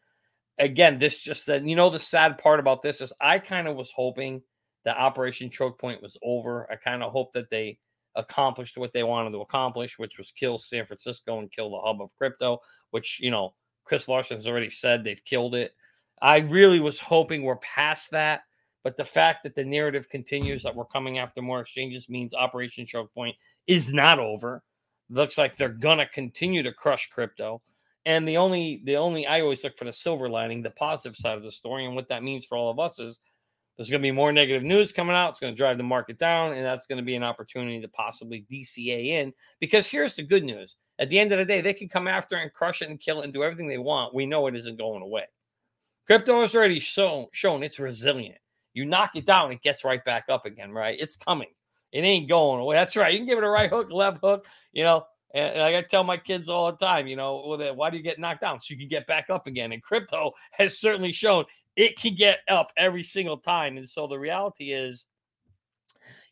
again, 0.59 0.99
this 0.99 1.21
just 1.21 1.47
that 1.47 1.65
you 1.65 1.77
know 1.77 1.89
the 1.89 2.01
sad 2.01 2.37
part 2.37 2.59
about 2.59 2.83
this 2.83 3.01
is 3.01 3.13
I 3.21 3.39
kind 3.39 3.69
of 3.69 3.77
was 3.77 3.93
hoping 3.95 4.43
that 4.85 4.99
Operation 4.99 5.49
Choke 5.49 5.79
Point 5.79 6.03
was 6.03 6.17
over. 6.23 6.71
I 6.71 6.75
kind 6.75 7.05
of 7.05 7.13
hope 7.13 7.33
that 7.35 7.49
they 7.49 7.79
accomplished 8.15 8.77
what 8.77 8.93
they 8.93 9.03
wanted 9.03 9.33
to 9.33 9.41
accomplish, 9.41 9.99
which 9.99 10.19
was 10.19 10.31
kill 10.33 10.59
San 10.59 10.85
Francisco 10.85 11.39
and 11.39 11.51
kill 11.51 11.71
the 11.71 11.81
hub 11.81 12.01
of 12.01 12.15
crypto, 12.17 12.59
which, 12.91 13.19
you 13.21 13.31
know, 13.31 13.55
Chris 13.85 14.09
Larsen's 14.09 14.47
already 14.47 14.71
said 14.71 15.03
they've 15.03 15.25
killed 15.25 15.55
it. 15.55 15.73
I 16.21 16.39
really 16.39 16.81
was 16.81 17.01
hoping 17.01 17.43
we're 17.43 17.57
past 17.57 18.11
that. 18.13 18.43
But 18.85 18.97
the 18.97 19.05
fact 19.05 19.45
that 19.45 19.55
the 19.55 19.65
narrative 19.65 20.09
continues 20.09 20.63
that 20.63 20.75
we're 20.75 20.85
coming 20.87 21.19
after 21.19 21.41
more 21.41 21.61
exchanges 21.61 22.09
means 22.09 22.35
Operation 22.35 22.85
Choke 22.85 23.15
Point 23.15 23.37
is 23.67 23.93
not 23.93 24.19
over. 24.19 24.65
Looks 25.09 25.39
like 25.39 25.57
they're 25.57 25.69
gonna 25.69 26.07
continue 26.07 26.63
to 26.65 26.73
crush 26.73 27.09
crypto. 27.09 27.63
And 28.07 28.27
the 28.27 28.37
only 28.37 28.83
the 28.85 28.97
only 28.97 29.27
I 29.27 29.41
always 29.41 29.63
look 29.63 29.79
for 29.79 29.85
the 29.85 29.93
silver 29.93 30.29
lining, 30.29 30.63
the 30.63 30.71
positive 30.71 31.17
side 31.17 31.37
of 31.37 31.45
the 31.45 31.53
story, 31.53 31.85
and 31.87 31.95
what 31.95 32.09
that 32.09 32.25
means 32.25 32.45
for 32.45 32.59
all 32.59 32.71
of 32.71 32.81
us 32.81 32.99
is 32.99 33.21
there's 33.77 33.91
going 33.91 34.01
to 34.01 34.07
be 34.07 34.13
more 34.13 34.33
negative 34.33 34.63
news 34.63 34.93
coming 34.93 35.17
out. 35.17 35.31
It's 35.31 35.41
going 35.41 35.53
to 35.53 35.57
drive 35.57 35.79
the 35.79 35.83
market 35.83 36.19
down, 36.19 36.53
and 36.53 36.65
that's 36.65 36.87
going 36.87 36.99
to 36.99 37.05
be 37.05 37.17
an 37.17 37.23
opportunity 37.23 37.81
to 37.81 37.89
possibly 37.89 38.45
DCA 38.51 39.07
in. 39.07 39.33
Because 39.61 39.87
here's 39.87 40.15
the 40.15 40.23
good 40.23 40.45
news: 40.45 40.77
at 40.99 41.09
the 41.09 41.19
end 41.19 41.33
of 41.33 41.39
the 41.39 41.45
day, 41.45 41.61
they 41.61 41.75
can 41.75 41.89
come 41.89 42.07
after 42.07 42.37
and 42.37 42.53
crush 42.53 42.83
it 42.83 42.91
and 42.91 43.01
kill 43.01 43.21
it 43.21 43.25
and 43.25 43.33
do 43.33 43.43
everything 43.43 43.69
they 43.69 43.79
want. 43.79 44.15
We 44.15 44.27
know 44.27 44.47
it 44.47 44.57
isn't 44.57 44.79
going 44.79 45.03
away. 45.03 45.25
Crypto 46.07 46.41
has 46.41 46.55
already 46.55 46.81
shown 46.81 47.27
shown 47.33 47.63
it's 47.63 47.79
resilient. 47.79 48.39
You 48.75 48.85
knock 48.85 49.17
it 49.17 49.27
down, 49.27 49.53
it 49.53 49.63
gets 49.63 49.85
right 49.85 50.05
back 50.05 50.25
up 50.29 50.47
again. 50.47 50.73
Right? 50.73 50.99
It's 51.01 51.17
coming. 51.17 51.49
It 51.93 52.01
ain't 52.01 52.29
going 52.29 52.61
away. 52.61 52.77
That's 52.77 52.97
right. 52.97 53.13
You 53.13 53.19
can 53.19 53.27
give 53.27 53.39
it 53.39 53.45
a 53.45 53.49
right 53.49 53.71
hook, 53.71 53.91
left 53.91 54.21
hook. 54.23 54.47
You 54.73 54.85
know, 54.85 55.05
and, 55.35 55.61
I 55.63 55.83
tell 55.83 56.05
my 56.05 56.17
kids 56.17 56.49
all 56.49 56.71
the 56.71 56.79
time, 56.79 57.07
you 57.07 57.17
know, 57.17 57.57
why 57.75 57.91
do 57.91 57.97
you 57.97 58.03
get 58.03 58.19
knocked 58.19 58.43
down? 58.43 58.61
So 58.61 58.73
you 58.73 58.79
can 58.79 58.89
get 58.89 59.07
back 59.07 59.31
up 59.31 59.47
again. 59.47 59.73
And 59.73 59.83
crypto 59.83 60.33
has 60.53 60.79
certainly 60.79 61.13
shown 61.13 61.45
it 61.77 61.99
can 61.99 62.15
get 62.15 62.41
up 62.49 62.73
every 62.77 63.03
single 63.03 63.39
time. 63.39 63.77
And 63.77 63.89
so 63.89 64.07
the 64.07 64.19
reality 64.19 64.73
is, 64.73 65.07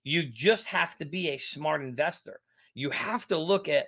you 0.02 0.24
just 0.24 0.66
have 0.66 0.96
to 0.98 1.04
be 1.04 1.28
a 1.30 1.38
smart 1.38 1.82
investor. 1.82 2.40
You 2.74 2.90
have 2.90 3.26
to 3.28 3.38
look 3.38 3.68
at 3.68 3.86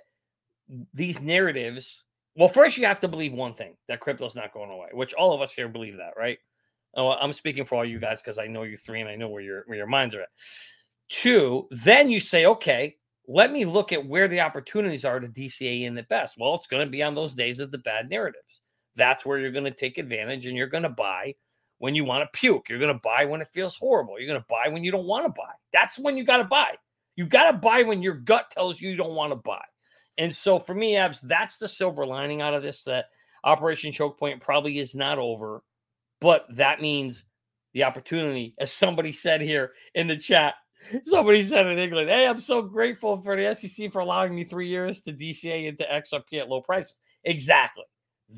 these 0.93 1.21
narratives. 1.21 2.03
Well, 2.35 2.49
first, 2.49 2.77
you 2.77 2.85
have 2.85 2.99
to 3.01 3.07
believe 3.07 3.33
one 3.33 3.53
thing 3.53 3.75
that 3.87 3.99
crypto's 3.99 4.35
not 4.35 4.53
going 4.53 4.71
away, 4.71 4.89
which 4.93 5.13
all 5.13 5.33
of 5.33 5.41
us 5.41 5.53
here 5.53 5.67
believe 5.67 5.97
that, 5.97 6.13
right? 6.17 6.37
Oh, 6.95 7.11
I'm 7.11 7.33
speaking 7.33 7.65
for 7.65 7.75
all 7.75 7.85
you 7.85 7.99
guys 7.99 8.21
because 8.21 8.37
I 8.37 8.47
know 8.47 8.63
you 8.63 8.77
three 8.77 9.01
and 9.01 9.09
I 9.09 9.15
know 9.15 9.29
where 9.29 9.41
your 9.41 9.63
where 9.65 9.77
your 9.77 9.87
minds 9.87 10.13
are 10.13 10.21
at. 10.21 10.29
Two, 11.09 11.67
then 11.71 12.09
you 12.09 12.19
say, 12.19 12.45
okay, 12.45 12.95
let 13.27 13.51
me 13.51 13.65
look 13.65 13.91
at 13.91 14.05
where 14.05 14.27
the 14.27 14.41
opportunities 14.41 15.05
are 15.05 15.19
to 15.19 15.27
DCA 15.27 15.83
in 15.83 15.95
the 15.95 16.03
best. 16.03 16.35
Well, 16.37 16.55
it's 16.55 16.67
going 16.67 16.85
to 16.85 16.91
be 16.91 17.01
on 17.01 17.15
those 17.15 17.33
days 17.33 17.59
of 17.59 17.71
the 17.71 17.77
bad 17.79 18.09
narratives. 18.09 18.61
That's 18.95 19.25
where 19.25 19.39
you're 19.39 19.51
going 19.51 19.63
to 19.63 19.71
take 19.71 19.97
advantage 19.97 20.45
and 20.45 20.55
you're 20.55 20.67
going 20.67 20.83
to 20.83 20.89
buy 20.89 21.33
when 21.83 21.95
you 21.95 22.05
want 22.05 22.23
to 22.23 22.39
puke. 22.39 22.69
You're 22.69 22.79
going 22.79 22.93
to 22.93 23.01
buy 23.03 23.25
when 23.25 23.41
it 23.41 23.49
feels 23.51 23.75
horrible. 23.75 24.17
You're 24.17 24.29
going 24.29 24.39
to 24.39 24.45
buy 24.47 24.71
when 24.71 24.85
you 24.85 24.91
don't 24.91 25.05
want 25.05 25.25
to 25.25 25.29
buy. 25.37 25.51
That's 25.73 25.99
when 25.99 26.15
you 26.15 26.23
got 26.23 26.37
to 26.37 26.45
buy. 26.45 26.75
You 27.17 27.25
got 27.25 27.51
to 27.51 27.57
buy 27.57 27.83
when 27.83 28.01
your 28.01 28.13
gut 28.13 28.49
tells 28.51 28.79
you 28.79 28.89
you 28.89 28.95
don't 28.95 29.15
want 29.15 29.33
to 29.33 29.35
buy. 29.35 29.65
And 30.17 30.33
so 30.33 30.59
for 30.59 30.73
me, 30.73 30.95
Abs, 30.95 31.19
that's 31.19 31.57
the 31.57 31.67
silver 31.67 32.05
lining 32.05 32.41
out 32.41 32.53
of 32.53 32.63
this 32.63 32.85
that 32.85 33.07
Operation 33.43 33.91
Choke 33.91 34.17
Point 34.17 34.39
probably 34.39 34.79
is 34.79 34.95
not 34.95 35.19
over, 35.19 35.61
but 36.21 36.45
that 36.55 36.79
means 36.79 37.25
the 37.73 37.83
opportunity, 37.83 38.55
as 38.59 38.71
somebody 38.71 39.11
said 39.11 39.41
here 39.41 39.73
in 39.93 40.07
the 40.07 40.15
chat. 40.15 40.53
Somebody 41.03 41.43
said 41.43 41.67
in 41.67 41.79
England, 41.79 42.09
Hey, 42.09 42.25
I'm 42.25 42.39
so 42.39 42.61
grateful 42.61 43.21
for 43.21 43.35
the 43.35 43.53
SEC 43.53 43.91
for 43.91 43.99
allowing 43.99 44.33
me 44.33 44.45
three 44.45 44.69
years 44.69 45.01
to 45.01 45.11
DCA 45.11 45.67
into 45.67 45.83
XRP 45.83 46.39
at 46.39 46.47
low 46.47 46.61
prices. 46.61 47.01
Exactly. 47.25 47.83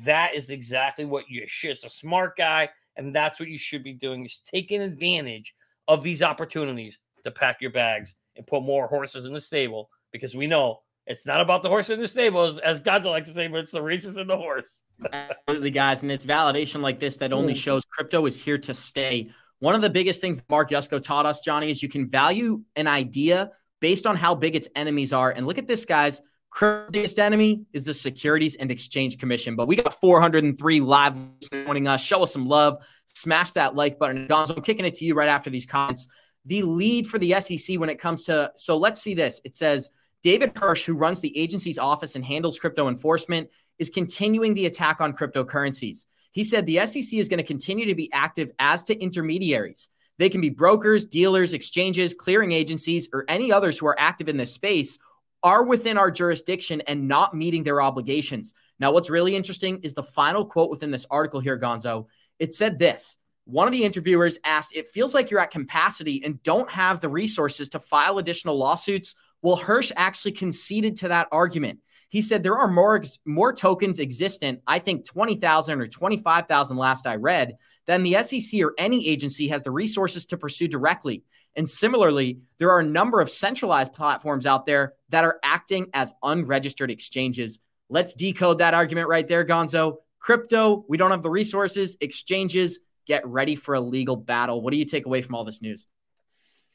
That 0.04 0.34
is 0.34 0.50
exactly 0.50 1.04
what 1.04 1.26
you 1.28 1.44
should. 1.46 1.70
It's 1.70 1.84
a 1.84 1.90
smart 1.90 2.36
guy, 2.36 2.70
and 2.96 3.14
that's 3.14 3.38
what 3.38 3.48
you 3.48 3.58
should 3.58 3.82
be 3.82 3.92
doing 3.92 4.24
is 4.24 4.40
taking 4.52 4.80
advantage 4.80 5.54
of 5.88 6.02
these 6.02 6.22
opportunities 6.22 6.98
to 7.24 7.30
pack 7.30 7.60
your 7.60 7.70
bags 7.70 8.14
and 8.36 8.46
put 8.46 8.62
more 8.62 8.86
horses 8.86 9.24
in 9.24 9.32
the 9.32 9.40
stable 9.40 9.88
because 10.12 10.34
we 10.34 10.46
know 10.46 10.80
it's 11.06 11.24
not 11.24 11.40
about 11.40 11.62
the 11.62 11.68
horse 11.68 11.88
in 11.90 12.00
the 12.00 12.08
stable, 12.08 12.44
as, 12.44 12.58
as 12.58 12.80
Gods 12.80 13.06
like 13.06 13.24
to 13.24 13.30
say, 13.30 13.46
but 13.46 13.60
it's 13.60 13.70
the 13.70 13.82
races 13.82 14.16
in 14.16 14.26
the 14.26 14.36
horse. 14.36 14.82
Absolutely, 15.12 15.70
guys. 15.70 16.02
And 16.02 16.10
it's 16.10 16.26
validation 16.26 16.80
like 16.80 16.98
this 16.98 17.16
that 17.18 17.32
only 17.32 17.54
shows 17.54 17.84
crypto 17.84 18.26
is 18.26 18.42
here 18.42 18.58
to 18.58 18.74
stay. 18.74 19.30
One 19.60 19.74
of 19.74 19.82
the 19.82 19.90
biggest 19.90 20.20
things 20.20 20.42
Mark 20.50 20.70
Yusko 20.70 21.00
taught 21.00 21.24
us, 21.24 21.40
Johnny, 21.40 21.70
is 21.70 21.82
you 21.82 21.88
can 21.88 22.08
value 22.08 22.62
an 22.74 22.88
idea 22.88 23.52
based 23.80 24.06
on 24.06 24.16
how 24.16 24.34
big 24.34 24.56
its 24.56 24.68
enemies 24.74 25.12
are. 25.12 25.30
And 25.30 25.46
look 25.46 25.58
at 25.58 25.68
this, 25.68 25.84
guys. 25.84 26.20
Crypto's 26.56 27.18
enemy 27.18 27.66
is 27.74 27.84
the 27.84 27.92
Securities 27.92 28.56
and 28.56 28.70
Exchange 28.70 29.18
Commission. 29.18 29.56
But 29.56 29.66
we 29.66 29.76
got 29.76 30.00
403 30.00 30.80
live 30.80 31.14
joining 31.52 31.86
us. 31.86 32.02
Show 32.02 32.22
us 32.22 32.32
some 32.32 32.48
love. 32.48 32.78
Smash 33.04 33.50
that 33.50 33.74
like 33.74 33.98
button. 33.98 34.26
Gonzo, 34.26 34.56
I'm 34.56 34.62
kicking 34.62 34.86
it 34.86 34.94
to 34.94 35.04
you 35.04 35.14
right 35.14 35.28
after 35.28 35.50
these 35.50 35.66
comments. 35.66 36.08
The 36.46 36.62
lead 36.62 37.08
for 37.08 37.18
the 37.18 37.38
SEC 37.40 37.78
when 37.78 37.90
it 37.90 38.00
comes 38.00 38.24
to, 38.24 38.52
so 38.56 38.78
let's 38.78 39.02
see 39.02 39.12
this. 39.12 39.38
It 39.44 39.54
says, 39.54 39.90
David 40.22 40.52
Hirsch, 40.56 40.86
who 40.86 40.96
runs 40.96 41.20
the 41.20 41.36
agency's 41.36 41.76
office 41.76 42.16
and 42.16 42.24
handles 42.24 42.58
crypto 42.58 42.88
enforcement, 42.88 43.50
is 43.78 43.90
continuing 43.90 44.54
the 44.54 44.64
attack 44.64 45.02
on 45.02 45.12
cryptocurrencies. 45.12 46.06
He 46.32 46.42
said 46.42 46.64
the 46.64 46.86
SEC 46.86 47.18
is 47.18 47.28
going 47.28 47.36
to 47.36 47.44
continue 47.44 47.84
to 47.84 47.94
be 47.94 48.10
active 48.14 48.50
as 48.58 48.82
to 48.84 48.98
intermediaries. 48.98 49.90
They 50.16 50.30
can 50.30 50.40
be 50.40 50.48
brokers, 50.48 51.04
dealers, 51.04 51.52
exchanges, 51.52 52.14
clearing 52.14 52.52
agencies, 52.52 53.10
or 53.12 53.26
any 53.28 53.52
others 53.52 53.76
who 53.76 53.86
are 53.88 54.00
active 54.00 54.30
in 54.30 54.38
this 54.38 54.54
space 54.54 54.98
are 55.46 55.64
within 55.64 55.96
our 55.96 56.10
jurisdiction 56.10 56.82
and 56.82 57.08
not 57.08 57.34
meeting 57.34 57.62
their 57.62 57.80
obligations. 57.80 58.52
Now, 58.78 58.92
what's 58.92 59.08
really 59.08 59.34
interesting 59.34 59.80
is 59.82 59.94
the 59.94 60.02
final 60.02 60.44
quote 60.44 60.70
within 60.70 60.90
this 60.90 61.06
article 61.10 61.40
here, 61.40 61.58
Gonzo. 61.58 62.06
It 62.38 62.52
said 62.52 62.78
this 62.78 63.16
one 63.44 63.68
of 63.68 63.72
the 63.72 63.84
interviewers 63.84 64.38
asked, 64.44 64.76
It 64.76 64.88
feels 64.88 65.14
like 65.14 65.30
you're 65.30 65.40
at 65.40 65.50
capacity 65.50 66.22
and 66.24 66.42
don't 66.42 66.68
have 66.70 67.00
the 67.00 67.08
resources 67.08 67.70
to 67.70 67.80
file 67.80 68.18
additional 68.18 68.58
lawsuits 68.58 69.14
well, 69.42 69.56
Hirsch 69.56 69.92
actually 69.96 70.32
conceded 70.32 70.96
to 70.96 71.08
that 71.08 71.28
argument. 71.30 71.78
He 72.08 72.22
said 72.22 72.42
there 72.42 72.58
are 72.58 72.68
more 72.68 73.02
more 73.24 73.52
tokens 73.52 74.00
existent, 74.00 74.60
I 74.66 74.78
think 74.78 75.04
20,000 75.04 75.80
or 75.80 75.86
25,000 75.86 76.76
last 76.76 77.06
I 77.06 77.16
read, 77.16 77.56
than 77.86 78.02
the 78.02 78.22
SEC 78.22 78.60
or 78.60 78.74
any 78.78 79.06
agency 79.08 79.48
has 79.48 79.62
the 79.62 79.70
resources 79.70 80.26
to 80.26 80.36
pursue 80.36 80.68
directly. 80.68 81.22
And 81.56 81.68
similarly, 81.68 82.40
there 82.58 82.70
are 82.70 82.80
a 82.80 82.86
number 82.86 83.20
of 83.20 83.30
centralized 83.30 83.94
platforms 83.94 84.46
out 84.46 84.66
there 84.66 84.92
that 85.08 85.24
are 85.24 85.38
acting 85.42 85.88
as 85.94 86.12
unregistered 86.22 86.90
exchanges. 86.90 87.58
Let's 87.88 88.14
decode 88.14 88.58
that 88.58 88.74
argument 88.74 89.08
right 89.08 89.26
there, 89.26 89.44
Gonzo. 89.44 89.96
Crypto, 90.20 90.84
we 90.88 90.98
don't 90.98 91.12
have 91.12 91.22
the 91.22 91.30
resources. 91.30 91.96
Exchanges, 92.00 92.80
get 93.06 93.26
ready 93.26 93.56
for 93.56 93.74
a 93.74 93.80
legal 93.80 94.16
battle. 94.16 94.60
What 94.60 94.72
do 94.72 94.78
you 94.78 94.84
take 94.84 95.06
away 95.06 95.22
from 95.22 95.34
all 95.34 95.44
this 95.44 95.62
news? 95.62 95.86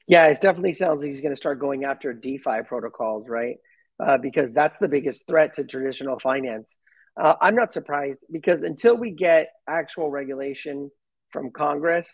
Yeah, 0.08 0.26
it 0.28 0.41
definitely 0.41 0.74
sounds 0.74 1.02
like 1.02 1.10
he's 1.10 1.22
going 1.22 1.34
to 1.34 1.38
start 1.38 1.60
going 1.60 1.84
after 1.84 2.12
DeFi 2.13 2.63
protocols, 2.65 3.28
right? 3.30 3.58
Uh, 4.00 4.17
because 4.17 4.52
that's 4.52 4.76
the 4.80 4.88
biggest 4.88 5.28
threat 5.28 5.54
to 5.54 5.63
traditional 5.63 6.17
finance. 6.20 6.78
Uh, 7.22 7.36
I'm 7.39 7.56
not 7.56 7.72
surprised 7.72 8.26
because 8.32 8.63
until 8.63 8.96
we 8.96 9.12
get 9.12 9.52
actual 9.70 10.10
regulation 10.10 10.89
from 11.30 11.52
Congress, 11.52 12.10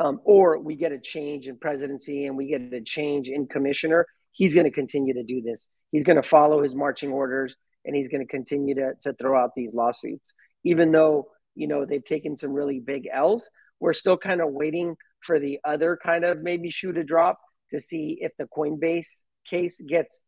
um, 0.00 0.18
or 0.24 0.58
we 0.58 0.76
get 0.76 0.92
a 0.92 0.98
change 0.98 1.46
in 1.46 1.58
presidency 1.58 2.26
and 2.26 2.36
we 2.36 2.46
get 2.46 2.72
a 2.72 2.80
change 2.80 3.28
in 3.28 3.46
commissioner, 3.46 4.06
he's 4.32 4.54
going 4.54 4.64
to 4.64 4.70
continue 4.70 5.12
to 5.12 5.22
do 5.22 5.42
this. 5.42 5.68
He's 5.92 6.04
going 6.04 6.16
to 6.16 6.26
follow 6.26 6.62
his 6.62 6.74
marching 6.74 7.12
orders 7.12 7.54
and 7.84 7.94
he's 7.94 8.08
going 8.08 8.26
to 8.26 8.30
continue 8.30 8.74
to, 8.76 8.92
to 9.02 9.12
throw 9.12 9.38
out 9.38 9.50
these 9.54 9.74
lawsuits. 9.74 10.32
Even 10.64 10.90
though, 10.90 11.28
you 11.54 11.68
know, 11.68 11.84
they've 11.84 12.04
taken 12.04 12.38
some 12.38 12.52
really 12.52 12.80
big 12.80 13.08
L's, 13.12 13.50
we're 13.78 13.92
still 13.92 14.16
kind 14.16 14.40
of 14.40 14.50
waiting 14.50 14.96
for 15.20 15.38
the 15.38 15.58
other 15.64 15.98
kind 16.02 16.24
of 16.24 16.40
maybe 16.40 16.70
shoe 16.70 16.92
to 16.92 17.04
drop 17.04 17.38
to 17.68 17.78
see 17.78 18.18
if 18.22 18.32
the 18.38 18.48
Coinbase 18.56 19.22
case 19.46 19.80
gets 19.86 20.20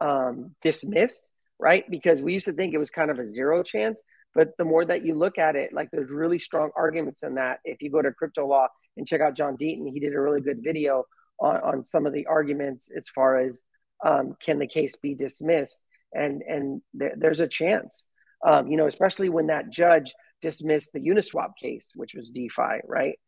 um, 0.00 0.56
dismissed, 0.60 1.30
right? 1.56 1.88
Because 1.88 2.20
we 2.20 2.32
used 2.32 2.46
to 2.46 2.52
think 2.52 2.74
it 2.74 2.78
was 2.78 2.90
kind 2.90 3.12
of 3.12 3.20
a 3.20 3.30
zero 3.30 3.62
chance, 3.62 4.02
but 4.34 4.56
the 4.58 4.64
more 4.64 4.84
that 4.84 5.04
you 5.04 5.14
look 5.14 5.38
at 5.38 5.56
it, 5.56 5.72
like 5.72 5.90
there's 5.90 6.10
really 6.10 6.38
strong 6.38 6.70
arguments 6.76 7.22
in 7.22 7.34
that. 7.34 7.60
If 7.64 7.82
you 7.82 7.90
go 7.90 8.02
to 8.02 8.12
Crypto 8.12 8.46
Law 8.46 8.68
and 8.96 9.06
check 9.06 9.20
out 9.20 9.36
John 9.36 9.56
Deaton, 9.56 9.90
he 9.92 10.00
did 10.00 10.14
a 10.14 10.20
really 10.20 10.40
good 10.40 10.62
video 10.62 11.04
on, 11.40 11.56
on 11.56 11.82
some 11.82 12.06
of 12.06 12.12
the 12.12 12.26
arguments 12.26 12.90
as 12.96 13.08
far 13.08 13.40
as 13.40 13.62
um, 14.04 14.36
can 14.42 14.58
the 14.58 14.66
case 14.66 14.96
be 14.96 15.14
dismissed, 15.14 15.82
and 16.12 16.42
and 16.42 16.82
th- 16.98 17.12
there's 17.16 17.40
a 17.40 17.48
chance, 17.48 18.06
um, 18.46 18.68
you 18.68 18.76
know, 18.76 18.86
especially 18.86 19.28
when 19.28 19.48
that 19.48 19.70
judge 19.70 20.14
dismissed 20.40 20.92
the 20.92 21.00
Uniswap 21.00 21.50
case, 21.60 21.90
which 21.94 22.14
was 22.14 22.30
DeFi, 22.30 22.80
right? 22.86 23.18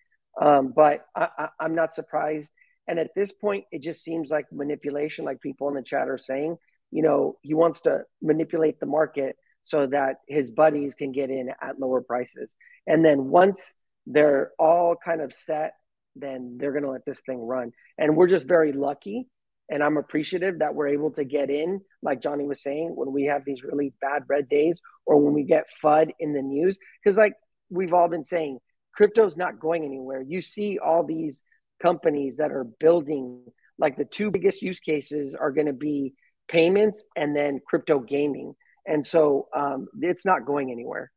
Um, 0.41 0.73
but 0.75 1.05
I, 1.15 1.49
am 1.61 1.75
not 1.75 1.95
surprised. 1.95 2.51
And 2.89 2.99
at 2.99 3.11
this 3.15 3.33
point, 3.33 3.65
it 3.71 3.83
just 3.83 4.03
seems 4.03 4.31
like 4.31 4.47
manipulation, 4.51 5.25
like 5.25 5.41
people 5.41 5.69
in 5.69 5.75
the 5.75 5.83
chat 5.83 6.09
are 6.09 6.19
saying. 6.19 6.57
You 6.91 7.03
know, 7.03 7.37
he 7.43 7.55
wants 7.55 7.83
to 7.83 8.03
manipulate 8.21 8.81
the 8.81 8.87
market 8.87 9.37
so 9.65 9.87
that 9.87 10.17
his 10.29 10.51
buddies 10.51 10.95
can 10.95 11.13
get 11.13 11.31
in 11.31 11.51
at 11.61 11.79
lower 11.79 12.01
prices. 12.01 12.53
And 12.87 13.05
then 13.05 13.27
once 13.29 13.75
they're 14.07 14.51
all 14.59 14.97
kind 14.97 15.21
of 15.21 15.33
set, 15.33 15.75
then 16.17 16.59
they're 16.59 16.73
going 16.73 16.85
to 16.85 16.91
let 16.91 17.07
this 17.07 17.21
thing 17.25 17.41
run. 17.41 17.73
And 17.99 18.17
we're 18.17 18.27
just 18.29 18.49
very 18.49 18.73
lucky. 18.73 19.29
And 19.71 19.83
I'm 19.83 19.97
appreciative 19.97 20.59
that 20.59 20.75
we're 20.75 20.89
able 20.89 21.13
to 21.13 21.25
get 21.25 21.49
in, 21.49 21.81
like 22.03 22.21
Johnny 22.21 22.45
was 22.45 22.63
saying, 22.63 22.93
when 22.95 23.13
we 23.13 23.25
have 23.25 23.45
these 23.45 23.63
really 23.63 23.95
bad 24.01 24.25
red 24.29 24.49
days 24.49 24.81
or 25.07 25.19
when 25.19 25.33
we 25.33 25.45
get 25.45 25.65
FUD 25.83 26.11
in 26.19 26.35
the 26.35 26.43
news. 26.43 26.79
Because, 27.03 27.17
like 27.17 27.35
we've 27.71 27.95
all 27.95 28.09
been 28.09 28.25
saying, 28.25 28.59
crypto's 28.95 29.37
not 29.37 29.61
going 29.61 29.85
anywhere. 29.85 30.21
You 30.21 30.43
see 30.43 30.79
all 30.79 31.05
these 31.05 31.45
companies 31.81 32.37
that 32.37 32.53
are 32.53 32.65
building 32.65 33.45
like 33.79 33.97
the 33.97 34.05
two 34.05 34.31
biggest 34.31 34.63
use 34.63 34.81
cases 34.81 35.35
are 35.35 35.51
going 35.51 35.67
to 35.67 35.73
be 35.73 36.15
payments 36.49 37.03
and 37.17 37.35
then 37.35 37.61
crypto 37.67 37.99
gaming. 37.99 38.55
And 38.87 39.07
so 39.07 39.49
um, 39.55 39.89
it's 40.01 40.27
not 40.27 40.45
going 40.47 40.71
anywhere. 40.71 41.11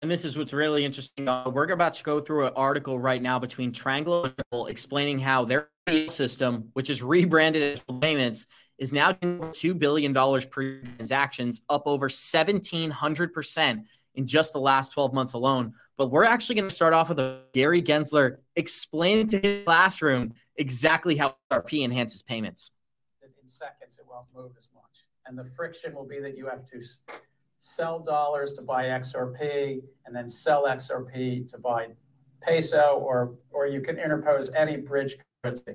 And 0.00 0.10
this 0.10 0.24
is 0.24 0.38
what's 0.38 0.52
really 0.52 0.84
interesting. 0.84 1.28
Uh, 1.28 1.50
we're 1.50 1.68
about 1.70 1.94
to 1.94 2.04
go 2.04 2.20
through 2.20 2.46
an 2.46 2.52
article 2.54 2.98
right 2.98 3.20
now 3.20 3.38
between 3.38 3.72
Tranglo 3.72 4.26
and 4.26 4.34
Ripple 4.38 4.66
explaining 4.68 5.18
how 5.18 5.44
their 5.44 5.70
system, 6.06 6.70
which 6.74 6.88
is 6.88 7.02
rebranded 7.02 7.62
as 7.62 7.80
payments, 8.00 8.46
is 8.78 8.92
now 8.92 9.12
$2 9.12 9.78
billion 9.78 10.14
per 10.14 10.80
transactions, 10.96 11.62
up 11.68 11.82
over 11.86 12.08
1,700% 12.08 13.84
in 14.14 14.26
just 14.26 14.52
the 14.52 14.60
last 14.60 14.92
12 14.92 15.12
months 15.12 15.32
alone. 15.32 15.72
But 15.96 16.08
we're 16.08 16.24
actually 16.24 16.56
going 16.56 16.68
to 16.68 16.74
start 16.74 16.92
off 16.92 17.08
with 17.08 17.18
a 17.18 17.42
Gary 17.52 17.82
Gensler 17.82 18.36
explaining 18.54 19.28
to 19.30 19.40
his 19.40 19.64
classroom 19.64 20.34
exactly 20.56 21.16
how 21.16 21.36
RP 21.50 21.84
enhances 21.84 22.22
payments. 22.22 22.70
In 23.22 23.30
seconds, 23.48 23.98
it 23.98 24.06
won't 24.08 24.26
move 24.34 24.52
as 24.56 24.68
much. 24.74 25.06
And 25.26 25.38
the 25.38 25.44
friction 25.44 25.94
will 25.94 26.06
be 26.06 26.20
that 26.20 26.36
you 26.36 26.46
have 26.46 26.64
to 26.70 26.80
sell 27.58 27.98
dollars 27.98 28.52
to 28.54 28.62
buy 28.62 28.84
XRP 28.84 29.82
and 30.06 30.14
then 30.14 30.28
sell 30.28 30.64
XRP 30.64 31.46
to 31.50 31.58
buy 31.58 31.88
peso, 32.42 33.02
or, 33.02 33.34
or 33.50 33.66
you 33.66 33.80
can 33.80 33.98
interpose 33.98 34.52
any 34.54 34.76
bridge 34.76 35.16
currency. 35.42 35.74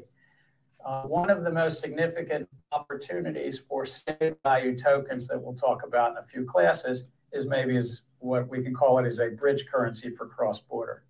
Uh, 0.86 1.03
one 1.03 1.29
of 1.29 1.43
the 1.43 1.51
most 1.51 1.79
significant 1.79 2.47
opportunities 2.71 3.60
for 3.60 3.86
state 3.86 4.36
value 4.43 4.77
tokens 4.77 5.27
that 5.27 5.41
we'll 5.41 5.53
talk 5.53 5.86
about 5.86 6.12
in 6.12 6.17
a 6.17 6.23
few 6.23 6.43
classes 6.45 7.12
is 7.32 7.47
maybe 7.47 7.77
as 7.77 8.03
what 8.19 8.47
we 8.49 8.62
can 8.62 8.73
call 8.73 8.99
it 8.99 9.06
as 9.06 9.19
a 9.19 9.29
bridge 9.29 9.65
currency 9.65 10.10
for 10.10 10.27
cross 10.27 10.62
border. 10.62 11.03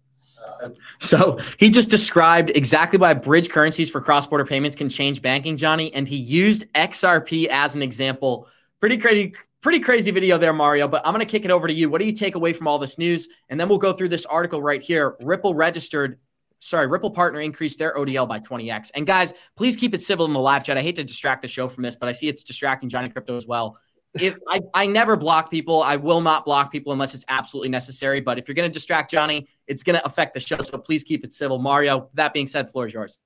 So 1.00 1.40
he 1.58 1.70
just 1.70 1.90
described 1.90 2.52
exactly 2.52 2.98
why 3.00 3.14
bridge 3.14 3.50
currencies 3.50 3.90
for 3.90 4.02
cross 4.02 4.26
border 4.28 4.46
payments 4.46 4.76
can 4.76 4.90
change 4.90 5.22
banking, 5.22 5.58
Johnny, 5.58 5.94
and 5.94 6.08
he 6.08 6.16
used 6.16 6.72
XRP 6.74 7.48
as 7.48 7.76
an 7.76 7.82
example. 7.82 8.48
Pretty 8.80 8.98
crazy, 8.98 9.34
pretty 9.62 9.80
crazy 9.80 10.12
video 10.12 10.38
there, 10.38 10.54
Mario. 10.54 10.88
But 10.88 11.06
I'm 11.06 11.14
going 11.14 11.26
to 11.26 11.32
kick 11.32 11.46
it 11.46 11.52
over 11.52 11.68
to 11.68 11.74
you. 11.74 11.90
What 11.90 12.00
do 12.00 12.06
you 12.06 12.14
take 12.14 12.36
away 12.36 12.54
from 12.54 12.68
all 12.68 12.80
this 12.80 12.98
news? 12.98 13.28
And 13.50 13.60
then 13.60 13.70
we'll 13.70 13.78
go 13.78 13.94
through 13.94 14.10
this 14.10 14.26
article 14.26 14.62
right 14.62 14.82
here. 14.82 15.16
Ripple 15.22 15.56
registered 15.56 16.20
sorry, 16.60 16.88
Ripple 16.88 17.12
Partner 17.12 17.42
increased 17.42 17.78
their 17.78 17.94
ODL 17.94 18.26
by 18.26 18.40
20x. 18.40 18.90
And 18.96 19.06
guys, 19.06 19.34
please 19.58 19.76
keep 19.76 19.94
it 19.94 20.02
civil 20.02 20.26
in 20.26 20.32
the 20.32 20.40
live 20.40 20.64
chat. 20.64 20.78
I 20.78 20.82
hate 20.82 20.96
to 20.96 21.04
distract 21.04 21.42
the 21.42 21.48
show 21.50 21.68
from 21.68 21.84
this, 21.84 21.98
but 21.98 22.08
I 22.08 22.14
see 22.14 22.30
it's 22.30 22.42
distracting 22.42 22.88
Johnny 22.88 23.10
Krypto 23.10 23.36
as 23.36 23.46
well 23.46 23.78
if 24.16 24.38
I, 24.48 24.60
I 24.74 24.86
never 24.86 25.16
block 25.16 25.50
people, 25.50 25.82
I 25.82 25.96
will 25.96 26.22
not 26.22 26.46
block 26.46 26.72
people 26.72 26.94
unless 26.94 27.14
it's 27.16 27.26
absolutely 27.30 27.70
necessary. 27.70 28.22
But 28.22 28.38
if 28.38 28.48
you're 28.48 28.56
going 28.56 28.70
to 28.70 28.74
distract 28.74 29.10
Johnny, 29.10 29.48
it's 29.68 29.82
going 29.82 29.98
to 29.98 30.06
affect 30.06 30.34
the 30.34 30.40
show. 30.40 30.62
So 30.62 30.78
please 30.78 31.04
keep 31.04 31.24
it 31.24 31.34
civil. 31.34 31.58
Mario, 31.58 32.10
that 32.14 32.34
being 32.34 32.48
said, 32.48 32.72
floor 32.72 32.86
is 32.88 32.94
yours. 32.94 33.20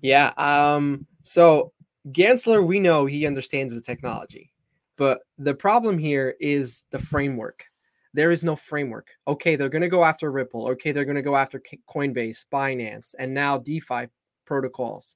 Yeah. 0.00 0.32
Um, 0.38 1.06
so 1.22 1.72
Gensler, 2.10 2.66
we 2.66 2.80
know 2.80 3.04
he 3.04 3.26
understands 3.26 3.74
the 3.74 3.82
technology, 3.82 4.52
but 4.96 5.20
the 5.36 5.54
problem 5.54 5.98
here 5.98 6.36
is 6.40 6.84
the 6.90 6.98
framework. 6.98 7.66
there 8.14 8.32
is 8.32 8.42
no 8.42 8.56
framework. 8.56 9.10
Okay, 9.26 9.56
they're 9.56 9.68
going 9.68 9.82
to 9.82 9.88
go 9.88 10.04
after 10.04 10.30
Ripple. 10.30 10.68
Okay, 10.70 10.92
they're 10.92 11.04
going 11.04 11.14
to 11.16 11.22
go 11.22 11.36
after 11.36 11.62
Coinbase, 11.88 12.46
Binance, 12.52 13.14
and 13.18 13.32
now 13.34 13.58
DeFi 13.58 14.08
protocols. 14.44 15.14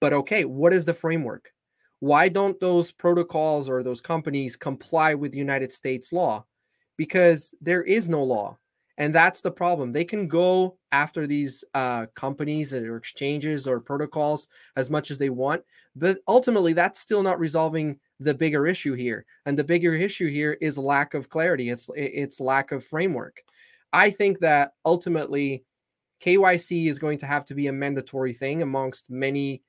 But 0.00 0.12
okay, 0.12 0.44
what 0.44 0.72
is 0.72 0.84
the 0.84 0.94
framework? 0.94 1.52
Why 2.00 2.28
don't 2.28 2.58
those 2.60 2.90
protocols 2.90 3.68
or 3.68 3.82
those 3.82 4.00
companies 4.00 4.56
comply 4.56 5.14
with 5.14 5.34
United 5.34 5.72
States 5.72 6.12
law? 6.12 6.44
Because 6.96 7.54
there 7.60 7.82
is 7.82 8.08
no 8.08 8.22
law. 8.24 8.58
And 9.00 9.14
that's 9.14 9.40
the 9.40 9.50
problem. 9.50 9.92
They 9.92 10.04
can 10.04 10.28
go 10.28 10.76
after 10.92 11.26
these 11.26 11.64
uh, 11.72 12.06
companies 12.14 12.74
or 12.74 12.96
exchanges 12.96 13.66
or 13.66 13.80
protocols 13.80 14.48
as 14.76 14.90
much 14.90 15.10
as 15.10 15.16
they 15.16 15.30
want, 15.30 15.62
but 15.96 16.18
ultimately, 16.28 16.74
that's 16.74 17.00
still 17.00 17.22
not 17.22 17.40
resolving 17.40 17.98
the 18.18 18.34
bigger 18.34 18.66
issue 18.66 18.92
here. 18.92 19.24
And 19.46 19.58
the 19.58 19.64
bigger 19.64 19.94
issue 19.94 20.28
here 20.28 20.58
is 20.60 20.76
lack 20.76 21.14
of 21.14 21.30
clarity. 21.30 21.70
It's 21.70 21.88
it's 21.96 22.40
lack 22.40 22.72
of 22.72 22.84
framework. 22.84 23.42
I 23.90 24.10
think 24.10 24.40
that 24.40 24.72
ultimately, 24.84 25.64
KYC 26.22 26.88
is 26.88 26.98
going 26.98 27.16
to 27.18 27.26
have 27.26 27.46
to 27.46 27.54
be 27.54 27.68
a 27.68 27.72
mandatory 27.72 28.34
thing 28.34 28.60
amongst 28.60 29.08
many 29.08 29.62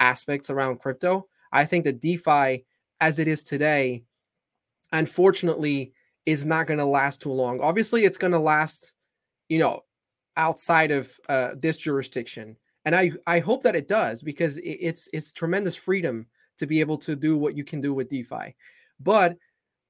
aspects 0.00 0.48
around 0.48 0.80
crypto. 0.80 1.26
I 1.52 1.64
think 1.64 1.84
that 1.84 2.00
DeFi, 2.00 2.64
as 3.00 3.18
it 3.18 3.28
is 3.28 3.42
today, 3.42 4.04
unfortunately, 4.92 5.92
is 6.26 6.44
not 6.44 6.66
going 6.66 6.78
to 6.78 6.84
last 6.84 7.22
too 7.22 7.32
long. 7.32 7.60
Obviously, 7.60 8.04
it's 8.04 8.18
going 8.18 8.32
to 8.32 8.38
last, 8.38 8.92
you 9.48 9.58
know, 9.58 9.80
outside 10.36 10.90
of 10.90 11.12
uh, 11.28 11.50
this 11.56 11.76
jurisdiction, 11.76 12.56
and 12.84 12.94
I 12.94 13.12
I 13.26 13.40
hope 13.40 13.62
that 13.64 13.76
it 13.76 13.88
does 13.88 14.22
because 14.22 14.60
it's 14.62 15.08
it's 15.12 15.32
tremendous 15.32 15.76
freedom 15.76 16.26
to 16.58 16.66
be 16.66 16.80
able 16.80 16.98
to 16.98 17.16
do 17.16 17.36
what 17.36 17.56
you 17.56 17.64
can 17.64 17.80
do 17.80 17.92
with 17.94 18.08
DeFi, 18.08 18.54
but 19.00 19.36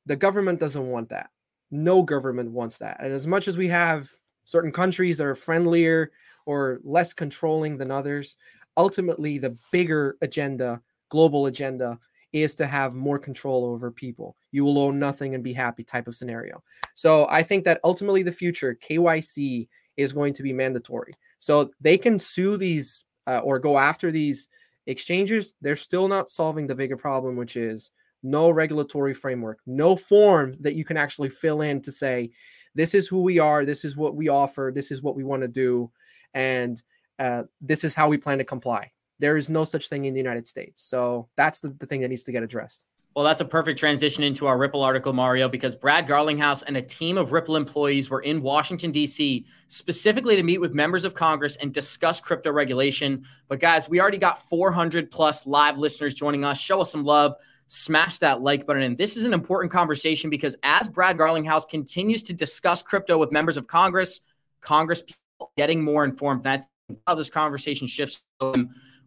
the 0.06 0.16
government 0.16 0.60
doesn't 0.60 0.86
want 0.86 1.08
that. 1.10 1.30
No 1.70 2.02
government 2.02 2.52
wants 2.52 2.78
that, 2.78 2.98
and 3.00 3.12
as 3.12 3.26
much 3.26 3.48
as 3.48 3.56
we 3.56 3.68
have 3.68 4.08
certain 4.44 4.72
countries 4.72 5.18
that 5.18 5.26
are 5.26 5.34
friendlier 5.34 6.10
or 6.46 6.80
less 6.82 7.12
controlling 7.12 7.76
than 7.76 7.90
others, 7.90 8.36
ultimately 8.76 9.38
the 9.38 9.56
bigger 9.70 10.16
agenda, 10.22 10.80
global 11.10 11.46
agenda, 11.46 11.98
is 12.32 12.54
to 12.54 12.66
have 12.66 12.94
more 12.94 13.18
control 13.18 13.66
over 13.66 13.90
people. 13.90 14.36
You 14.52 14.64
will 14.64 14.78
own 14.78 14.98
nothing 14.98 15.34
and 15.34 15.44
be 15.44 15.52
happy 15.52 15.84
type 15.84 16.06
of 16.06 16.14
scenario. 16.14 16.62
So 16.94 17.26
I 17.28 17.42
think 17.42 17.64
that 17.64 17.80
ultimately 17.84 18.22
the 18.22 18.32
future 18.32 18.78
KYC 18.88 19.68
is 19.96 20.12
going 20.12 20.32
to 20.34 20.42
be 20.42 20.52
mandatory. 20.52 21.12
So 21.40 21.70
they 21.80 21.98
can 21.98 22.18
sue 22.18 22.56
these 22.56 23.04
uh, 23.26 23.40
or 23.40 23.58
go 23.58 23.78
after 23.78 24.10
these 24.10 24.48
exchanges. 24.86 25.54
They're 25.60 25.76
still 25.76 26.08
not 26.08 26.30
solving 26.30 26.66
the 26.66 26.74
bigger 26.74 26.96
problem, 26.96 27.36
which 27.36 27.56
is 27.56 27.90
no 28.22 28.50
regulatory 28.50 29.14
framework, 29.14 29.58
no 29.66 29.96
form 29.96 30.54
that 30.60 30.74
you 30.74 30.84
can 30.84 30.96
actually 30.96 31.30
fill 31.30 31.62
in 31.62 31.80
to 31.82 31.92
say, 31.92 32.30
this 32.74 32.94
is 32.94 33.08
who 33.08 33.22
we 33.22 33.38
are, 33.38 33.64
this 33.64 33.84
is 33.84 33.96
what 33.96 34.14
we 34.14 34.28
offer, 34.28 34.70
this 34.74 34.90
is 34.90 35.02
what 35.02 35.16
we 35.16 35.24
want 35.24 35.42
to 35.42 35.48
do, 35.48 35.90
and 36.34 36.80
uh, 37.18 37.42
this 37.60 37.82
is 37.82 37.94
how 37.94 38.08
we 38.08 38.16
plan 38.16 38.38
to 38.38 38.44
comply. 38.44 38.92
There 39.20 39.36
is 39.36 39.48
no 39.48 39.64
such 39.64 39.88
thing 39.88 40.06
in 40.06 40.14
the 40.14 40.20
United 40.20 40.46
States. 40.46 40.82
So 40.82 41.28
that's 41.36 41.60
the, 41.60 41.68
the 41.68 41.86
thing 41.86 42.00
that 42.00 42.08
needs 42.08 42.24
to 42.24 42.32
get 42.32 42.42
addressed. 42.42 42.86
Well, 43.16 43.24
that's 43.24 43.40
a 43.40 43.44
perfect 43.44 43.80
transition 43.80 44.22
into 44.22 44.46
our 44.46 44.56
Ripple 44.56 44.82
article, 44.82 45.12
Mario, 45.12 45.48
because 45.48 45.74
Brad 45.74 46.06
Garlinghouse 46.06 46.62
and 46.64 46.76
a 46.76 46.82
team 46.82 47.18
of 47.18 47.32
Ripple 47.32 47.56
employees 47.56 48.08
were 48.08 48.20
in 48.20 48.40
Washington, 48.40 48.92
D.C., 48.92 49.44
specifically 49.66 50.36
to 50.36 50.44
meet 50.44 50.60
with 50.60 50.74
members 50.74 51.04
of 51.04 51.12
Congress 51.12 51.56
and 51.56 51.74
discuss 51.74 52.20
crypto 52.20 52.52
regulation. 52.52 53.26
But, 53.48 53.58
guys, 53.58 53.88
we 53.88 54.00
already 54.00 54.18
got 54.18 54.48
400 54.48 55.10
plus 55.10 55.44
live 55.44 55.76
listeners 55.76 56.14
joining 56.14 56.44
us. 56.44 56.58
Show 56.58 56.82
us 56.82 56.92
some 56.92 57.02
love. 57.02 57.34
Smash 57.66 58.18
that 58.18 58.42
like 58.42 58.64
button. 58.64 58.82
And 58.82 58.96
this 58.96 59.16
is 59.16 59.24
an 59.24 59.34
important 59.34 59.72
conversation 59.72 60.30
because 60.30 60.56
as 60.62 60.88
Brad 60.88 61.18
Garlinghouse 61.18 61.68
continues 61.68 62.22
to 62.24 62.32
discuss 62.32 62.80
crypto 62.80 63.18
with 63.18 63.32
members 63.32 63.56
of 63.56 63.66
Congress, 63.66 64.20
Congress 64.60 65.02
people 65.02 65.52
getting 65.56 65.82
more 65.82 66.04
informed. 66.04 66.46
And 66.46 66.48
I 66.48 66.56
think 66.86 67.00
how 67.08 67.16
this 67.16 67.30
conversation 67.30 67.88
shifts. 67.88 68.22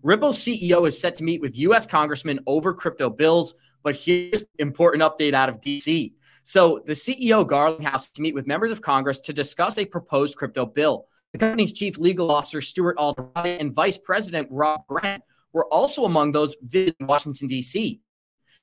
Ripple's 0.03 0.37
CEO 0.37 0.87
is 0.87 0.99
set 0.99 1.15
to 1.15 1.23
meet 1.23 1.41
with 1.41 1.57
U.S. 1.57 1.85
congressmen 1.85 2.41
over 2.45 2.73
crypto 2.73 3.09
bills. 3.09 3.55
But 3.83 3.95
here's 3.95 4.45
important 4.59 5.03
update 5.03 5.33
out 5.33 5.49
of 5.49 5.61
DC. 5.61 6.13
So 6.43 6.81
the 6.85 6.93
CEO 6.93 7.47
Garland 7.47 7.83
Garlinghouse 7.83 8.11
to 8.13 8.21
meet 8.21 8.35
with 8.35 8.45
members 8.45 8.71
of 8.71 8.81
Congress 8.81 9.19
to 9.21 9.33
discuss 9.33 9.77
a 9.77 9.85
proposed 9.85 10.35
crypto 10.35 10.65
bill. 10.65 11.07
The 11.31 11.39
company's 11.39 11.73
chief 11.73 11.97
legal 11.97 12.31
officer 12.31 12.61
Stuart 12.61 12.97
Alderoty 12.97 13.59
and 13.59 13.73
Vice 13.73 13.97
President 13.97 14.47
Rob 14.51 14.85
Grant 14.87 15.23
were 15.51 15.65
also 15.67 16.05
among 16.05 16.31
those 16.31 16.55
visiting 16.61 17.07
Washington 17.07 17.47
D.C. 17.47 18.01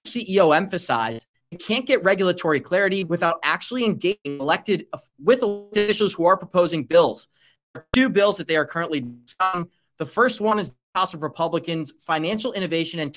CEO 0.06 0.56
emphasized 0.56 1.26
it 1.50 1.64
can't 1.64 1.86
get 1.86 2.04
regulatory 2.04 2.60
clarity 2.60 3.02
without 3.04 3.40
actually 3.42 3.84
engaging 3.84 4.38
elected 4.38 4.86
with 5.22 5.42
officials 5.42 6.14
who 6.14 6.26
are 6.26 6.36
proposing 6.36 6.84
bills. 6.84 7.28
There 7.74 7.82
are 7.82 7.86
two 7.92 8.08
bills 8.08 8.36
that 8.36 8.46
they 8.46 8.56
are 8.56 8.64
currently 8.64 9.00
discussing. 9.00 9.68
The 9.98 10.06
first 10.06 10.40
one 10.40 10.60
is 10.60 10.72
House 10.94 11.14
of 11.14 11.22
Republicans 11.22 11.92
Financial 12.00 12.52
Innovation 12.52 13.00
and 13.00 13.16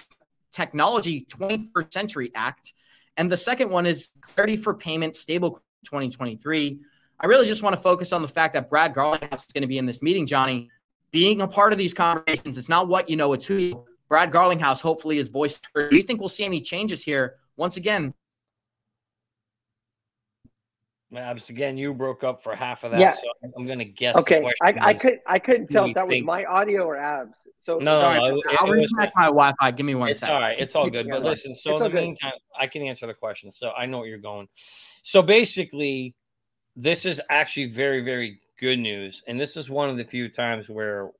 Technology 0.51 1.25
21st 1.29 1.91
Century 1.93 2.31
Act. 2.35 2.73
And 3.17 3.31
the 3.31 3.37
second 3.37 3.69
one 3.69 3.85
is 3.85 4.11
Clarity 4.21 4.57
for 4.57 4.73
Payment 4.73 5.15
Stable 5.15 5.61
2023. 5.85 6.79
I 7.19 7.25
really 7.25 7.47
just 7.47 7.63
want 7.63 7.75
to 7.75 7.81
focus 7.81 8.13
on 8.13 8.21
the 8.21 8.27
fact 8.27 8.53
that 8.53 8.69
Brad 8.69 8.93
Garlinghouse 8.93 9.45
is 9.45 9.53
going 9.53 9.61
to 9.61 9.67
be 9.67 9.77
in 9.77 9.85
this 9.85 10.01
meeting, 10.01 10.27
Johnny. 10.27 10.69
Being 11.11 11.41
a 11.41 11.47
part 11.47 11.71
of 11.71 11.77
these 11.77 11.93
conversations, 11.93 12.57
it's 12.57 12.69
not 12.69 12.87
what 12.87 13.09
you 13.09 13.15
know, 13.15 13.33
it's 13.33 13.45
who. 13.45 13.85
Brad 14.09 14.31
Garlinghouse 14.31 14.81
hopefully 14.81 15.17
is 15.17 15.29
voiced. 15.29 15.67
Do 15.75 15.95
you 15.95 16.03
think 16.03 16.19
we'll 16.19 16.29
see 16.29 16.43
any 16.43 16.61
changes 16.61 17.03
here? 17.03 17.37
Once 17.55 17.77
again, 17.77 18.13
Abs, 21.17 21.49
again, 21.49 21.77
you 21.77 21.93
broke 21.93 22.23
up 22.23 22.41
for 22.41 22.55
half 22.55 22.83
of 22.83 22.91
that, 22.91 22.99
yeah. 22.99 23.11
so 23.13 23.27
I'm 23.57 23.65
going 23.65 23.79
to 23.79 23.85
guess. 23.85 24.15
Okay, 24.15 24.43
I, 24.61 24.73
I 24.79 24.93
could 24.93 25.19
I 25.27 25.39
couldn't 25.39 25.67
tell 25.67 25.85
if 25.85 25.95
that 25.95 26.07
think... 26.07 26.25
was 26.25 26.27
my 26.27 26.45
audio 26.45 26.83
or 26.83 26.97
Abs. 26.97 27.47
So 27.59 27.77
no, 27.77 27.99
sorry, 27.99 28.19
no, 28.19 28.37
it, 28.37 28.45
I'll 28.59 28.67
reconnect 28.67 29.11
my 29.15 29.25
Wi-Fi. 29.25 29.71
Give 29.71 29.85
me 29.85 29.95
one. 29.95 30.09
It's 30.09 30.19
second. 30.19 30.35
all 30.35 30.41
right. 30.41 30.59
It's 30.59 30.75
all 30.75 30.89
good. 30.89 31.07
But 31.09 31.23
listen, 31.23 31.53
so 31.55 31.75
in 31.75 31.83
the 31.83 31.89
meantime, 31.89 32.33
I 32.59 32.67
can 32.67 32.81
answer 32.83 33.07
the 33.07 33.13
question. 33.13 33.51
So 33.51 33.71
I 33.71 33.85
know 33.85 33.99
what 33.99 34.07
you're 34.07 34.17
going. 34.17 34.47
So 35.03 35.21
basically, 35.21 36.15
this 36.75 37.05
is 37.05 37.21
actually 37.29 37.67
very 37.67 38.03
very 38.03 38.39
good 38.59 38.79
news, 38.79 39.23
and 39.27 39.39
this 39.39 39.57
is 39.57 39.69
one 39.69 39.89
of 39.89 39.97
the 39.97 40.03
few 40.05 40.29
times 40.29 40.69
where 40.69 41.11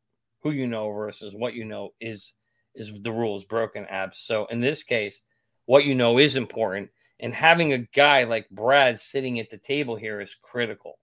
who 0.42 0.52
you 0.52 0.68
know 0.68 0.92
versus 0.92 1.34
what 1.36 1.54
you 1.54 1.66
know 1.66 1.94
is 2.00 2.34
is 2.76 2.92
the 3.02 3.12
rules 3.12 3.44
broken. 3.44 3.86
Abs. 3.86 4.20
So 4.20 4.46
in 4.48 4.60
this 4.60 4.84
case, 4.84 5.22
what 5.66 5.86
you 5.86 5.96
know 5.96 6.18
is 6.18 6.36
important 6.36 6.90
and 7.24 7.34
having 7.34 7.72
a 7.72 7.78
guy 7.78 8.26
like 8.26 8.50
Brad 8.50 9.00
sitting 9.00 9.40
at 9.40 9.50
the 9.50 9.58
table 9.58 9.96
here 9.96 10.20
is 10.20 10.36
critical. 10.42 11.00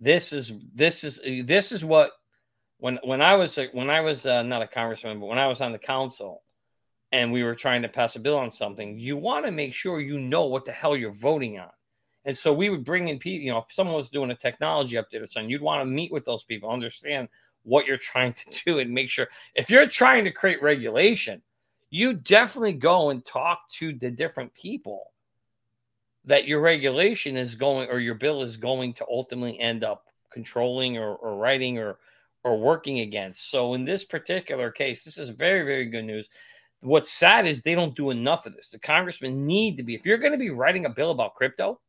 This 0.00 0.32
is 0.32 0.52
this 0.74 1.04
is 1.04 1.20
this 1.46 1.70
is 1.70 1.84
what 1.84 2.10
when 2.78 2.98
when 3.04 3.22
I 3.22 3.36
was 3.36 3.56
when 3.72 3.88
I 3.88 4.00
was 4.00 4.26
uh, 4.26 4.42
not 4.42 4.62
a 4.62 4.66
congressman, 4.66 5.20
but 5.20 5.26
when 5.26 5.38
I 5.38 5.46
was 5.46 5.60
on 5.60 5.70
the 5.70 5.78
council 5.78 6.42
and 7.12 7.32
we 7.32 7.44
were 7.44 7.54
trying 7.54 7.82
to 7.82 7.88
pass 7.88 8.16
a 8.16 8.18
bill 8.18 8.36
on 8.36 8.50
something, 8.50 8.98
you 8.98 9.16
want 9.16 9.46
to 9.46 9.52
make 9.52 9.72
sure 9.72 10.00
you 10.00 10.18
know 10.18 10.46
what 10.46 10.64
the 10.64 10.72
hell 10.72 10.96
you're 10.96 11.12
voting 11.12 11.60
on. 11.60 11.70
And 12.24 12.36
so 12.36 12.52
we 12.52 12.68
would 12.68 12.84
bring 12.84 13.06
in 13.06 13.20
people, 13.20 13.44
you 13.44 13.52
know, 13.52 13.58
if 13.58 13.72
someone 13.72 13.94
was 13.94 14.10
doing 14.10 14.32
a 14.32 14.34
technology 14.34 14.96
update 14.96 15.22
or 15.22 15.28
something, 15.28 15.48
you'd 15.48 15.62
want 15.62 15.82
to 15.82 15.86
meet 15.86 16.10
with 16.10 16.24
those 16.24 16.42
people, 16.42 16.68
understand 16.68 17.28
what 17.62 17.86
you're 17.86 17.96
trying 17.96 18.32
to 18.32 18.62
do, 18.64 18.78
and 18.80 18.90
make 18.90 19.08
sure 19.08 19.28
if 19.54 19.70
you're 19.70 19.86
trying 19.86 20.24
to 20.24 20.32
create 20.32 20.60
regulation, 20.60 21.40
you 21.90 22.12
definitely 22.12 22.72
go 22.72 23.10
and 23.10 23.24
talk 23.24 23.60
to 23.74 23.92
the 23.92 24.10
different 24.10 24.52
people 24.54 25.12
that 26.26 26.46
your 26.46 26.60
regulation 26.60 27.36
is 27.36 27.54
going 27.54 27.88
or 27.90 27.98
your 28.00 28.14
bill 28.14 28.42
is 28.42 28.56
going 28.56 28.94
to 28.94 29.06
ultimately 29.10 29.58
end 29.60 29.84
up 29.84 30.06
controlling 30.32 30.96
or, 30.96 31.14
or 31.16 31.36
writing 31.36 31.78
or 31.78 31.98
or 32.44 32.58
working 32.58 33.00
against. 33.00 33.50
So 33.50 33.72
in 33.72 33.84
this 33.84 34.04
particular 34.04 34.70
case, 34.70 35.02
this 35.02 35.16
is 35.16 35.30
very, 35.30 35.64
very 35.64 35.86
good 35.86 36.04
news. 36.04 36.28
What's 36.80 37.10
sad 37.10 37.46
is 37.46 37.62
they 37.62 37.74
don't 37.74 37.96
do 37.96 38.10
enough 38.10 38.44
of 38.44 38.54
this. 38.54 38.68
The 38.68 38.78
congressmen 38.78 39.46
need 39.46 39.78
to 39.78 39.82
be, 39.82 39.94
if 39.94 40.04
you're 40.04 40.18
going 40.18 40.32
to 40.32 40.38
be 40.38 40.50
writing 40.50 40.84
a 40.84 40.90
bill 40.90 41.10
about 41.10 41.34
crypto, 41.34 41.80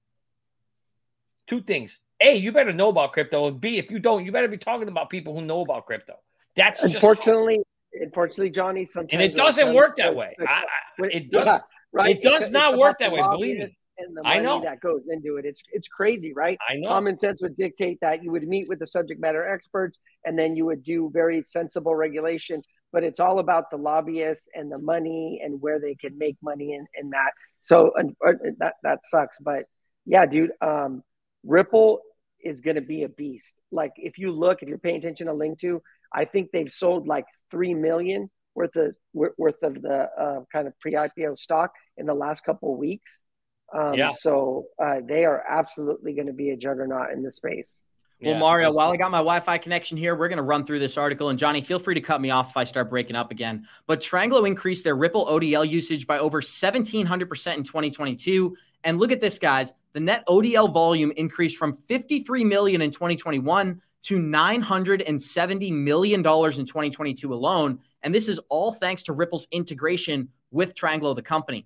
two 1.45 1.61
things. 1.61 1.99
A, 2.21 2.38
you 2.38 2.53
better 2.53 2.71
know 2.71 2.88
about 2.88 3.11
crypto. 3.11 3.47
And 3.47 3.59
B, 3.59 3.77
if 3.77 3.91
you 3.91 3.99
don't, 3.99 4.23
you 4.23 4.31
better 4.31 4.47
be 4.47 4.57
talking 4.57 4.88
about 4.88 5.09
people 5.09 5.36
who 5.36 5.41
know 5.41 5.59
about 5.59 5.86
crypto. 5.86 6.13
That's 6.55 6.81
unfortunately, 6.81 7.57
just, 7.57 8.03
unfortunately, 8.05 8.51
Johnny. 8.51 8.86
Sometimes 8.86 9.11
and 9.11 9.21
it 9.21 9.36
doesn't 9.36 9.73
work 9.73 9.97
that 9.97 10.15
way. 10.15 10.33
I, 10.39 10.63
I, 11.01 11.07
it 11.07 11.29
does. 11.29 11.45
Yeah, 11.45 11.59
right. 11.91 12.15
It 12.15 12.23
does 12.23 12.43
it's, 12.43 12.51
not 12.53 12.71
it's 12.71 12.79
work 12.79 12.99
that 12.99 13.11
way. 13.11 13.21
Believe 13.21 13.57
me 13.57 13.75
and 13.98 14.16
the 14.16 14.24
money 14.24 14.66
that 14.66 14.80
goes 14.80 15.08
into 15.08 15.38
it. 15.38 15.46
It's 15.46 15.62
it's 15.72 15.88
crazy, 15.88 16.34
right? 16.34 16.58
I 16.70 16.76
know. 16.76 16.89
Common 16.89 17.18
sense 17.18 17.41
would 17.41 17.58
dictate 17.58 18.00
that 18.02 18.24
you 18.24 18.32
would 18.32 18.48
meet 18.48 18.68
with 18.68 18.80
the 18.80 18.88
subject 18.88 19.20
matter 19.20 19.46
experts 19.46 20.00
and 20.26 20.38
then 20.38 20.56
you 20.56 20.66
would 20.66 20.84
do 20.84 21.10
very 21.14 21.43
sensible 21.46 21.96
regulation. 21.96 22.62
But 22.91 23.04
it's 23.04 23.20
all 23.20 23.39
about 23.39 23.72
the 23.72 23.78
lobbyists 23.78 24.48
and 24.54 24.72
the 24.72 24.78
money 24.78 25.41
and 25.43 25.62
where 25.62 25.80
they 25.80 25.96
can 25.96 26.18
make 26.18 26.38
money 26.41 26.74
in, 26.74 26.86
in 27.00 27.10
that. 27.12 27.32
So 27.64 27.91
uh, 27.98 28.34
that 28.60 28.76
that 28.84 29.00
sucks. 29.06 29.38
But 29.39 29.66
yeah, 30.06 30.26
dude, 30.26 30.52
um, 30.62 31.04
Ripple 31.43 32.02
is 32.41 32.62
going 32.62 32.76
to 32.76 32.82
be 32.82 33.04
a 33.04 33.10
beast. 33.10 33.62
Like 33.72 33.91
if 33.98 34.18
you 34.18 34.32
look, 34.32 34.62
if 34.62 34.70
you're 34.70 34.78
paying 34.78 34.98
attention 34.98 35.28
to 35.28 35.34
Linqto, 35.34 35.82
I 36.14 36.26
think 36.26 36.52
they've 36.52 36.72
sold 36.72 37.08
like 37.08 37.26
three 37.52 37.74
million 37.74 38.30
worth 38.54 38.76
of 38.78 38.96
worth 39.14 39.62
of 39.64 39.82
the 39.82 40.10
uh, 40.18 40.41
kind 40.52 40.68
of 40.68 40.80
pre-IPO 40.80 41.38
stock 41.38 41.72
in 41.98 42.06
the 42.06 42.14
last 42.14 42.46
couple 42.46 42.74
of 42.74 42.80
weeks 42.80 43.22
Um, 43.74 43.93
Yeah. 43.95 44.11
So 44.11 44.68
uh, 44.82 45.01
they 45.05 45.26
are 45.26 45.43
absolutely 45.47 46.13
going 46.13 46.28
to 46.28 46.34
be 46.34 46.51
a 46.51 46.57
juggernaut 46.57 47.11
in 47.11 47.24
the 47.24 47.32
space. 47.32 47.78
Well, 48.22 48.34
Yeah, 48.34 48.39
Mario, 48.39 48.72
while 48.72 48.91
I 48.91 48.97
got 48.97 49.11
my 49.11 49.18
Wi 49.18 49.39
Fi 49.41 49.57
connection 49.57 49.97
here, 49.97 50.16
we're 50.16 50.30
going 50.30 50.38
to 50.38 50.43
run 50.43 50.66
through 50.66 50.80
this 50.80 50.97
article. 50.97 51.30
And 51.30 51.38
Johnny, 51.38 51.61
feel 51.61 51.80
free 51.80 51.95
to 51.95 52.01
cut 52.01 52.22
me 52.22 52.30
off 52.30 52.51
if 52.51 52.57
I 52.57 52.63
start 52.63 52.89
breaking 52.89 53.16
up 53.16 53.32
again. 53.32 53.68
But 53.88 53.99
Tranglo 53.99 54.47
increased 54.47 54.84
their 54.84 54.95
Ripple 54.95 55.26
ODL 55.26 55.68
usage 55.68 56.07
by 56.07 56.20
over 56.20 56.41
1,700% 56.41 57.57
in 57.57 57.63
2022. 57.63 58.55
And 58.86 58.99
look 58.99 59.11
at 59.11 59.20
this, 59.20 59.38
guys. 59.38 59.74
The 59.93 59.99
net 59.99 60.24
ODL 60.28 60.74
volume 60.74 61.11
increased 61.18 61.57
from 61.57 61.74
53 61.74 62.43
million 62.43 62.82
in 62.82 62.91
2021 62.91 63.82
to 64.03 64.20
970 64.20 65.72
million 65.72 66.22
dollars 66.22 66.59
in 66.59 66.66
2022 66.66 67.34
alone. 67.34 67.80
And 68.03 68.13
this 68.13 68.30
is 68.30 68.39
all 68.49 68.72
thanks 68.74 69.03
to 69.03 69.13
Ripple's 69.13 69.47
integration 69.51 70.30
with 70.51 70.76
Tranglo, 70.76 71.16
the 71.16 71.24
company 71.24 71.66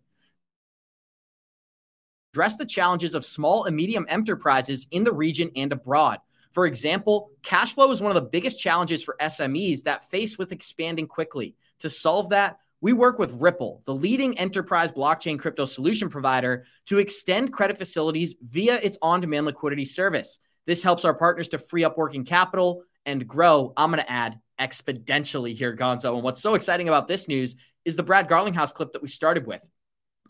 address 2.32 2.58
the 2.58 2.66
challenges 2.66 3.16
of 3.16 3.26
small 3.26 3.66
and 3.66 3.76
medium 3.76 4.06
enterprises 4.10 4.88
in 4.92 5.04
the 5.04 5.14
region 5.14 5.50
and 5.56 5.72
abroad. 5.72 6.20
For 6.52 6.66
example, 6.66 7.32
cash 7.44 7.74
flow 7.74 7.92
is 7.92 8.02
one 8.02 8.12
of 8.12 8.16
the 8.16 8.30
biggest 8.30 8.60
challenges 8.60 9.04
for 9.04 9.16
SMEs 9.22 9.84
that 9.84 10.10
face 10.10 10.38
with 10.38 10.52
expanding 10.52 11.08
quickly. 11.08 11.56
To 11.80 11.90
solve 11.90 12.30
that, 12.30 12.60
we 12.82 12.94
work 12.94 13.20
with 13.20 13.42
Ripple, 13.42 13.82
the 13.86 13.94
leading 13.94 14.38
enterprise 14.38 14.92
blockchain 14.92 15.38
crypto 15.38 15.66
solution 15.66 16.10
provider, 16.10 16.66
to 16.88 16.98
extend 16.98 17.54
credit 17.54 17.78
facilities 17.78 18.36
via 18.42 18.76
its 18.76 18.98
on 19.02 19.22
demand 19.22 19.46
liquidity 19.46 19.86
service. 19.86 20.40
This 20.66 20.82
helps 20.82 21.06
our 21.06 21.14
partners 21.14 21.50
to 21.50 21.58
free 21.58 21.84
up 21.84 21.98
working 21.98 22.26
capital 22.26 22.84
and 23.06 23.28
grow. 23.28 23.74
I'm 23.76 23.92
going 23.92 24.04
to 24.04 24.12
add 24.12 24.40
exponentially 24.60 25.56
here, 25.56 25.76
Gonzo. 25.76 26.16
And 26.16 26.24
what's 26.24 26.42
so 26.42 26.54
exciting 26.54 26.88
about 26.88 27.08
this 27.08 27.28
news 27.28 27.56
is 27.86 27.96
the 27.96 28.04
Brad 28.04 28.30
Garlinghouse 28.30 28.74
clip 28.74 28.92
that 28.94 29.02
we 29.02 29.08
started 29.08 29.46
with. 29.46 29.68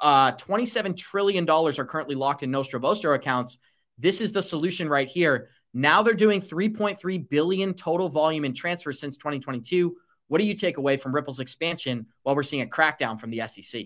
Uh, 0.01 0.31
$27 0.33 0.95
trillion 0.95 1.49
are 1.49 1.85
currently 1.85 2.15
locked 2.15 2.43
in 2.43 2.51
Nostro 2.51 2.79
Vostro 2.79 3.13
accounts. 3.13 3.57
This 3.97 4.21
is 4.21 4.31
the 4.31 4.41
solution 4.41 4.87
right 4.87 5.07
here. 5.07 5.49
Now 5.73 6.01
they're 6.01 6.13
doing 6.13 6.41
3.3 6.41 7.29
billion 7.29 7.73
total 7.73 8.09
volume 8.09 8.45
in 8.45 8.53
transfers 8.53 8.99
since 8.99 9.17
2022. 9.17 9.95
What 10.27 10.39
do 10.39 10.45
you 10.45 10.55
take 10.55 10.77
away 10.77 10.97
from 10.97 11.13
Ripple's 11.13 11.39
expansion 11.39 12.07
while 12.23 12.35
we're 12.35 12.43
seeing 12.43 12.63
a 12.63 12.67
crackdown 12.67 13.19
from 13.19 13.31
the 13.31 13.45
SEC? 13.47 13.85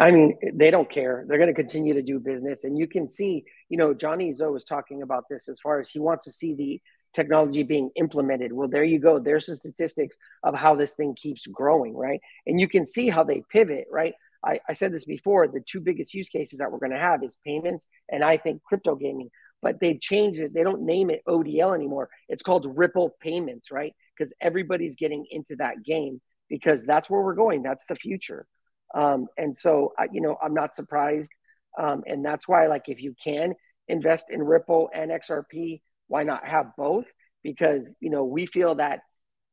I 0.00 0.10
mean, 0.10 0.36
they 0.54 0.70
don't 0.70 0.90
care. 0.90 1.24
They're 1.26 1.38
going 1.38 1.48
to 1.48 1.54
continue 1.54 1.94
to 1.94 2.02
do 2.02 2.18
business. 2.18 2.64
And 2.64 2.76
you 2.76 2.86
can 2.86 3.08
see, 3.08 3.44
you 3.68 3.78
know, 3.78 3.94
Johnny 3.94 4.34
Zoe 4.34 4.52
was 4.52 4.64
talking 4.64 5.02
about 5.02 5.24
this 5.30 5.48
as 5.48 5.60
far 5.60 5.80
as 5.80 5.88
he 5.88 5.98
wants 5.98 6.24
to 6.26 6.32
see 6.32 6.54
the 6.54 6.80
technology 7.14 7.62
being 7.62 7.90
implemented. 7.96 8.52
Well, 8.52 8.68
there 8.68 8.84
you 8.84 8.98
go. 8.98 9.18
There's 9.18 9.46
the 9.46 9.56
statistics 9.56 10.16
of 10.42 10.54
how 10.54 10.74
this 10.74 10.92
thing 10.92 11.14
keeps 11.14 11.46
growing, 11.46 11.96
right? 11.96 12.20
And 12.46 12.60
you 12.60 12.68
can 12.68 12.86
see 12.86 13.08
how 13.08 13.24
they 13.24 13.42
pivot, 13.50 13.86
right? 13.90 14.14
I, 14.44 14.60
I 14.68 14.72
said 14.72 14.92
this 14.92 15.04
before 15.04 15.48
the 15.48 15.60
two 15.60 15.80
biggest 15.80 16.14
use 16.14 16.28
cases 16.28 16.58
that 16.58 16.70
we're 16.70 16.78
going 16.78 16.92
to 16.92 16.98
have 16.98 17.22
is 17.22 17.36
payments 17.44 17.86
and 18.10 18.22
I 18.22 18.36
think 18.36 18.62
crypto 18.62 18.94
gaming. 18.94 19.30
But 19.60 19.80
they've 19.80 20.00
changed 20.00 20.40
it. 20.40 20.54
They 20.54 20.62
don't 20.62 20.82
name 20.82 21.10
it 21.10 21.22
ODL 21.26 21.74
anymore. 21.74 22.08
It's 22.28 22.44
called 22.44 22.78
Ripple 22.78 23.16
Payments, 23.20 23.72
right? 23.72 23.92
Because 24.16 24.32
everybody's 24.40 24.94
getting 24.94 25.26
into 25.30 25.56
that 25.56 25.82
game 25.84 26.20
because 26.48 26.84
that's 26.84 27.10
where 27.10 27.22
we're 27.22 27.34
going. 27.34 27.62
That's 27.62 27.84
the 27.86 27.96
future. 27.96 28.46
Um, 28.94 29.26
and 29.36 29.56
so, 29.56 29.92
I, 29.98 30.06
you 30.12 30.20
know, 30.20 30.36
I'm 30.40 30.54
not 30.54 30.76
surprised. 30.76 31.30
Um, 31.76 32.04
and 32.06 32.24
that's 32.24 32.46
why, 32.48 32.68
like, 32.68 32.84
if 32.86 33.02
you 33.02 33.14
can 33.22 33.54
invest 33.88 34.30
in 34.30 34.42
Ripple 34.42 34.90
and 34.94 35.10
XRP, 35.10 35.80
why 36.06 36.22
not 36.22 36.46
have 36.46 36.72
both? 36.76 37.06
Because, 37.42 37.94
you 38.00 38.10
know, 38.10 38.24
we 38.24 38.46
feel 38.46 38.76
that 38.76 39.00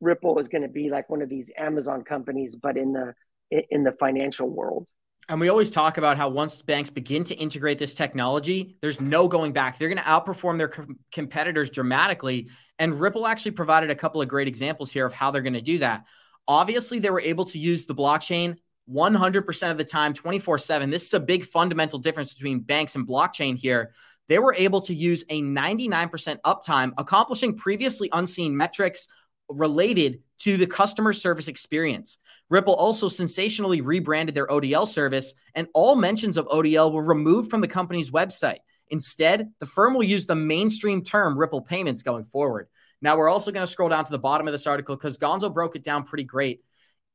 Ripple 0.02 0.40
is 0.40 0.48
going 0.48 0.62
to 0.64 0.70
be 0.70 0.90
like 0.90 1.10
one 1.10 1.22
of 1.22 1.30
these 1.30 1.52
Amazon 1.58 2.04
companies, 2.04 2.56
but 2.56 2.78
in 2.78 2.94
the 2.94 3.14
in 3.52 3.84
the 3.84 3.92
financial 3.94 4.50
world. 4.50 4.86
And 5.28 5.40
we 5.40 5.50
always 5.50 5.72
talk 5.72 5.98
about 5.98 6.18
how 6.18 6.30
once 6.30 6.62
banks 6.62 6.92
begin 6.92 7.24
to 7.26 7.36
integrate 7.36 7.80
this 7.80 7.96
technology, 7.96 8.78
there's 8.82 9.02
no 9.02 9.28
going 9.28 9.54
back. 9.54 9.80
They're 9.80 9.90
going 9.90 9.98
to 9.98 10.04
outperform 10.04 10.60
their 10.60 10.68
com- 10.68 11.00
competitors 11.12 11.72
dramatically. 11.72 12.50
And 12.78 13.00
Ripple 13.00 13.26
actually 13.26 13.52
provided 13.52 13.90
a 13.90 13.96
couple 13.96 14.22
of 14.22 14.28
great 14.28 14.48
examples 14.48 14.92
here 14.92 15.06
of 15.06 15.14
how 15.14 15.32
they're 15.32 15.42
going 15.42 15.54
to 15.54 15.62
do 15.62 15.80
that. 15.80 16.04
Obviously, 16.48 17.00
they 17.00 17.10
were 17.10 17.22
able 17.22 17.46
to 17.46 17.58
use 17.58 17.88
the 17.88 17.96
blockchain 17.96 18.58
100% 18.88 19.72
of 19.72 19.78
the 19.80 19.84
time, 19.84 20.14
24 20.14 20.60
7. 20.60 20.90
This 20.92 21.08
is 21.08 21.14
a 21.16 21.20
big 21.20 21.46
fundamental 21.46 21.98
difference 21.98 22.34
between 22.34 22.60
banks 22.60 22.96
and 22.96 23.08
blockchain 23.08 23.58
here. 23.58 23.94
They 24.28 24.38
were 24.38 24.54
able 24.54 24.82
to 24.82 24.94
use 24.94 25.24
a 25.30 25.42
99% 25.42 26.38
uptime, 26.42 26.94
accomplishing 26.98 27.56
previously 27.56 28.10
unseen 28.12 28.56
metrics 28.56 29.08
related 29.50 30.22
to 30.40 30.58
the 30.58 30.68
customer 30.68 31.14
service 31.14 31.48
experience. 31.48 32.18
Ripple 32.50 32.76
also 32.76 33.08
sensationally 33.08 33.82
rebranded 33.82 34.36
their 34.36 34.48
ODL 34.48 34.88
service, 34.88 35.34
and 35.56 35.68
all 35.74 35.96
mentions 35.96 36.38
of 36.38 36.48
ODL 36.48 36.92
were 36.92 37.04
removed 37.04 37.50
from 37.50 37.62
the 37.62 37.68
company's 37.68 38.12
website. 38.12 38.60
Instead, 38.90 39.52
the 39.60 39.66
firm 39.66 39.94
will 39.94 40.04
use 40.04 40.28
the 40.28 40.36
mainstream 40.36 41.04
term 41.04 41.38
Ripple 41.38 41.62
payments 41.62 42.04
going 42.04 42.26
forward. 42.26 42.68
Now, 43.02 43.18
we're 43.18 43.30
also 43.30 43.52
going 43.52 43.64
to 43.64 43.72
scroll 43.72 43.90
down 43.90 44.06
to 44.06 44.12
the 44.12 44.20
bottom 44.20 44.48
of 44.48 44.52
this 44.52 44.68
article 44.68 44.96
because 44.96 45.18
Gonzo 45.18 45.54
broke 45.54 45.76
it 45.76 45.84
down 45.84 46.04
pretty 46.04 46.24
great. 46.24 46.62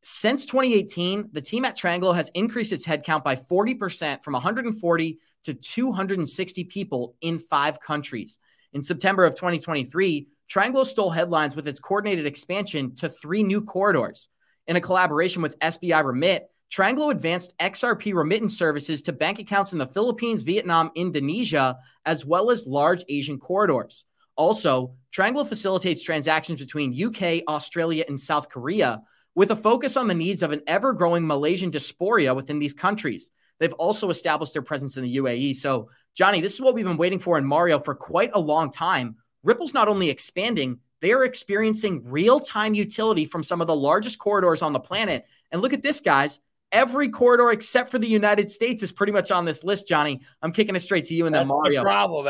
Since 0.02 0.46
2018, 0.46 1.28
the 1.32 1.40
team 1.40 1.64
at 1.64 1.76
Tranglo 1.76 2.14
has 2.14 2.30
increased 2.30 2.72
its 2.72 2.86
headcount 2.86 3.22
by 3.22 3.36
40% 3.36 4.24
from 4.24 4.32
140 4.32 5.18
to 5.44 5.54
260 5.54 6.64
people 6.64 7.16
in 7.20 7.38
five 7.38 7.80
countries. 7.80 8.38
In 8.72 8.82
September 8.82 9.24
of 9.24 9.34
2023, 9.34 10.28
Tranglo 10.48 10.86
stole 10.86 11.10
headlines 11.10 11.54
with 11.54 11.68
its 11.68 11.80
coordinated 11.80 12.26
expansion 12.26 12.94
to 12.96 13.08
three 13.08 13.42
new 13.42 13.60
corridors. 13.60 14.28
In 14.66 14.76
a 14.76 14.80
collaboration 14.80 15.42
with 15.42 15.58
SBI 15.58 16.04
Remit, 16.04 16.50
Tranglo 16.72 17.10
advanced 17.10 17.56
XRP 17.58 18.14
remittance 18.14 18.56
services 18.56 19.02
to 19.02 19.12
bank 19.12 19.40
accounts 19.40 19.72
in 19.72 19.78
the 19.78 19.86
Philippines, 19.86 20.42
Vietnam, 20.42 20.92
Indonesia, 20.94 21.78
as 22.06 22.24
well 22.24 22.50
as 22.50 22.66
large 22.66 23.04
Asian 23.08 23.38
corridors. 23.38 24.04
Also, 24.36 24.94
Tranglo 25.12 25.46
facilitates 25.46 26.02
transactions 26.02 26.60
between 26.60 26.94
UK, 26.94 27.42
Australia, 27.48 28.04
and 28.06 28.18
South 28.18 28.48
Korea 28.48 29.02
with 29.34 29.50
a 29.50 29.56
focus 29.56 29.96
on 29.96 30.06
the 30.06 30.14
needs 30.14 30.42
of 30.42 30.52
an 30.52 30.62
ever 30.66 30.92
growing 30.92 31.26
Malaysian 31.26 31.70
diaspora 31.70 32.34
within 32.34 32.58
these 32.58 32.72
countries. 32.72 33.30
They've 33.58 33.72
also 33.74 34.08
established 34.10 34.52
their 34.52 34.62
presence 34.62 34.96
in 34.96 35.02
the 35.04 35.16
UAE. 35.16 35.56
So, 35.56 35.90
Johnny, 36.14 36.40
this 36.40 36.54
is 36.54 36.60
what 36.60 36.74
we've 36.74 36.84
been 36.84 36.96
waiting 36.96 37.18
for 37.18 37.36
in 37.36 37.44
Mario 37.44 37.78
for 37.78 37.94
quite 37.94 38.30
a 38.32 38.40
long 38.40 38.70
time. 38.70 39.16
Ripple's 39.42 39.74
not 39.74 39.88
only 39.88 40.08
expanding, 40.10 40.78
they 41.00 41.12
are 41.12 41.24
experiencing 41.24 42.02
real 42.04 42.40
time 42.40 42.74
utility 42.74 43.24
from 43.24 43.42
some 43.42 43.60
of 43.60 43.66
the 43.66 43.76
largest 43.76 44.18
corridors 44.18 44.62
on 44.62 44.72
the 44.72 44.80
planet. 44.80 45.26
And 45.50 45.62
look 45.62 45.72
at 45.72 45.82
this, 45.82 46.00
guys. 46.00 46.40
Every 46.72 47.08
corridor 47.08 47.50
except 47.50 47.90
for 47.90 47.98
the 47.98 48.06
United 48.06 48.48
States 48.48 48.84
is 48.84 48.92
pretty 48.92 49.12
much 49.12 49.32
on 49.32 49.44
this 49.44 49.64
list, 49.64 49.88
Johnny. 49.88 50.20
I'm 50.40 50.52
kicking 50.52 50.76
it 50.76 50.80
straight 50.80 51.04
to 51.06 51.14
you 51.14 51.26
and 51.26 51.34
then 51.34 51.48
That's 51.48 51.54
Mario. 51.54 51.80
Oh, 51.80 51.84
the 51.84 51.88
problem, 51.88 52.24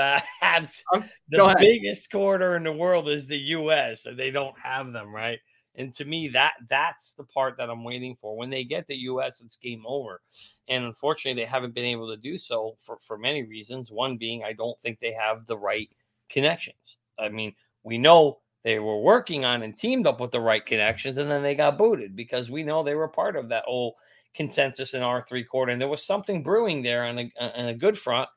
go 1.37 1.49
The 1.49 1.57
biggest 1.59 2.11
corridor 2.11 2.57
in 2.57 2.63
the 2.63 2.73
world 2.73 3.11
is 3.11 3.27
the 3.27 3.37
U.S. 3.37 4.07
and 4.07 4.19
they 4.19 4.31
don't 4.31 4.59
have 4.59 4.93
them, 4.93 5.15
right? 5.15 5.39
And 5.75 5.93
to 5.95 6.05
me, 6.05 6.29
that 6.29 6.53
that's 6.69 7.13
the 7.13 7.25
part 7.25 7.57
that 7.59 7.69
I'm 7.69 7.85
waiting 7.85 8.17
for. 8.21 8.37
When 8.37 8.51
they 8.51 8.65
get 8.65 8.87
the 8.87 8.97
U.S., 8.97 9.43
it's 9.45 9.57
game 9.57 9.85
over. 9.87 10.21
And 10.69 10.85
unfortunately, 10.85 11.41
they 11.43 11.49
haven't 11.49 11.75
been 11.75 11.85
able 11.85 12.09
to 12.09 12.17
do 12.17 12.39
so 12.39 12.77
for 12.81 12.99
for 12.99 13.19
many 13.19 13.43
reasons. 13.43 13.91
One 13.91 14.17
being, 14.17 14.43
I 14.43 14.53
don't 14.53 14.81
think 14.81 15.01
they 15.01 15.13
have 15.13 15.47
the 15.47 15.59
right 15.59 15.89
connections. 16.29 16.99
I 17.19 17.29
mean, 17.29 17.55
we 17.83 17.99
know 17.99 18.39
they 18.65 18.79
were 18.79 19.01
working 19.01 19.45
on 19.45 19.63
and 19.63 19.77
teamed 19.77 20.07
up 20.07 20.21
with 20.21 20.31
the 20.31 20.41
right 20.41 20.65
connections, 20.65 21.17
and 21.17 21.31
then 21.31 21.43
they 21.43 21.55
got 21.55 21.79
booted 21.79 22.15
because 22.15 22.51
we 22.51 22.63
know 22.63 22.83
they 22.83 22.95
were 22.95 23.09
part 23.09 23.37
of 23.37 23.49
that 23.49 23.65
whole 23.65 23.97
consensus 24.35 24.95
in 24.95 25.03
R3 25.03 25.47
Corda. 25.47 25.73
And 25.73 25.81
there 25.81 25.89
was 25.89 26.05
something 26.05 26.43
brewing 26.43 26.83
there 26.83 27.05
on 27.05 27.19
a, 27.19 27.33
on 27.41 27.69
a 27.69 27.75
good 27.75 27.99
front. 27.99 28.29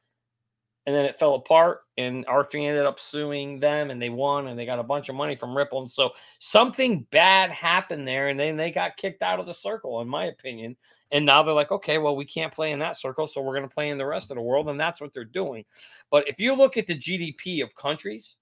And 0.86 0.93
then 0.93 1.05
it 1.05 1.15
fell 1.15 1.36
apart, 1.36 1.80
and 1.97 2.26
R3 2.26 2.67
ended 2.67 2.86
up 2.86 2.99
suing 2.99 3.57
them, 3.57 3.89
and 3.89 4.01
they 4.01 4.09
won, 4.09 4.47
and 4.47 4.59
they 4.59 4.65
got 4.65 4.80
a 4.80 4.84
bunch 4.84 5.07
of 5.07 5.15
money 5.15 5.34
from 5.34 5.55
Ripple. 5.55 5.80
And 5.80 5.89
so 5.89 6.11
something 6.39 7.07
bad 7.09 7.51
happened 7.51 8.05
there, 8.05 8.28
and 8.28 8.38
then 8.38 8.57
they 8.57 8.69
got 8.69 8.97
kicked 8.97 9.21
out 9.21 9.39
of 9.39 9.45
the 9.45 9.53
circle, 9.53 10.01
in 10.01 10.09
my 10.09 10.26
opinion. 10.26 10.76
And 11.11 11.26
now 11.26 11.41
they're 11.41 11.53
like, 11.53 11.71
okay, 11.71 11.99
well, 11.99 12.17
we 12.17 12.26
can't 12.26 12.53
play 12.53 12.74
in 12.74 12.80
that 12.80 12.97
circle, 12.97 13.30
so 13.30 13.41
we're 13.41 13.55
going 13.55 13.69
to 13.69 13.74
play 13.74 13.91
in 13.91 13.97
the 13.97 14.05
rest 14.05 14.30
of 14.30 14.36
the 14.36 14.41
world. 14.41 14.67
And 14.67 14.78
that's 14.78 14.99
what 14.99 15.13
they're 15.13 15.24
doing. 15.24 15.63
But 16.11 16.28
if 16.28 16.38
you 16.38 16.53
look 16.53 16.76
at 16.76 16.88
the 16.88 16.97
GDP 16.97 17.63
of 17.63 17.74
countries, 17.76 18.36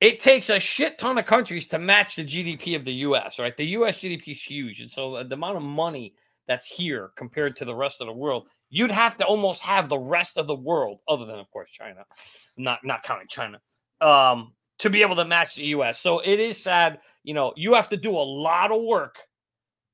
it 0.00 0.20
takes 0.20 0.48
a 0.48 0.60
shit 0.60 0.98
ton 0.98 1.18
of 1.18 1.26
countries 1.26 1.66
to 1.68 1.78
match 1.78 2.16
the 2.16 2.24
GDP 2.24 2.76
of 2.76 2.84
the 2.84 2.92
US, 2.94 3.38
right? 3.38 3.56
The 3.56 3.66
US 3.66 3.98
GDP 3.98 4.28
is 4.28 4.42
huge. 4.42 4.80
And 4.80 4.90
so 4.90 5.22
the 5.22 5.34
amount 5.34 5.56
of 5.56 5.62
money 5.62 6.14
that's 6.46 6.66
here 6.66 7.10
compared 7.16 7.56
to 7.56 7.64
the 7.64 7.74
rest 7.74 8.00
of 8.00 8.06
the 8.06 8.12
world, 8.12 8.48
you'd 8.70 8.90
have 8.90 9.16
to 9.18 9.24
almost 9.24 9.60
have 9.62 9.88
the 9.88 9.98
rest 9.98 10.38
of 10.38 10.46
the 10.46 10.54
world, 10.54 11.00
other 11.08 11.26
than 11.26 11.38
of 11.38 11.50
course 11.50 11.70
China, 11.70 12.04
not 12.56 12.78
not 12.84 13.02
counting 13.02 13.28
China, 13.28 13.60
um, 14.00 14.52
to 14.78 14.88
be 14.88 15.02
able 15.02 15.16
to 15.16 15.24
match 15.24 15.56
the 15.56 15.64
US. 15.66 15.98
So 15.98 16.20
it 16.20 16.38
is 16.38 16.62
sad, 16.62 17.00
you 17.24 17.34
know, 17.34 17.52
you 17.56 17.74
have 17.74 17.88
to 17.88 17.96
do 17.96 18.12
a 18.12 18.18
lot 18.18 18.70
of 18.70 18.82
work 18.82 19.16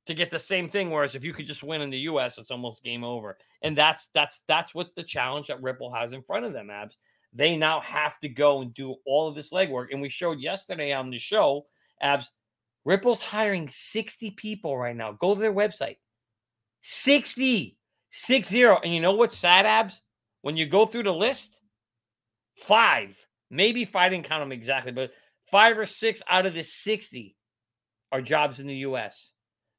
to 0.07 0.12
get 0.12 0.28
the 0.28 0.38
same 0.38 0.68
thing. 0.68 0.90
Whereas 0.90 1.14
if 1.14 1.24
you 1.24 1.32
could 1.32 1.46
just 1.46 1.62
win 1.62 1.80
in 1.80 1.88
the 1.88 2.00
US, 2.00 2.36
it's 2.36 2.50
almost 2.50 2.84
game 2.84 3.05
over. 3.05 3.38
And 3.62 3.76
that's 3.76 4.09
that's 4.12 4.42
that's 4.46 4.74
what 4.74 4.94
the 4.96 5.02
challenge 5.02 5.46
that 5.46 5.62
Ripple 5.62 5.92
has 5.94 6.12
in 6.12 6.22
front 6.22 6.44
of 6.44 6.52
them, 6.52 6.68
abs 6.68 6.98
they 7.35 7.57
now 7.57 7.80
have 7.80 8.18
to 8.20 8.28
go 8.28 8.62
and 8.62 8.72
do 8.74 8.95
all 9.07 9.28
of 9.28 9.35
this 9.35 9.51
legwork. 9.51 9.87
And 9.91 10.01
we 10.01 10.09
showed 10.09 10.39
yesterday 10.41 10.93
on 10.93 11.11
the 11.11 11.18
show, 11.18 11.66
Abs, 12.01 12.30
Ripple's 12.85 13.22
hiring 13.22 13.68
60 13.68 14.30
people 14.32 14.76
right 14.76 14.97
now. 14.97 15.12
Go 15.12 15.35
to 15.35 15.41
their 15.41 15.53
website. 15.53 15.97
60. 16.82 17.76
Six 18.16 18.49
zero. 18.49 18.78
And 18.85 18.95
you 18.95 19.01
know 19.01 19.14
what's 19.14 19.37
sad, 19.37 19.66
Abs? 19.66 20.01
When 20.43 20.57
you 20.57 20.66
go 20.66 20.87
through 20.87 21.03
the 21.03 21.12
list, 21.12 21.59
five, 22.59 23.16
maybe 23.51 23.82
if 23.82 23.97
I 23.97 24.09
didn't 24.09 24.26
count 24.28 24.41
them 24.41 24.53
exactly, 24.53 24.93
but 24.93 25.11
five 25.51 25.76
or 25.76 25.87
six 25.87 26.22
out 26.28 26.47
of 26.47 26.55
the 26.55 26.62
60 26.62 27.37
are 28.12 28.22
jobs 28.22 28.61
in 28.61 28.68
the 28.68 28.76
US. 28.76 29.32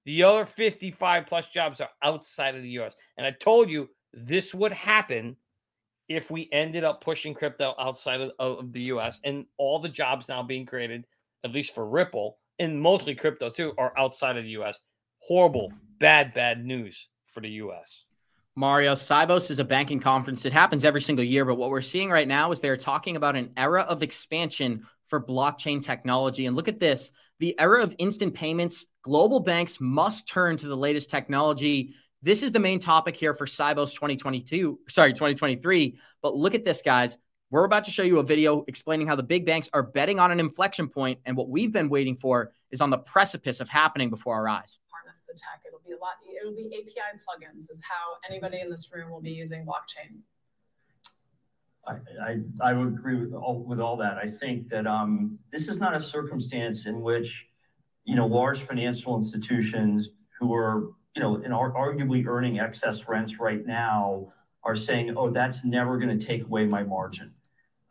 The 0.05 0.23
other 0.23 0.45
55 0.45 1.27
plus 1.27 1.47
jobs 1.47 1.79
are 1.79 1.89
outside 2.03 2.55
of 2.55 2.61
the 2.61 2.69
US. 2.79 2.93
And 3.17 3.25
I 3.25 3.31
told 3.31 3.69
you 3.69 3.87
this 4.13 4.53
would 4.53 4.73
happen 4.73 5.37
if 6.07 6.29
we 6.29 6.49
ended 6.51 6.83
up 6.83 7.01
pushing 7.01 7.33
crypto 7.33 7.73
outside 7.79 8.21
of, 8.21 8.31
of 8.39 8.71
the 8.71 8.83
US 8.83 9.19
and 9.23 9.45
all 9.57 9.79
the 9.79 9.89
jobs 9.89 10.27
now 10.27 10.43
being 10.43 10.65
created, 10.65 11.05
at 11.43 11.51
least 11.51 11.73
for 11.73 11.87
Ripple 11.87 12.37
and 12.59 12.79
mostly 12.79 13.15
crypto 13.15 13.49
too, 13.49 13.73
are 13.77 13.93
outside 13.97 14.37
of 14.37 14.43
the 14.43 14.51
US. 14.51 14.77
Horrible, 15.19 15.71
bad, 15.99 16.33
bad 16.33 16.63
news 16.63 17.07
for 17.31 17.41
the 17.41 17.49
US. 17.49 18.05
Mario, 18.55 18.93
Sibos 18.93 19.51
is 19.51 19.59
a 19.59 19.65
banking 19.65 19.99
conference. 19.99 20.45
It 20.45 20.53
happens 20.53 20.85
every 20.85 21.01
single 21.01 21.25
year, 21.25 21.43
but 21.43 21.55
what 21.55 21.69
we're 21.69 21.81
seeing 21.81 22.09
right 22.09 22.27
now 22.27 22.51
is 22.51 22.61
they're 22.61 22.77
talking 22.77 23.17
about 23.17 23.35
an 23.35 23.51
era 23.57 23.81
of 23.81 24.01
expansion 24.01 24.85
for 25.07 25.21
blockchain 25.21 25.83
technology. 25.83 26.45
And 26.45 26.55
look 26.55 26.69
at 26.69 26.79
this 26.79 27.11
the 27.39 27.59
era 27.59 27.83
of 27.83 27.93
instant 27.97 28.33
payments. 28.33 28.85
Global 29.01 29.41
banks 29.41 29.79
must 29.81 30.29
turn 30.29 30.55
to 30.57 30.67
the 30.67 30.77
latest 30.77 31.09
technology. 31.09 31.93
This 32.25 32.41
is 32.41 32.51
the 32.51 32.59
main 32.59 32.79
topic 32.79 33.15
here 33.15 33.35
for 33.35 33.45
Sibos 33.45 33.93
2022, 33.93 34.79
sorry, 34.89 35.13
2023. 35.13 35.95
But 36.23 36.35
look 36.35 36.55
at 36.55 36.63
this, 36.63 36.81
guys. 36.81 37.19
We're 37.51 37.65
about 37.65 37.83
to 37.83 37.91
show 37.91 38.01
you 38.01 38.17
a 38.17 38.23
video 38.23 38.65
explaining 38.67 39.05
how 39.05 39.15
the 39.15 39.21
big 39.21 39.45
banks 39.45 39.69
are 39.73 39.83
betting 39.83 40.19
on 40.19 40.31
an 40.31 40.39
inflection 40.39 40.89
point, 40.89 41.19
and 41.25 41.37
what 41.37 41.49
we've 41.49 41.71
been 41.71 41.87
waiting 41.87 42.15
for 42.15 42.51
is 42.71 42.81
on 42.81 42.89
the 42.89 42.97
precipice 42.97 43.59
of 43.59 43.69
happening 43.69 44.09
before 44.09 44.33
our 44.33 44.49
eyes 44.49 44.79
Harness 44.91 45.25
the 45.27 45.33
tech. 45.33 45.61
It'll 45.67 45.81
be 45.87 45.91
a 45.91 45.99
lot. 45.99 46.13
It'll 46.41 46.55
be 46.55 46.65
API 46.75 47.19
plugins 47.19 47.69
is 47.69 47.83
how 47.87 48.17
anybody 48.27 48.59
in 48.59 48.71
this 48.71 48.89
room 48.91 49.11
will 49.11 49.21
be 49.21 49.29
using 49.29 49.63
blockchain. 49.63 50.21
I, 51.87 51.93
I, 52.27 52.71
I 52.71 52.73
would 52.73 52.87
agree 52.87 53.17
with 53.17 53.35
all, 53.35 53.63
with 53.63 53.79
all 53.79 53.97
that. 53.97 54.17
I 54.17 54.25
think 54.25 54.69
that 54.69 54.87
um, 54.87 55.37
this 55.51 55.69
is 55.69 55.79
not 55.79 55.95
a 55.95 55.99
circumstance 55.99 56.87
in 56.87 57.01
which, 57.01 57.49
you 58.03 58.15
know, 58.15 58.25
large 58.25 58.61
financial 58.61 59.15
institutions 59.15 60.09
who 60.39 60.55
are, 60.55 60.89
you 61.15 61.21
know, 61.21 61.35
and 61.35 61.53
are 61.53 61.71
arguably 61.71 62.25
earning 62.27 62.59
excess 62.59 63.07
rents 63.07 63.39
right 63.39 63.65
now 63.65 64.27
are 64.63 64.75
saying, 64.75 65.15
oh, 65.15 65.29
that's 65.29 65.63
never 65.63 65.97
going 65.97 66.17
to 66.17 66.25
take 66.25 66.43
away 66.43 66.65
my 66.65 66.83
margin. 66.83 67.33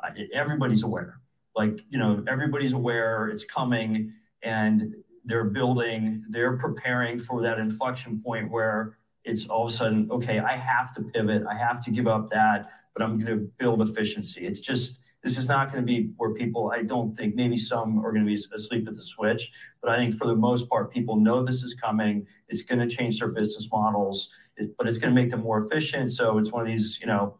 Uh, 0.02 0.10
everybody's 0.34 0.82
aware. 0.82 1.20
Like, 1.56 1.80
you 1.88 1.98
know, 1.98 2.22
everybody's 2.28 2.72
aware 2.72 3.28
it's 3.28 3.44
coming. 3.44 4.12
And 4.42 4.96
they're 5.24 5.44
building, 5.44 6.24
they're 6.28 6.56
preparing 6.58 7.18
for 7.18 7.40
that 7.42 7.58
inflection 7.58 8.20
point 8.20 8.50
where 8.50 8.98
it's 9.24 9.48
all 9.48 9.64
of 9.64 9.70
a 9.70 9.74
sudden, 9.74 10.08
okay, 10.10 10.38
I 10.38 10.56
have 10.56 10.94
to 10.96 11.02
pivot, 11.02 11.44
I 11.48 11.56
have 11.56 11.82
to 11.84 11.90
give 11.90 12.06
up 12.06 12.28
that, 12.28 12.68
but 12.94 13.02
I'm 13.02 13.14
going 13.14 13.26
to 13.26 13.50
build 13.58 13.80
efficiency. 13.80 14.44
It's 14.44 14.60
just, 14.60 15.00
this 15.24 15.38
is 15.38 15.48
not 15.48 15.72
going 15.72 15.82
to 15.82 15.86
be 15.86 16.10
where 16.18 16.34
people, 16.34 16.70
I 16.72 16.82
don't 16.82 17.16
think, 17.16 17.34
maybe 17.34 17.56
some 17.56 17.98
are 18.04 18.12
going 18.12 18.24
to 18.24 18.28
be 18.28 18.34
asleep 18.34 18.86
at 18.86 18.94
the 18.94 19.02
switch, 19.02 19.50
but 19.80 19.90
I 19.90 19.96
think 19.96 20.14
for 20.14 20.26
the 20.26 20.36
most 20.36 20.68
part, 20.68 20.92
people 20.92 21.16
know 21.16 21.42
this 21.42 21.62
is 21.62 21.72
coming. 21.72 22.26
It's 22.48 22.62
going 22.62 22.86
to 22.86 22.94
change 22.94 23.18
their 23.18 23.32
business 23.32 23.68
models, 23.72 24.28
but 24.76 24.86
it's 24.86 24.98
going 24.98 25.14
to 25.14 25.20
make 25.20 25.30
them 25.30 25.40
more 25.40 25.64
efficient. 25.64 26.10
So 26.10 26.36
it's 26.36 26.52
one 26.52 26.60
of 26.60 26.68
these, 26.68 27.00
you 27.00 27.06
know, 27.06 27.38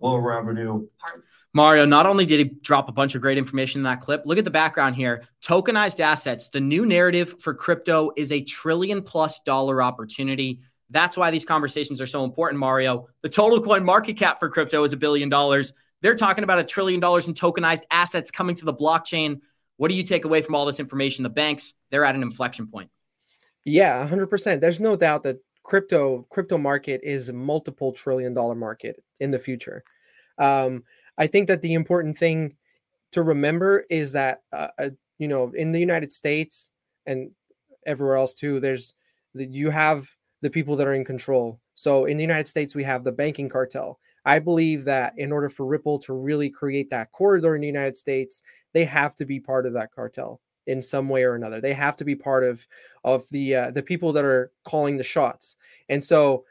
low 0.00 0.16
revenue. 0.16 0.86
Mario, 1.54 1.86
not 1.86 2.04
only 2.04 2.26
did 2.26 2.40
he 2.40 2.44
drop 2.62 2.88
a 2.90 2.92
bunch 2.92 3.14
of 3.14 3.22
great 3.22 3.38
information 3.38 3.78
in 3.78 3.84
that 3.84 4.02
clip, 4.02 4.22
look 4.26 4.36
at 4.36 4.44
the 4.44 4.50
background 4.50 4.94
here. 4.94 5.24
Tokenized 5.42 6.00
assets. 6.00 6.50
The 6.50 6.60
new 6.60 6.84
narrative 6.84 7.36
for 7.40 7.54
crypto 7.54 8.10
is 8.16 8.32
a 8.32 8.42
trillion 8.42 9.00
plus 9.00 9.40
dollar 9.40 9.82
opportunity. 9.82 10.60
That's 10.90 11.16
why 11.16 11.30
these 11.30 11.44
conversations 11.44 12.02
are 12.02 12.06
so 12.06 12.24
important, 12.24 12.60
Mario. 12.60 13.08
The 13.22 13.30
total 13.30 13.62
coin 13.62 13.82
market 13.82 14.18
cap 14.18 14.38
for 14.38 14.50
crypto 14.50 14.84
is 14.84 14.92
a 14.92 14.96
billion 14.96 15.30
dollars. 15.30 15.72
They're 16.02 16.14
talking 16.14 16.44
about 16.44 16.58
a 16.58 16.64
trillion 16.64 17.00
dollars 17.00 17.28
in 17.28 17.34
tokenized 17.34 17.82
assets 17.90 18.30
coming 18.30 18.54
to 18.56 18.64
the 18.64 18.74
blockchain. 18.74 19.40
What 19.76 19.88
do 19.88 19.94
you 19.94 20.02
take 20.02 20.24
away 20.24 20.42
from 20.42 20.54
all 20.54 20.66
this 20.66 20.80
information? 20.80 21.22
The 21.22 21.30
banks, 21.30 21.74
they're 21.90 22.04
at 22.04 22.14
an 22.14 22.22
inflection 22.22 22.66
point. 22.66 22.90
Yeah, 23.64 24.06
100%. 24.06 24.60
There's 24.60 24.80
no 24.80 24.96
doubt 24.96 25.22
that 25.22 25.38
crypto 25.64 26.22
crypto 26.28 26.58
market 26.58 27.00
is 27.02 27.28
a 27.28 27.32
multiple 27.32 27.92
trillion 27.92 28.34
dollar 28.34 28.54
market 28.54 29.02
in 29.18 29.30
the 29.30 29.38
future. 29.38 29.82
Um, 30.38 30.84
I 31.16 31.26
think 31.26 31.48
that 31.48 31.62
the 31.62 31.74
important 31.74 32.18
thing 32.18 32.56
to 33.12 33.22
remember 33.22 33.86
is 33.90 34.12
that 34.12 34.42
uh, 34.52 34.68
uh, 34.78 34.90
you 35.18 35.28
know 35.28 35.50
in 35.54 35.72
the 35.72 35.80
United 35.80 36.12
States 36.12 36.70
and 37.06 37.30
everywhere 37.86 38.16
else 38.16 38.34
too, 38.34 38.60
there's 38.60 38.94
you 39.34 39.70
have 39.70 40.06
the 40.42 40.50
people 40.50 40.76
that 40.76 40.86
are 40.86 40.94
in 40.94 41.04
control. 41.04 41.60
So 41.74 42.04
in 42.04 42.16
the 42.16 42.22
United 42.22 42.46
States, 42.46 42.74
we 42.74 42.84
have 42.84 43.02
the 43.02 43.12
banking 43.12 43.48
cartel. 43.48 43.98
I 44.24 44.38
believe 44.38 44.84
that 44.84 45.14
in 45.16 45.32
order 45.32 45.48
for 45.48 45.66
Ripple 45.66 45.98
to 46.00 46.14
really 46.14 46.50
create 46.50 46.90
that 46.90 47.12
corridor 47.12 47.54
in 47.54 47.60
the 47.60 47.66
United 47.66 47.96
States, 47.96 48.42
they 48.72 48.84
have 48.84 49.14
to 49.16 49.24
be 49.24 49.40
part 49.40 49.66
of 49.66 49.72
that 49.74 49.92
cartel 49.92 50.40
in 50.66 50.80
some 50.80 51.08
way 51.08 51.24
or 51.24 51.34
another. 51.34 51.60
They 51.60 51.74
have 51.74 51.96
to 51.98 52.04
be 52.04 52.14
part 52.14 52.44
of 52.44 52.66
of 53.04 53.24
the 53.30 53.54
uh, 53.54 53.70
the 53.70 53.82
people 53.82 54.12
that 54.12 54.24
are 54.24 54.50
calling 54.64 54.96
the 54.96 55.04
shots. 55.04 55.56
And 55.88 56.02
so 56.02 56.44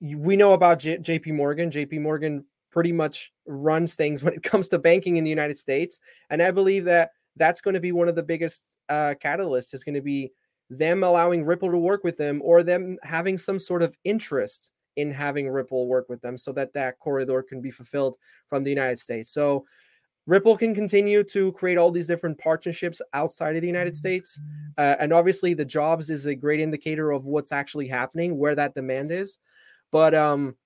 we 0.00 0.36
know 0.36 0.52
about 0.52 0.80
J- 0.80 0.98
JP 0.98 1.34
Morgan. 1.34 1.70
JP 1.70 2.00
Morgan 2.00 2.44
pretty 2.70 2.92
much 2.92 3.32
runs 3.46 3.94
things 3.94 4.22
when 4.24 4.34
it 4.34 4.42
comes 4.42 4.68
to 4.68 4.78
banking 4.78 5.16
in 5.16 5.24
the 5.24 5.30
United 5.30 5.58
States. 5.58 6.00
And 6.30 6.42
I 6.42 6.50
believe 6.50 6.84
that 6.86 7.10
that's 7.36 7.60
going 7.60 7.74
to 7.74 7.80
be 7.80 7.92
one 7.92 8.08
of 8.08 8.14
the 8.14 8.22
biggest 8.22 8.78
uh, 8.88 9.14
catalysts 9.22 9.74
is 9.74 9.84
going 9.84 9.94
to 9.94 10.02
be 10.02 10.32
them 10.70 11.02
allowing 11.02 11.44
Ripple 11.44 11.70
to 11.70 11.78
work 11.78 12.04
with 12.04 12.16
them 12.16 12.40
or 12.42 12.62
them 12.62 12.96
having 13.02 13.38
some 13.38 13.58
sort 13.58 13.82
of 13.82 13.96
interest 14.04 14.72
in 14.96 15.10
having 15.10 15.48
Ripple 15.48 15.86
work 15.86 16.08
with 16.08 16.20
them 16.20 16.36
so 16.36 16.52
that 16.52 16.72
that 16.74 16.98
corridor 16.98 17.42
can 17.42 17.60
be 17.60 17.70
fulfilled 17.70 18.16
from 18.46 18.64
the 18.64 18.70
United 18.70 18.98
States. 18.98 19.32
So 19.32 19.64
Ripple 20.26 20.56
can 20.56 20.74
continue 20.74 21.22
to 21.24 21.52
create 21.52 21.76
all 21.76 21.90
these 21.90 22.06
different 22.06 22.38
partnerships 22.38 23.02
outside 23.12 23.56
of 23.56 23.62
the 23.62 23.68
United 23.68 23.94
States. 23.94 24.40
Uh, 24.78 24.96
and 24.98 25.12
obviously, 25.12 25.52
the 25.52 25.64
jobs 25.66 26.08
is 26.08 26.26
a 26.26 26.34
great 26.34 26.60
indicator 26.60 27.10
of 27.10 27.26
what's 27.26 27.52
actually 27.52 27.88
happening, 27.88 28.38
where 28.38 28.54
that 28.54 28.74
demand 28.74 29.12
is. 29.12 29.38
But 29.90 30.14
um, 30.14 30.56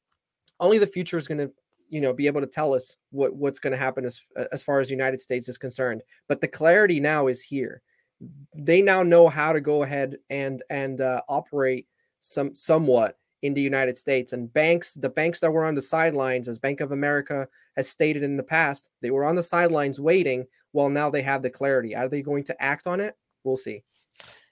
only 0.60 0.78
the 0.78 0.86
future 0.86 1.18
is 1.18 1.26
going 1.26 1.38
to 1.38 1.52
you 1.90 2.00
know 2.00 2.12
be 2.12 2.26
able 2.26 2.40
to 2.40 2.46
tell 2.46 2.74
us 2.74 2.96
what 3.10 3.34
what's 3.34 3.58
going 3.58 3.72
to 3.72 3.78
happen 3.78 4.04
as 4.04 4.22
as 4.52 4.62
far 4.62 4.80
as 4.80 4.88
the 4.88 4.94
United 4.94 5.20
States 5.20 5.48
is 5.48 5.58
concerned. 5.58 6.02
But 6.28 6.40
the 6.40 6.48
clarity 6.48 7.00
now 7.00 7.26
is 7.26 7.42
here. 7.42 7.82
They 8.56 8.80
now 8.82 9.02
know 9.02 9.28
how 9.28 9.52
to 9.52 9.60
go 9.60 9.82
ahead 9.82 10.18
and 10.30 10.62
and 10.70 11.00
uh, 11.00 11.22
operate 11.28 11.86
some 12.20 12.54
somewhat 12.54 13.16
in 13.42 13.54
the 13.54 13.60
United 13.60 13.96
States. 13.96 14.32
And 14.32 14.52
banks, 14.52 14.94
the 14.94 15.08
banks 15.08 15.40
that 15.40 15.50
were 15.50 15.64
on 15.64 15.74
the 15.74 15.82
sidelines, 15.82 16.48
as 16.48 16.58
Bank 16.58 16.80
of 16.80 16.92
America 16.92 17.46
has 17.76 17.88
stated 17.88 18.22
in 18.22 18.36
the 18.36 18.42
past, 18.42 18.90
they 19.00 19.10
were 19.10 19.24
on 19.24 19.36
the 19.36 19.42
sidelines 19.42 20.00
waiting. 20.00 20.46
Well, 20.72 20.88
now 20.88 21.10
they 21.10 21.22
have 21.22 21.42
the 21.42 21.50
clarity. 21.50 21.94
Are 21.94 22.08
they 22.08 22.22
going 22.22 22.44
to 22.44 22.62
act 22.62 22.86
on 22.86 23.00
it? 23.00 23.14
We'll 23.44 23.56
see. 23.56 23.82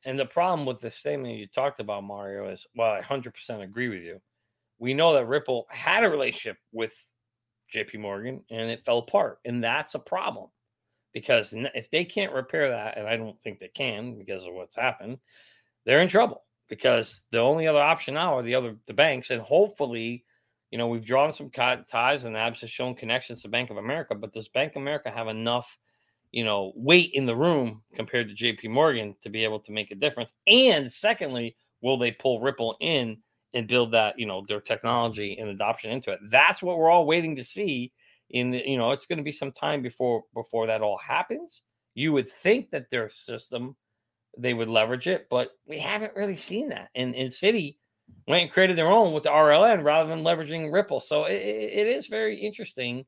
And 0.05 0.19
the 0.19 0.27
problem 0.27 0.67
with 0.67 0.81
the 0.81 0.91
statement 0.91 1.37
you 1.37 1.49
talked 1.49 1.81
about, 1.81 2.05
Mario, 2.05 2.49
is 2.49 2.67
well, 2.77 2.93
I 2.93 3.01
100% 3.01 3.63
agree 3.63 3.89
with 3.89 4.03
you. 4.03 4.21
We 4.79 4.95
know 4.95 5.15
that 5.15 5.27
Ripple 5.27 5.67
had 5.71 6.05
a 6.05 6.11
relationship 6.11 6.59
with 6.73 6.95
JP 7.75 8.01
Morgan 8.01 8.45
and 8.51 8.71
it 8.71 8.85
fell 8.85 8.99
apart. 8.99 9.41
And 9.45 9.65
that's 9.65 9.97
a 9.97 9.99
problem 9.99 10.49
because 11.13 11.53
if 11.75 11.91
they 11.91 12.05
can't 12.05 12.33
repair 12.33 12.69
that, 12.69 12.99
and 12.99 13.09
I 13.09 13.17
don't 13.17 13.41
think 13.43 13.59
they 13.59 13.69
can 13.69 14.17
because 14.17 14.47
of 14.47 14.55
what's 14.55 14.77
happened, 14.77 15.19
they're 15.85 16.03
in 16.03 16.09
trouble 16.09 16.46
because 16.69 17.23
the 17.31 17.39
only 17.39 17.67
other 17.67 17.83
option 17.83 18.15
now 18.15 18.37
are 18.37 18.43
the 18.43 18.55
other 18.55 18.77
the 18.87 18.95
banks. 18.95 19.31
And 19.31 19.41
hopefully, 19.41 20.25
you 20.71 20.79
know, 20.79 20.89
we've 20.89 21.05
drawn 21.05 21.33
some 21.33 21.51
ties 21.51 22.25
and 22.25 22.37
Abs 22.37 22.61
has 22.61 22.71
shown 22.71 22.95
connections 22.95 23.43
to 23.43 23.49
Bank 23.49 23.71
of 23.71 23.77
America, 23.77 24.15
but 24.15 24.33
does 24.33 24.49
Bank 24.49 24.73
of 24.73 24.83
America 24.83 25.11
have 25.11 25.29
enough, 25.29 25.79
you 26.33 26.45
know, 26.45 26.73
weight 26.75 27.11
in 27.15 27.27
the 27.27 27.37
room 27.37 27.83
compared 27.95 28.29
to 28.29 28.35
JP 28.35 28.71
Morgan 28.71 29.15
to 29.23 29.31
be 29.31 29.45
able 29.45 29.61
to 29.61 29.73
make 29.73 29.91
a 29.91 29.97
difference? 29.97 30.33
And 30.47 30.91
secondly, 30.93 31.57
will 31.81 31.99
they 31.99 32.11
pull 32.11 32.41
Ripple 32.41 32.77
in 32.81 33.19
and 33.57 33.67
build 33.67 33.93
that 33.93 34.19
you 34.19 34.27
know 34.27 34.43
their 34.47 34.61
technology 34.61 35.39
and 35.39 35.49
adoption 35.49 35.91
into 35.91 36.13
it 36.13 36.21
that's 36.29 36.63
what 36.63 36.79
we're 36.79 36.91
all 36.91 37.07
waiting 37.07 37.35
to 37.35 37.43
see 37.43 37.93
in 38.31 38.51
the, 38.51 38.63
you 38.69 38.77
know 38.77 38.93
it's 38.93 39.07
going 39.07 39.17
to 39.17 39.25
be 39.25 39.33
some 39.33 39.53
time 39.53 39.83
before 39.83 40.23
before 40.35 40.67
that 40.67 40.83
all 40.83 40.99
happens 40.99 41.63
you 41.95 42.13
would 42.13 42.29
think 42.29 42.71
that 42.71 42.91
their 42.91 43.09
system 43.09 43.75
they 44.39 44.55
would 44.55 44.69
leverage 44.69 45.09
it 45.09 45.27
but 45.31 45.51
we 45.67 45.79
haven't 45.79 46.17
really 46.17 46.37
seen 46.37 46.69
that 46.69 46.89
and 46.95 47.15
in 47.15 47.29
Citi 47.29 47.77
went 48.29 48.43
and 48.43 48.53
created 48.53 48.77
their 48.77 48.89
own 48.89 49.13
with 49.13 49.25
the 49.25 49.31
rln 49.31 49.83
rather 49.83 50.09
than 50.09 50.23
leveraging 50.23 50.73
ripple 50.73 51.01
so 51.01 51.25
it, 51.25 51.35
it 51.35 51.87
is 51.87 52.07
very 52.07 52.39
interesting 52.39 53.05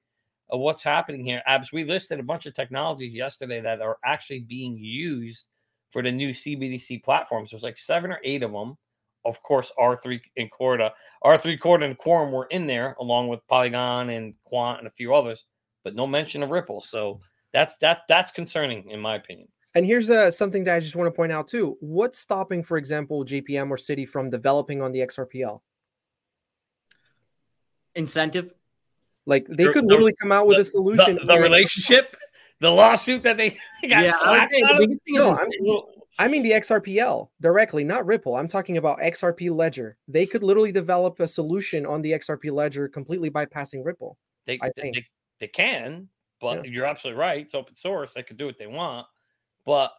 of 0.50 0.60
what's 0.60 0.82
happening 0.82 1.24
here 1.24 1.42
abs 1.46 1.72
we 1.72 1.84
listed 1.84 2.18
a 2.18 2.22
bunch 2.22 2.46
of 2.46 2.54
technologies 2.54 3.12
yesterday 3.12 3.60
that 3.60 3.80
are 3.80 3.98
actually 4.04 4.40
being 4.40 4.76
used 4.76 5.46
for 5.90 6.02
the 6.02 6.10
new 6.10 6.30
cbdc 6.30 7.02
platforms 7.04 7.50
there's 7.50 7.62
like 7.62 7.78
seven 7.78 8.10
or 8.10 8.18
eight 8.24 8.42
of 8.42 8.52
them 8.52 8.76
of 9.24 9.42
course, 9.42 9.70
R3 9.78 10.20
and 10.36 10.50
Corda. 10.50 10.92
R3 11.24 11.60
Corda 11.60 11.84
and 11.84 11.98
Quorum 11.98 12.32
were 12.32 12.46
in 12.46 12.66
there 12.66 12.96
along 13.00 13.28
with 13.28 13.46
Polygon 13.46 14.10
and 14.10 14.34
Quant 14.44 14.78
and 14.78 14.88
a 14.88 14.92
few 14.92 15.14
others, 15.14 15.44
but 15.84 15.94
no 15.94 16.06
mention 16.06 16.42
of 16.42 16.50
Ripple. 16.50 16.80
So 16.80 17.20
that's 17.52 17.76
that's 17.76 18.00
that's 18.08 18.32
concerning 18.32 18.90
in 18.90 19.00
my 19.00 19.16
opinion. 19.16 19.48
And 19.74 19.84
here's 19.84 20.10
uh, 20.10 20.30
something 20.30 20.64
that 20.64 20.74
I 20.74 20.80
just 20.80 20.96
want 20.96 21.12
to 21.12 21.16
point 21.16 21.30
out 21.30 21.46
too. 21.46 21.76
What's 21.80 22.18
stopping, 22.18 22.62
for 22.62 22.78
example, 22.78 23.24
JPM 23.24 23.70
or 23.70 23.76
Citi 23.76 24.08
from 24.08 24.30
developing 24.30 24.82
on 24.82 24.92
the 24.92 25.00
XRPL? 25.00 25.60
incentive. 27.98 28.54
Like 29.26 29.46
they 29.46 29.68
could 29.68 29.84
literally 29.84 30.14
come 30.20 30.32
out 30.32 30.46
with 30.46 30.56
the, 30.56 30.62
a 30.62 30.64
solution. 30.64 31.16
The, 31.16 31.26
the 31.26 31.38
relationship, 31.38 32.16
the 32.60 32.70
lawsuit 32.70 33.22
that 33.24 33.36
they 33.36 33.50
got 33.88 34.04
Yeah, 34.04 34.12
I 34.24 34.40
would 34.40 34.50
say 34.50 34.60
the 34.62 34.76
biggest 34.78 35.00
thing 35.04 35.14
no, 35.16 35.32
incentive. 35.32 35.60
I 36.18 36.28
mean 36.28 36.42
the 36.42 36.52
XRPL 36.52 37.28
directly, 37.40 37.84
not 37.84 38.06
Ripple. 38.06 38.36
I'm 38.36 38.48
talking 38.48 38.78
about 38.78 38.98
XRP 39.00 39.54
Ledger. 39.54 39.98
They 40.08 40.24
could 40.24 40.42
literally 40.42 40.72
develop 40.72 41.20
a 41.20 41.28
solution 41.28 41.84
on 41.84 42.00
the 42.00 42.12
XRP 42.12 42.50
Ledger 42.50 42.88
completely 42.88 43.30
bypassing 43.30 43.84
Ripple. 43.84 44.16
They, 44.46 44.58
I 44.62 44.70
think. 44.70 44.94
they, 44.94 45.06
they 45.40 45.48
can, 45.48 46.08
but 46.40 46.66
you're 46.66 46.86
absolutely 46.86 47.20
right. 47.20 47.42
It's 47.42 47.54
open 47.54 47.76
source. 47.76 48.14
They 48.14 48.22
can 48.22 48.36
do 48.36 48.46
what 48.46 48.58
they 48.58 48.66
want, 48.66 49.06
but 49.68 49.92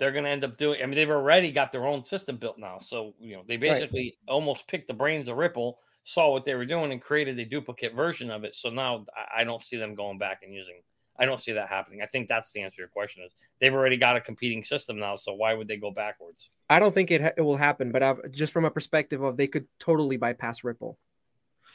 they're 0.00 0.10
going 0.10 0.24
to 0.24 0.30
end 0.30 0.42
up 0.42 0.58
doing. 0.58 0.82
I 0.82 0.86
mean, 0.86 0.96
they've 0.96 1.08
already 1.08 1.52
got 1.52 1.70
their 1.70 1.86
own 1.86 2.02
system 2.02 2.36
built 2.36 2.58
now. 2.58 2.80
So 2.80 3.14
you 3.20 3.36
know, 3.36 3.44
they 3.46 3.54
Right. 3.54 3.60
basically 3.70 4.18
almost 4.26 4.66
picked 4.66 4.88
the 4.88 4.94
brains 4.94 5.28
of 5.28 5.36
Ripple, 5.36 5.78
saw 6.02 6.32
what 6.32 6.44
they 6.44 6.54
were 6.56 6.66
doing, 6.66 6.90
and 6.90 7.00
created 7.00 7.38
a 7.38 7.44
duplicate 7.44 7.94
version 7.94 8.28
of 8.28 8.42
it. 8.42 8.56
So 8.56 8.68
now 8.70 9.04
I- 9.16 9.42
I 9.42 9.44
don't 9.44 9.62
see 9.62 9.76
them 9.76 9.94
going 9.94 10.18
back 10.18 10.42
and 10.42 10.52
using. 10.52 10.82
I 11.16 11.26
don't 11.26 11.38
see 11.38 11.52
that 11.52 11.68
happening. 11.68 12.02
I 12.02 12.06
think 12.06 12.26
that's 12.28 12.50
the 12.50 12.62
answer 12.62 12.76
to 12.76 12.80
your 12.82 12.88
question. 12.88 13.22
Is 13.22 13.36
they've 13.60 13.74
already 13.74 13.98
got 13.98 14.16
a 14.16 14.20
competing 14.20 14.64
system 14.64 14.98
now, 14.98 15.14
so 15.14 15.34
why 15.34 15.54
would 15.54 15.68
they 15.68 15.76
go 15.76 15.92
backwards? 15.92 16.50
I 16.68 16.80
don't 16.80 16.92
think 16.92 17.12
it, 17.12 17.20
ha- 17.20 17.36
it 17.36 17.42
will 17.42 17.58
happen, 17.58 17.92
but 17.92 18.02
I've, 18.02 18.32
just 18.32 18.52
from 18.52 18.64
a 18.64 18.70
perspective 18.70 19.22
of 19.22 19.36
they 19.36 19.46
could 19.46 19.68
totally 19.78 20.16
bypass 20.16 20.64
Ripple. 20.64 20.98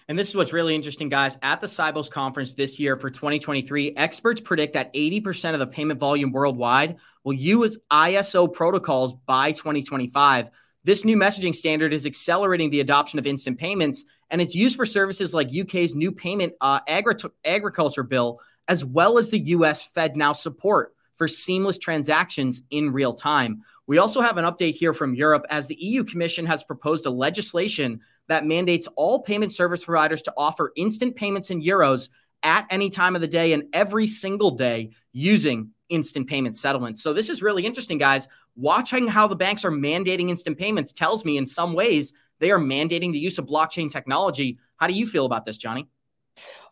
And 0.08 0.20
this 0.20 0.30
is 0.30 0.36
what's 0.36 0.54
really 0.54 0.76
interesting, 0.76 1.10
guys. 1.10 1.38
At 1.42 1.62
the 1.62 1.68
Sibos 1.68 2.12
conference 2.12 2.54
this 2.54 2.80
year 2.80 2.96
for 2.96 3.10
2023, 3.10 3.96
experts 3.98 4.40
predict 4.40 4.74
that 4.74 4.94
80% 4.94 5.54
of 5.54 5.60
the 5.60 5.66
payment 5.66 6.00
volume 6.00 6.32
worldwide 6.32 6.98
will 7.24 7.34
use 7.34 7.80
ISO 7.92 8.52
protocols 8.52 9.14
by 9.26 9.52
2025. 9.52 10.50
This 10.84 11.06
new 11.06 11.18
messaging 11.18 11.56
standard 11.56 11.92
is 11.92 12.06
accelerating 12.06 12.70
the 12.70 12.82
adoption 12.82 13.18
of 13.18 13.26
instant 13.26 13.58
payments, 13.58 14.06
and 14.30 14.40
it's 14.40 14.54
used 14.54 14.76
for 14.76 14.86
services 14.86 15.34
like 15.34 15.50
UK's 15.52 15.96
new 15.96 16.12
payment 16.12 16.54
uh, 16.62 16.82
agri- 16.88 17.16
agriculture 17.44 18.04
bill, 18.04 18.40
as 18.68 18.86
well 18.86 19.18
as 19.18 19.32
the 19.32 19.40
US 19.40 19.90
FedNow 19.92 20.36
support 20.36 20.94
for 21.16 21.28
seamless 21.28 21.80
transactions 21.80 22.62
in 22.70 22.94
real 22.94 23.14
time. 23.16 23.64
We 23.88 23.98
also 23.98 24.22
have 24.22 24.38
an 24.38 24.46
update 24.46 24.76
here 24.76 24.94
from 24.94 25.16
Europe 25.16 25.46
as 25.50 25.66
the 25.66 25.78
EU 25.80 26.04
Commission 26.04 26.46
has 26.46 26.64
proposed 26.64 27.08
a 27.08 27.12
legislation 27.12 28.02
that 28.28 28.46
mandates 28.46 28.88
all 28.96 29.22
payment 29.22 29.52
service 29.52 29.84
providers 29.84 30.22
to 30.24 30.34
offer 30.38 30.72
instant 30.76 31.16
payments 31.16 31.52
in 31.52 31.62
euros 31.62 32.10
at 32.44 32.66
any 32.70 32.90
time 32.90 33.16
of 33.16 33.22
the 33.22 33.28
day 33.28 33.54
and 33.54 33.64
every 33.74 34.08
single 34.08 34.52
day 34.52 34.92
using 35.12 35.72
instant 35.90 36.28
payment 36.28 36.56
settlements. 36.56 37.02
So 37.02 37.14
this 37.14 37.30
is 37.30 37.42
really 37.42 37.66
interesting, 37.66 37.98
guys. 37.98 38.28
Watching 38.56 39.08
how 39.08 39.28
the 39.28 39.36
banks 39.36 39.66
are 39.66 39.72
mandating 39.72 40.30
instant 40.30 40.58
payments 40.58 40.94
tells 40.94 41.26
me 41.26 41.38
in 41.38 41.46
some 41.46 41.74
ways 41.74 42.14
they 42.40 42.52
are 42.52 42.60
mandating 42.60 43.12
the 43.12 43.20
use 43.20 43.38
of 43.38 43.46
blockchain 43.46 43.90
technology. 43.90 44.60
How 44.78 44.88
do 44.88 44.94
you 44.94 45.06
feel 45.06 45.26
about 45.26 45.46
this, 45.46 45.58
Johnny? 45.58 45.88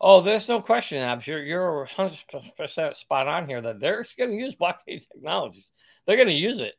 Oh, 0.00 0.20
there's 0.20 0.48
no 0.48 0.60
question, 0.60 0.98
Abs. 0.98 1.26
You're 1.26 1.42
you're 1.42 1.78
100 1.78 2.24
percent 2.56 2.96
spot 2.96 3.28
on 3.28 3.48
here 3.48 3.62
that 3.62 3.80
they're 3.80 4.04
going 4.18 4.30
to 4.30 4.36
use 4.36 4.54
blockchain 4.54 5.06
technologies. 5.12 5.70
They're 6.06 6.16
going 6.16 6.28
to 6.28 6.34
use 6.34 6.58
it. 6.58 6.74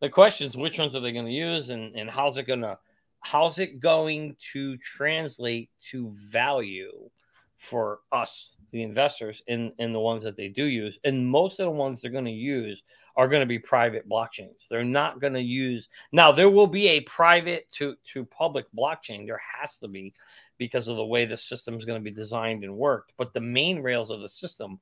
The 0.00 0.08
question 0.08 0.48
is, 0.48 0.56
which 0.56 0.78
ones 0.78 0.96
are 0.96 1.00
they 1.00 1.12
going 1.12 1.26
to 1.26 1.32
use, 1.32 1.68
and 1.68 1.94
and 1.94 2.08
how's 2.08 2.38
it 2.38 2.46
going 2.46 2.62
to 2.62 2.78
how's 3.20 3.58
it 3.58 3.80
going 3.80 4.36
to 4.52 4.76
translate 4.78 5.70
to 5.90 6.10
value 6.10 7.10
for 7.58 8.00
us, 8.10 8.56
the 8.72 8.82
investors, 8.82 9.42
in 9.46 9.72
in 9.78 9.92
the 9.92 10.00
ones 10.00 10.22
that 10.22 10.36
they 10.36 10.48
do 10.48 10.64
use? 10.64 10.98
And 11.04 11.26
most 11.26 11.60
of 11.60 11.64
the 11.64 11.70
ones 11.70 12.00
they're 12.00 12.10
going 12.10 12.24
to 12.24 12.30
use 12.30 12.82
are 13.16 13.28
going 13.28 13.40
to 13.40 13.46
be 13.46 13.58
private 13.58 14.08
blockchains. 14.08 14.66
They're 14.70 14.84
not 14.84 15.20
going 15.20 15.34
to 15.34 15.42
use 15.42 15.88
now. 16.12 16.32
There 16.32 16.50
will 16.50 16.66
be 16.66 16.88
a 16.88 17.00
private 17.00 17.70
to 17.72 17.96
to 18.12 18.24
public 18.24 18.66
blockchain. 18.76 19.26
There 19.26 19.42
has 19.60 19.78
to 19.80 19.88
be 19.88 20.14
because 20.56 20.88
of 20.88 20.96
the 20.96 21.04
way 21.04 21.24
the 21.24 21.36
system 21.36 21.74
is 21.74 21.84
going 21.84 22.00
to 22.00 22.04
be 22.04 22.14
designed 22.14 22.64
and 22.64 22.76
worked. 22.76 23.12
But 23.16 23.34
the 23.34 23.40
main 23.40 23.80
rails 23.82 24.10
of 24.10 24.20
the 24.20 24.28
system, 24.28 24.80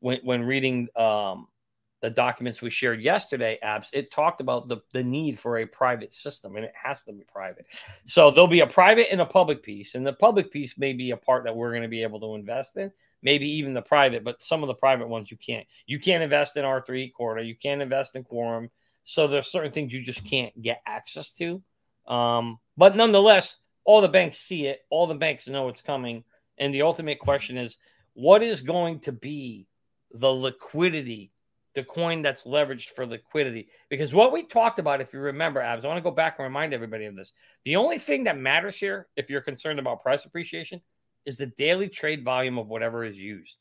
when, 0.00 0.20
when 0.22 0.42
reading 0.42 0.88
um, 0.96 1.48
the 2.00 2.10
documents 2.10 2.62
we 2.62 2.70
shared 2.70 3.00
yesterday, 3.00 3.58
Abs, 3.62 3.88
it 3.92 4.10
talked 4.10 4.40
about 4.40 4.68
the, 4.68 4.78
the 4.92 5.02
need 5.02 5.38
for 5.38 5.58
a 5.58 5.66
private 5.66 6.12
system 6.12 6.56
and 6.56 6.64
it 6.64 6.72
has 6.80 7.02
to 7.04 7.12
be 7.12 7.24
private. 7.24 7.66
So 8.06 8.30
there'll 8.30 8.46
be 8.46 8.60
a 8.60 8.66
private 8.66 9.10
and 9.10 9.20
a 9.20 9.26
public 9.26 9.62
piece. 9.62 9.94
And 9.94 10.06
the 10.06 10.12
public 10.12 10.52
piece 10.52 10.78
may 10.78 10.92
be 10.92 11.10
a 11.10 11.16
part 11.16 11.44
that 11.44 11.56
we're 11.56 11.70
going 11.70 11.82
to 11.82 11.88
be 11.88 12.02
able 12.02 12.20
to 12.20 12.34
invest 12.34 12.76
in, 12.76 12.92
maybe 13.22 13.48
even 13.48 13.74
the 13.74 13.82
private, 13.82 14.22
but 14.22 14.40
some 14.40 14.62
of 14.62 14.68
the 14.68 14.74
private 14.74 15.08
ones 15.08 15.30
you 15.30 15.36
can't. 15.36 15.66
You 15.86 15.98
can't 15.98 16.22
invest 16.22 16.56
in 16.56 16.64
R3 16.64 17.12
Corda, 17.12 17.44
you 17.44 17.56
can't 17.56 17.82
invest 17.82 18.14
in 18.14 18.22
Quorum. 18.22 18.70
So 19.04 19.26
there's 19.26 19.48
certain 19.48 19.72
things 19.72 19.92
you 19.92 20.02
just 20.02 20.24
can't 20.24 20.60
get 20.60 20.82
access 20.86 21.32
to. 21.34 21.62
Um, 22.06 22.58
but 22.76 22.94
nonetheless, 22.94 23.56
all 23.84 24.00
the 24.00 24.08
banks 24.08 24.38
see 24.38 24.66
it, 24.66 24.80
all 24.90 25.06
the 25.06 25.14
banks 25.14 25.48
know 25.48 25.68
it's 25.68 25.82
coming. 25.82 26.24
And 26.58 26.72
the 26.72 26.82
ultimate 26.82 27.18
question 27.18 27.56
is 27.56 27.76
what 28.14 28.42
is 28.42 28.60
going 28.60 29.00
to 29.00 29.12
be 29.12 29.66
the 30.12 30.32
liquidity, 30.32 31.32
the 31.78 31.84
coin 31.84 32.22
that's 32.22 32.42
leveraged 32.42 32.88
for 32.88 33.06
liquidity? 33.06 33.68
Because 33.88 34.12
what 34.12 34.32
we 34.32 34.44
talked 34.44 34.80
about, 34.80 35.00
if 35.00 35.12
you 35.12 35.20
remember, 35.20 35.60
Abs, 35.60 35.84
I 35.84 35.88
want 35.88 35.98
to 35.98 36.02
go 36.02 36.10
back 36.10 36.36
and 36.38 36.44
remind 36.44 36.74
everybody 36.74 37.04
of 37.04 37.14
this. 37.14 37.32
The 37.64 37.76
only 37.76 38.00
thing 38.00 38.24
that 38.24 38.36
matters 38.36 38.76
here, 38.76 39.06
if 39.16 39.30
you're 39.30 39.40
concerned 39.40 39.78
about 39.78 40.02
price 40.02 40.24
appreciation, 40.24 40.80
is 41.24 41.36
the 41.36 41.46
daily 41.46 41.88
trade 41.88 42.24
volume 42.24 42.58
of 42.58 42.66
whatever 42.66 43.04
is 43.04 43.16
used. 43.16 43.58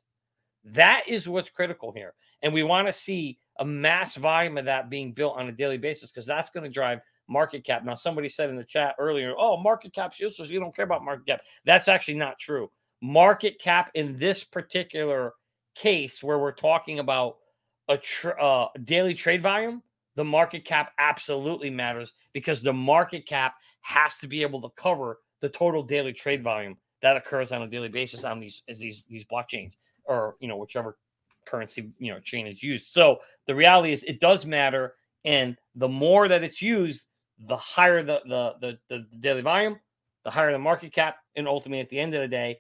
That 0.65 1.03
is 1.07 1.27
what's 1.27 1.51
critical 1.51 1.91
here. 1.91 2.15
And 2.41 2.53
we 2.53 2.63
want 2.63 2.87
to 2.87 2.93
see 2.93 3.37
a 3.59 3.65
mass 3.65 4.15
volume 4.15 4.57
of 4.57 4.65
that 4.65 4.89
being 4.89 5.13
built 5.13 5.37
on 5.37 5.47
a 5.47 5.51
daily 5.51 5.77
basis 5.77 6.09
because 6.09 6.25
that's 6.25 6.49
going 6.49 6.63
to 6.63 6.69
drive 6.69 6.99
market 7.29 7.63
cap. 7.63 7.85
Now, 7.85 7.93
somebody 7.93 8.29
said 8.29 8.49
in 8.49 8.55
the 8.55 8.63
chat 8.63 8.95
earlier, 8.97 9.33
oh, 9.37 9.57
market 9.57 9.93
cap's 9.93 10.19
useless. 10.19 10.49
You 10.49 10.59
don't 10.59 10.75
care 10.75 10.85
about 10.85 11.05
market 11.05 11.27
cap. 11.27 11.41
That's 11.65 11.87
actually 11.87 12.15
not 12.15 12.39
true. 12.39 12.71
Market 13.01 13.59
cap 13.59 13.91
in 13.93 14.17
this 14.17 14.43
particular 14.43 15.33
case, 15.75 16.23
where 16.23 16.39
we're 16.39 16.51
talking 16.51 16.97
about 16.97 17.35
a 17.89 17.97
tr- 17.97 18.39
uh, 18.39 18.67
daily 18.83 19.13
trade 19.13 19.41
volume, 19.41 19.81
the 20.15 20.23
market 20.23 20.65
cap 20.65 20.93
absolutely 20.99 21.69
matters 21.69 22.13
because 22.33 22.61
the 22.61 22.73
market 22.73 23.25
cap 23.25 23.55
has 23.81 24.17
to 24.17 24.27
be 24.27 24.41
able 24.41 24.61
to 24.61 24.69
cover 24.75 25.19
the 25.41 25.49
total 25.49 25.83
daily 25.83 26.13
trade 26.13 26.43
volume 26.43 26.75
that 27.01 27.15
occurs 27.15 27.51
on 27.51 27.61
a 27.61 27.67
daily 27.67 27.89
basis 27.89 28.23
on 28.23 28.39
these 28.39 28.63
these 28.67 29.05
these 29.07 29.23
blockchains 29.25 29.73
or 30.05 30.35
you 30.39 30.47
know 30.47 30.57
whichever 30.57 30.97
currency 31.45 31.91
you 31.99 32.11
know 32.11 32.19
chain 32.19 32.47
is 32.47 32.61
used. 32.61 32.87
So 32.87 33.19
the 33.45 33.55
reality 33.55 33.93
is 33.93 34.03
it 34.03 34.19
does 34.19 34.45
matter, 34.45 34.95
and 35.23 35.57
the 35.75 35.87
more 35.87 36.27
that 36.27 36.43
it's 36.43 36.61
used, 36.61 37.05
the 37.39 37.57
higher 37.57 38.03
the 38.03 38.21
the 38.25 38.55
the, 38.59 38.79
the 38.89 39.05
daily 39.19 39.41
volume, 39.41 39.79
the 40.23 40.31
higher 40.31 40.51
the 40.51 40.59
market 40.59 40.91
cap, 40.91 41.17
and 41.35 41.47
ultimately 41.47 41.79
at 41.79 41.89
the 41.89 41.99
end 41.99 42.13
of 42.15 42.21
the 42.21 42.27
day, 42.27 42.59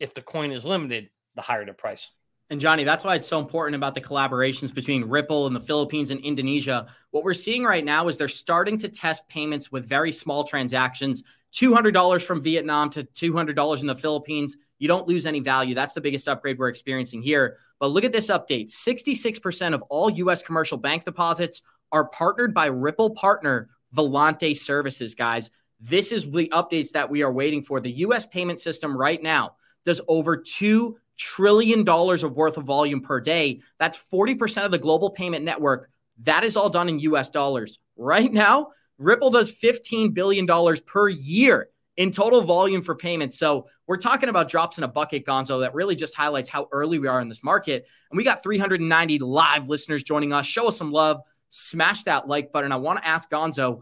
if 0.00 0.14
the 0.14 0.22
coin 0.22 0.50
is 0.50 0.64
limited, 0.64 1.10
the 1.34 1.42
higher 1.42 1.64
the 1.64 1.72
price. 1.72 2.10
And 2.48 2.60
Johnny, 2.60 2.84
that's 2.84 3.04
why 3.04 3.16
it's 3.16 3.26
so 3.26 3.40
important 3.40 3.74
about 3.74 3.94
the 3.94 4.00
collaborations 4.00 4.72
between 4.72 5.04
Ripple 5.04 5.48
and 5.48 5.56
the 5.56 5.60
Philippines 5.60 6.12
and 6.12 6.20
Indonesia. 6.20 6.86
What 7.10 7.24
we're 7.24 7.34
seeing 7.34 7.64
right 7.64 7.84
now 7.84 8.06
is 8.06 8.16
they're 8.16 8.28
starting 8.28 8.78
to 8.78 8.88
test 8.88 9.28
payments 9.28 9.72
with 9.72 9.88
very 9.88 10.12
small 10.12 10.44
transactions 10.44 11.24
$200 11.52 12.22
from 12.22 12.42
Vietnam 12.42 12.90
to 12.90 13.04
$200 13.04 13.80
in 13.80 13.86
the 13.86 13.96
Philippines. 13.96 14.58
You 14.78 14.88
don't 14.88 15.08
lose 15.08 15.24
any 15.24 15.40
value. 15.40 15.74
That's 15.74 15.94
the 15.94 16.00
biggest 16.00 16.28
upgrade 16.28 16.58
we're 16.58 16.68
experiencing 16.68 17.22
here. 17.22 17.56
But 17.80 17.88
look 17.88 18.04
at 18.04 18.12
this 18.12 18.28
update 18.28 18.66
66% 18.66 19.72
of 19.72 19.82
all 19.82 20.10
US 20.10 20.42
commercial 20.42 20.76
bank 20.76 21.04
deposits 21.04 21.62
are 21.92 22.08
partnered 22.08 22.52
by 22.52 22.66
Ripple 22.66 23.10
partner 23.10 23.70
Volante 23.94 24.56
Services, 24.56 25.14
guys. 25.14 25.50
This 25.80 26.12
is 26.12 26.30
the 26.30 26.48
updates 26.48 26.90
that 26.90 27.08
we 27.08 27.22
are 27.22 27.32
waiting 27.32 27.62
for. 27.62 27.80
The 27.80 27.92
US 27.92 28.26
payment 28.26 28.60
system 28.60 28.96
right 28.96 29.22
now 29.22 29.56
does 29.84 30.00
over 30.08 30.36
$2 30.36 30.94
trillion 31.16 31.84
dollars 31.84 32.22
of 32.22 32.36
worth 32.36 32.56
of 32.56 32.64
volume 32.64 33.00
per 33.00 33.20
day. 33.20 33.60
That's 33.78 33.98
40% 33.98 34.64
of 34.64 34.70
the 34.70 34.78
global 34.78 35.10
payment 35.10 35.44
network. 35.44 35.90
That 36.22 36.44
is 36.44 36.56
all 36.56 36.70
done 36.70 36.88
in 36.88 37.00
US 37.00 37.30
dollars. 37.30 37.78
Right 37.96 38.32
now, 38.32 38.68
Ripple 38.98 39.30
does 39.30 39.52
$15 39.52 40.14
billion 40.14 40.46
per 40.86 41.08
year 41.08 41.68
in 41.96 42.10
total 42.10 42.42
volume 42.42 42.82
for 42.82 42.94
payments. 42.94 43.38
So 43.38 43.68
we're 43.86 43.96
talking 43.96 44.28
about 44.28 44.48
drops 44.48 44.78
in 44.78 44.84
a 44.84 44.88
bucket, 44.88 45.24
Gonzo, 45.24 45.60
that 45.60 45.74
really 45.74 45.96
just 45.96 46.14
highlights 46.14 46.48
how 46.48 46.68
early 46.72 46.98
we 46.98 47.08
are 47.08 47.20
in 47.20 47.28
this 47.28 47.42
market. 47.42 47.86
And 48.10 48.18
we 48.18 48.24
got 48.24 48.42
390 48.42 49.18
live 49.18 49.68
listeners 49.68 50.02
joining 50.02 50.32
us. 50.32 50.46
Show 50.46 50.68
us 50.68 50.76
some 50.76 50.92
love. 50.92 51.20
Smash 51.50 52.04
that 52.04 52.28
like 52.28 52.52
button. 52.52 52.72
I 52.72 52.76
want 52.76 52.98
to 52.98 53.06
ask 53.06 53.30
Gonzo, 53.30 53.80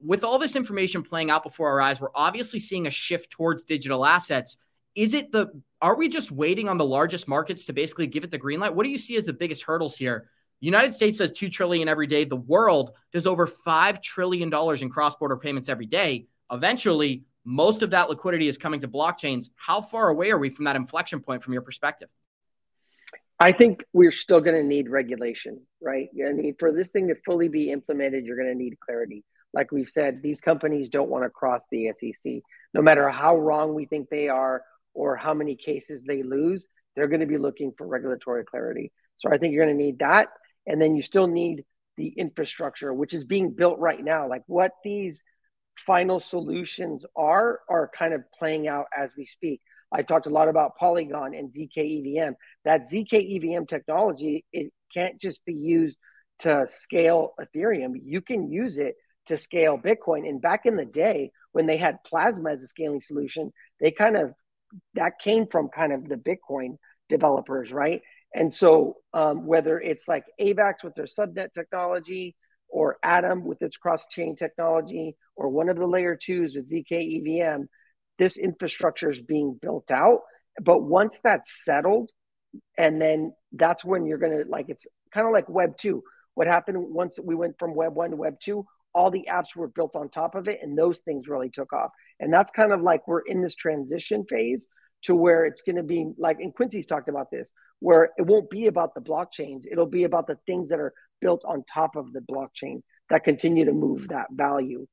with 0.00 0.22
all 0.22 0.38
this 0.38 0.54
information 0.54 1.02
playing 1.02 1.30
out 1.30 1.42
before 1.42 1.70
our 1.70 1.80
eyes, 1.80 2.00
we're 2.00 2.08
obviously 2.14 2.60
seeing 2.60 2.86
a 2.86 2.90
shift 2.90 3.30
towards 3.30 3.64
digital 3.64 4.06
assets. 4.06 4.56
Is 4.94 5.14
it 5.14 5.32
the 5.32 5.48
are 5.80 5.96
we 5.96 6.08
just 6.08 6.30
waiting 6.30 6.68
on 6.68 6.78
the 6.78 6.84
largest 6.84 7.28
markets 7.28 7.66
to 7.66 7.72
basically 7.72 8.06
give 8.06 8.24
it 8.24 8.30
the 8.30 8.38
green 8.38 8.60
light? 8.60 8.74
What 8.74 8.84
do 8.84 8.90
you 8.90 8.98
see 8.98 9.16
as 9.16 9.24
the 9.24 9.32
biggest 9.32 9.62
hurdles 9.62 9.96
here? 9.96 10.28
United 10.60 10.92
States 10.92 11.18
does 11.18 11.30
2 11.30 11.48
trillion 11.48 11.88
every 11.88 12.06
day. 12.06 12.24
The 12.24 12.36
world 12.36 12.92
does 13.12 13.26
over 13.26 13.46
5 13.46 14.00
trillion 14.00 14.50
dollars 14.50 14.82
in 14.82 14.90
cross-border 14.90 15.36
payments 15.36 15.68
every 15.68 15.86
day. 15.86 16.26
Eventually, 16.50 17.24
most 17.44 17.82
of 17.82 17.90
that 17.90 18.10
liquidity 18.10 18.48
is 18.48 18.58
coming 18.58 18.80
to 18.80 18.88
blockchains. 18.88 19.50
How 19.54 19.80
far 19.80 20.08
away 20.08 20.30
are 20.30 20.38
we 20.38 20.50
from 20.50 20.64
that 20.64 20.76
inflection 20.76 21.20
point 21.20 21.42
from 21.42 21.52
your 21.52 21.62
perspective? 21.62 22.08
I 23.40 23.52
think 23.52 23.84
we're 23.92 24.10
still 24.12 24.40
going 24.40 24.56
to 24.56 24.64
need 24.64 24.88
regulation, 24.88 25.60
right? 25.80 26.08
I 26.26 26.32
mean, 26.32 26.56
for 26.58 26.72
this 26.72 26.88
thing 26.88 27.06
to 27.08 27.14
fully 27.24 27.48
be 27.48 27.70
implemented, 27.70 28.24
you're 28.26 28.36
going 28.36 28.48
to 28.48 28.54
need 28.54 28.80
clarity. 28.80 29.24
Like 29.54 29.70
we've 29.70 29.88
said, 29.88 30.22
these 30.22 30.40
companies 30.40 30.88
don't 30.88 31.08
want 31.08 31.24
to 31.24 31.30
cross 31.30 31.62
the 31.70 31.92
SEC. 31.98 32.42
no 32.74 32.82
matter 32.82 33.08
how 33.08 33.36
wrong 33.36 33.74
we 33.74 33.86
think 33.86 34.10
they 34.10 34.28
are 34.28 34.62
or 34.94 35.16
how 35.16 35.34
many 35.34 35.56
cases 35.56 36.02
they 36.06 36.22
lose, 36.22 36.66
they're 36.94 37.08
going 37.08 37.20
to 37.20 37.26
be 37.26 37.38
looking 37.38 37.72
for 37.76 37.86
regulatory 37.86 38.44
clarity. 38.44 38.92
So 39.18 39.30
I 39.30 39.38
think 39.38 39.52
you're 39.52 39.64
going 39.64 39.76
to 39.76 39.84
need 39.84 40.00
that. 40.00 40.28
And 40.66 40.80
then 40.80 40.96
you 40.96 41.02
still 41.02 41.26
need 41.26 41.64
the 41.96 42.08
infrastructure, 42.08 42.92
which 42.92 43.14
is 43.14 43.24
being 43.24 43.52
built 43.52 43.78
right 43.78 44.02
now. 44.02 44.28
Like 44.28 44.42
what 44.46 44.72
these 44.84 45.22
final 45.86 46.20
solutions 46.20 47.04
are, 47.16 47.60
are 47.68 47.90
kind 47.96 48.14
of 48.14 48.22
playing 48.38 48.68
out 48.68 48.86
as 48.96 49.14
we 49.16 49.26
speak. 49.26 49.60
I 49.92 50.02
talked 50.02 50.26
a 50.26 50.30
lot 50.30 50.48
about 50.48 50.76
Polygon 50.76 51.34
and 51.34 51.52
ZK 51.52 52.18
EVM. 52.18 52.34
That 52.64 52.90
ZK 52.90 53.36
EVM 53.36 53.64
technology, 53.64 54.44
it 54.52 54.72
can't 54.92 55.20
just 55.20 55.44
be 55.44 55.54
used 55.54 55.98
to 56.40 56.66
scale 56.68 57.34
Ethereum. 57.40 57.94
You 58.02 58.20
can 58.20 58.50
use 58.50 58.78
it 58.78 58.96
to 59.26 59.36
scale 59.36 59.78
Bitcoin. 59.78 60.28
And 60.28 60.40
back 60.40 60.66
in 60.66 60.76
the 60.76 60.84
day, 60.84 61.32
when 61.52 61.66
they 61.66 61.76
had 61.76 62.04
Plasma 62.04 62.52
as 62.52 62.62
a 62.62 62.68
scaling 62.68 63.00
solution, 63.00 63.52
they 63.80 63.90
kind 63.90 64.16
of 64.16 64.34
that 64.94 65.18
came 65.20 65.46
from 65.46 65.68
kind 65.68 65.92
of 65.92 66.08
the 66.08 66.16
Bitcoin 66.16 66.76
developers, 67.08 67.72
right? 67.72 68.02
And 68.34 68.52
so 68.52 68.96
um, 69.14 69.46
whether 69.46 69.80
it's 69.80 70.06
like 70.08 70.24
AVAX 70.40 70.84
with 70.84 70.94
their 70.94 71.06
subnet 71.06 71.52
technology, 71.52 72.36
or 72.68 72.98
Atom 73.02 73.44
with 73.44 73.62
its 73.62 73.78
cross-chain 73.78 74.36
technology, 74.36 75.16
or 75.36 75.48
one 75.48 75.70
of 75.70 75.76
the 75.78 75.86
layer 75.86 76.18
twos 76.20 76.54
with 76.54 76.70
ZK 76.70 77.42
EVM, 77.42 77.62
this 78.18 78.36
infrastructure 78.36 79.10
is 79.10 79.20
being 79.20 79.58
built 79.60 79.90
out. 79.90 80.20
But 80.60 80.82
once 80.82 81.18
that's 81.22 81.64
settled, 81.64 82.10
and 82.76 83.00
then 83.00 83.32
that's 83.52 83.84
when 83.84 84.06
you're 84.06 84.18
gonna 84.18 84.42
like 84.48 84.68
it's 84.68 84.86
kind 85.12 85.26
of 85.26 85.32
like 85.32 85.48
Web 85.48 85.76
two. 85.76 86.02
What 86.34 86.46
happened 86.46 86.78
once 86.78 87.18
we 87.22 87.34
went 87.34 87.58
from 87.58 87.74
Web 87.74 87.94
one 87.94 88.10
to 88.10 88.16
Web 88.16 88.38
two? 88.40 88.66
All 88.98 89.12
the 89.12 89.28
apps 89.30 89.54
were 89.54 89.68
built 89.68 89.94
on 89.94 90.08
top 90.08 90.34
of 90.34 90.48
it, 90.48 90.58
and 90.60 90.76
those 90.76 90.98
things 90.98 91.28
really 91.28 91.48
took 91.48 91.72
off. 91.72 91.92
And 92.18 92.34
that's 92.34 92.50
kind 92.50 92.72
of 92.72 92.82
like 92.82 93.06
we're 93.06 93.20
in 93.20 93.40
this 93.40 93.54
transition 93.54 94.24
phase 94.28 94.66
to 95.02 95.14
where 95.14 95.44
it's 95.44 95.62
going 95.62 95.76
to 95.76 95.84
be 95.84 96.10
like, 96.18 96.40
and 96.40 96.52
Quincy's 96.52 96.86
talked 96.86 97.08
about 97.08 97.30
this, 97.30 97.52
where 97.78 98.10
it 98.18 98.26
won't 98.26 98.50
be 98.50 98.66
about 98.66 98.96
the 98.96 99.00
blockchains. 99.00 99.66
It'll 99.70 99.86
be 99.86 100.02
about 100.02 100.26
the 100.26 100.36
things 100.46 100.70
that 100.70 100.80
are 100.80 100.92
built 101.20 101.44
on 101.44 101.62
top 101.72 101.94
of 101.94 102.12
the 102.12 102.18
blockchain 102.18 102.82
that 103.08 103.22
continue 103.22 103.66
to 103.66 103.72
move 103.72 104.08
that 104.08 104.26
value. 104.32 104.88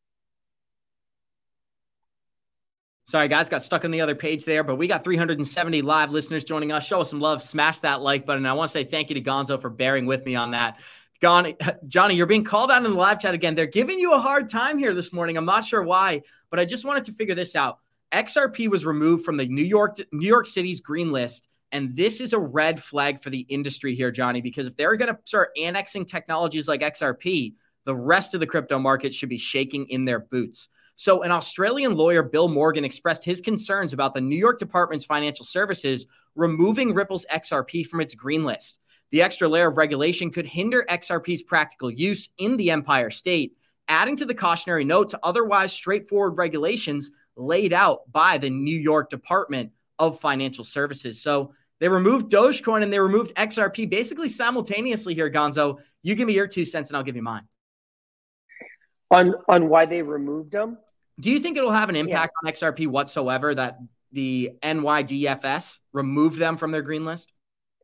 Sorry, 3.07 3.27
guys, 3.27 3.49
got 3.49 3.63
stuck 3.63 3.85
on 3.85 3.91
the 3.91 4.01
other 4.01 4.13
page 4.13 4.45
there, 4.45 4.63
but 4.63 4.75
we 4.75 4.85
got 4.85 5.03
370 5.03 5.81
live 5.81 6.11
listeners 6.11 6.43
joining 6.43 6.71
us. 6.71 6.85
Show 6.85 7.01
us 7.01 7.09
some 7.09 7.19
love, 7.19 7.41
smash 7.41 7.79
that 7.79 8.01
like 8.01 8.27
button. 8.27 8.45
I 8.45 8.53
want 8.53 8.69
to 8.69 8.71
say 8.71 8.83
thank 8.83 9.09
you 9.09 9.15
to 9.15 9.21
Gonzo 9.21 9.59
for 9.59 9.71
bearing 9.71 10.05
with 10.05 10.23
me 10.25 10.35
on 10.35 10.51
that. 10.51 10.79
Johnny, 11.21 11.55
Johnny, 11.87 12.15
you're 12.15 12.25
being 12.25 12.43
called 12.43 12.71
out 12.71 12.83
in 12.85 12.91
the 12.91 12.97
live 12.97 13.19
chat 13.19 13.33
again. 13.33 13.55
They're 13.55 13.65
giving 13.65 13.99
you 13.99 14.13
a 14.13 14.19
hard 14.19 14.49
time 14.49 14.77
here 14.77 14.93
this 14.93 15.13
morning. 15.13 15.37
I'm 15.37 15.45
not 15.45 15.65
sure 15.65 15.83
why, 15.83 16.21
but 16.49 16.59
I 16.59 16.65
just 16.65 16.85
wanted 16.85 17.05
to 17.05 17.13
figure 17.13 17.35
this 17.35 17.55
out. 17.55 17.79
XRP 18.11 18.69
was 18.69 18.85
removed 18.85 19.25
from 19.25 19.37
the 19.37 19.47
New 19.47 19.63
York 19.63 19.97
New 20.11 20.27
York 20.27 20.47
City's 20.47 20.81
green 20.81 21.11
list, 21.11 21.47
and 21.71 21.95
this 21.95 22.21
is 22.21 22.33
a 22.33 22.39
red 22.39 22.81
flag 22.81 23.21
for 23.21 23.29
the 23.29 23.41
industry 23.41 23.95
here, 23.95 24.11
Johnny, 24.11 24.41
because 24.41 24.67
if 24.67 24.77
they're 24.77 24.95
going 24.95 25.13
to 25.13 25.19
start 25.25 25.49
annexing 25.57 26.05
technologies 26.05 26.67
like 26.67 26.81
XRP, 26.81 27.55
the 27.85 27.95
rest 27.95 28.33
of 28.33 28.39
the 28.39 28.47
crypto 28.47 28.79
market 28.79 29.13
should 29.13 29.29
be 29.29 29.37
shaking 29.37 29.87
in 29.89 30.05
their 30.05 30.19
boots. 30.19 30.69
So, 30.97 31.23
an 31.23 31.31
Australian 31.31 31.95
lawyer, 31.95 32.23
Bill 32.23 32.47
Morgan, 32.47 32.85
expressed 32.85 33.25
his 33.25 33.41
concerns 33.41 33.91
about 33.91 34.13
the 34.13 34.21
New 34.21 34.37
York 34.37 34.59
Department's 34.59 35.05
financial 35.05 35.45
services 35.45 36.05
removing 36.35 36.93
Ripple's 36.93 37.25
XRP 37.31 37.85
from 37.85 37.99
its 38.01 38.15
green 38.15 38.45
list. 38.45 38.79
The 39.11 39.21
extra 39.21 39.47
layer 39.47 39.67
of 39.67 39.77
regulation 39.77 40.31
could 40.31 40.45
hinder 40.45 40.85
XRP's 40.89 41.43
practical 41.43 41.91
use 41.91 42.29
in 42.37 42.57
the 42.57 42.71
Empire 42.71 43.09
State, 43.09 43.55
adding 43.87 44.15
to 44.17 44.25
the 44.25 44.33
cautionary 44.33 44.83
note 44.83 45.09
to 45.11 45.19
otherwise 45.23 45.71
straightforward 45.71 46.37
regulations 46.37 47.11
laid 47.35 47.73
out 47.73 48.11
by 48.11 48.37
the 48.37 48.49
New 48.49 48.77
York 48.77 49.09
Department 49.09 49.71
of 49.99 50.19
Financial 50.19 50.63
Services. 50.63 51.21
So, 51.21 51.53
they 51.79 51.89
removed 51.89 52.31
Dogecoin 52.31 52.83
and 52.83 52.91
they 52.91 52.99
removed 52.99 53.35
XRP 53.35 53.89
basically 53.89 54.29
simultaneously 54.29 55.13
here, 55.13 55.29
Gonzo. 55.29 55.79
You 56.03 56.15
give 56.15 56.27
me 56.27 56.33
your 56.33 56.47
two 56.47 56.65
cents 56.65 56.89
and 56.89 56.97
I'll 56.97 57.03
give 57.03 57.15
you 57.15 57.21
mine. 57.21 57.43
On 59.11 59.35
on 59.47 59.69
why 59.69 59.85
they 59.85 60.01
removed 60.01 60.51
them? 60.51 60.77
Do 61.19 61.29
you 61.29 61.39
think 61.39 61.57
it'll 61.57 61.71
have 61.71 61.89
an 61.89 61.95
impact 61.95 62.33
yeah. 62.43 62.49
on 62.49 62.53
XRP 62.53 62.87
whatsoever 62.87 63.53
that 63.55 63.79
the 64.11 64.51
NYDFS 64.63 65.79
removed 65.93 66.39
them 66.39 66.57
from 66.57 66.71
their 66.71 66.81
green 66.81 67.05
list? 67.05 67.31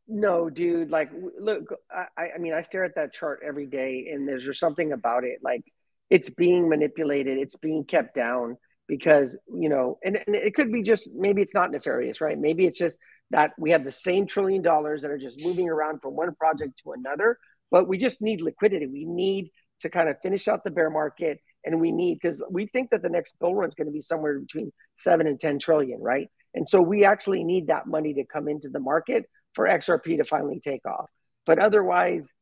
No, 0.08 0.50
dude. 0.50 0.90
Like, 0.90 1.10
look, 1.38 1.74
I, 1.90 2.30
I 2.34 2.38
mean, 2.38 2.52
I 2.52 2.62
stare 2.62 2.84
at 2.84 2.96
that 2.96 3.12
chart 3.12 3.40
every 3.46 3.66
day, 3.66 4.08
and 4.12 4.26
there's 4.28 4.44
just 4.44 4.60
something 4.60 4.92
about 4.92 5.24
it. 5.24 5.38
Like, 5.42 5.62
it's 6.10 6.28
being 6.28 6.68
manipulated, 6.68 7.38
it's 7.38 7.56
being 7.56 7.84
kept 7.84 8.14
down 8.14 8.56
because, 8.88 9.36
you 9.54 9.68
know, 9.68 9.98
and, 10.04 10.18
and 10.26 10.36
it 10.36 10.54
could 10.54 10.70
be 10.70 10.82
just 10.82 11.08
maybe 11.14 11.40
it's 11.40 11.54
not 11.54 11.70
nefarious, 11.70 12.20
right? 12.20 12.38
Maybe 12.38 12.66
it's 12.66 12.78
just 12.78 12.98
that 13.30 13.52
we 13.58 13.70
have 13.70 13.84
the 13.84 13.90
same 13.90 14.26
trillion 14.26 14.60
dollars 14.60 15.02
that 15.02 15.10
are 15.10 15.18
just 15.18 15.40
moving 15.40 15.70
around 15.70 16.02
from 16.02 16.14
one 16.14 16.34
project 16.34 16.74
to 16.84 16.92
another, 16.92 17.38
but 17.70 17.88
we 17.88 17.96
just 17.96 18.20
need 18.20 18.42
liquidity. 18.42 18.86
We 18.86 19.06
need 19.06 19.50
to 19.80 19.88
kind 19.88 20.08
of 20.08 20.16
finish 20.22 20.48
out 20.48 20.64
the 20.64 20.70
bear 20.70 20.90
market 20.90 21.40
and 21.64 21.80
we 21.80 21.92
need 21.92 22.18
because 22.20 22.42
we 22.50 22.66
think 22.66 22.90
that 22.90 23.02
the 23.02 23.08
next 23.08 23.34
bull 23.40 23.54
run 23.54 23.68
is 23.68 23.74
going 23.74 23.86
to 23.86 23.92
be 23.92 24.02
somewhere 24.02 24.38
between 24.38 24.72
seven 24.96 25.26
and 25.26 25.40
10 25.40 25.58
trillion, 25.60 26.00
right? 26.00 26.28
And 26.54 26.68
so 26.68 26.82
we 26.82 27.04
actually 27.04 27.44
need 27.44 27.68
that 27.68 27.86
money 27.86 28.12
to 28.14 28.24
come 28.24 28.48
into 28.48 28.68
the 28.68 28.80
market 28.80 29.24
for 29.54 29.66
XRP 29.66 30.18
to 30.18 30.24
finally 30.24 30.60
take 30.60 30.84
off. 30.86 31.10
But 31.46 31.58
otherwise, 31.58 32.32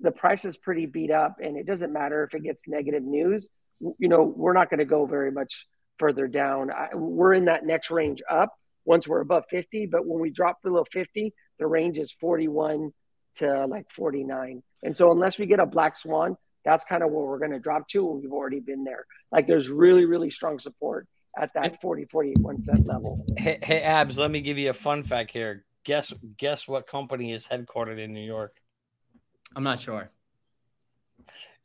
the 0.00 0.10
price 0.10 0.44
is 0.44 0.56
pretty 0.56 0.86
beat 0.86 1.10
up, 1.10 1.36
and 1.42 1.56
it 1.56 1.66
doesn't 1.66 1.92
matter 1.92 2.24
if 2.24 2.34
it 2.34 2.42
gets 2.42 2.68
negative 2.68 3.02
news. 3.02 3.48
You 3.80 4.08
know, 4.08 4.22
we're 4.22 4.52
not 4.52 4.70
going 4.70 4.78
to 4.78 4.84
go 4.84 5.06
very 5.06 5.30
much 5.30 5.66
further 5.98 6.26
down. 6.26 6.70
I, 6.70 6.94
we're 6.94 7.34
in 7.34 7.46
that 7.46 7.64
next 7.64 7.90
range 7.90 8.22
up 8.30 8.54
once 8.84 9.06
we're 9.06 9.20
above 9.20 9.44
50, 9.50 9.86
but 9.86 10.06
when 10.06 10.20
we 10.20 10.30
drop 10.30 10.62
below 10.62 10.84
50, 10.90 11.34
the 11.58 11.66
range 11.66 11.98
is 11.98 12.12
41 12.20 12.92
to 13.36 13.66
like 13.66 13.90
49. 13.92 14.62
And 14.82 14.96
so, 14.96 15.12
unless 15.12 15.38
we 15.38 15.46
get 15.46 15.60
a 15.60 15.66
black 15.66 15.96
swan, 15.96 16.36
that's 16.64 16.84
kind 16.84 17.02
of 17.02 17.10
where 17.10 17.24
we're 17.24 17.38
going 17.38 17.52
to 17.52 17.58
drop 17.58 17.88
to. 17.88 18.04
We've 18.04 18.32
already 18.32 18.60
been 18.60 18.84
there. 18.84 19.06
Like 19.30 19.46
there's 19.46 19.68
really, 19.68 20.04
really 20.04 20.30
strong 20.30 20.58
support 20.58 21.06
at 21.38 21.50
that 21.54 21.80
40, 21.80 22.06
41 22.10 22.64
cent 22.64 22.86
level. 22.86 23.24
Hey, 23.36 23.58
hey, 23.62 23.82
Abs, 23.82 24.18
let 24.18 24.30
me 24.30 24.40
give 24.40 24.58
you 24.58 24.70
a 24.70 24.74
fun 24.74 25.02
fact 25.02 25.30
here. 25.30 25.64
Guess 25.84 26.12
guess 26.36 26.68
what 26.68 26.86
company 26.86 27.32
is 27.32 27.46
headquartered 27.46 27.98
in 27.98 28.12
New 28.12 28.24
York? 28.24 28.56
I'm 29.56 29.64
not 29.64 29.80
sure. 29.80 30.10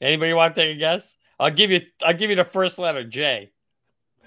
Anybody 0.02 0.34
want 0.34 0.56
to 0.56 0.62
take 0.62 0.76
a 0.76 0.80
guess? 0.80 1.18
I'll 1.40 1.52
give 1.52 1.72
you 1.72 1.82
I'll 2.04 2.14
give 2.14 2.30
you 2.30 2.36
the 2.36 2.44
first 2.44 2.80
letter, 2.80 3.04
J. 3.04 3.52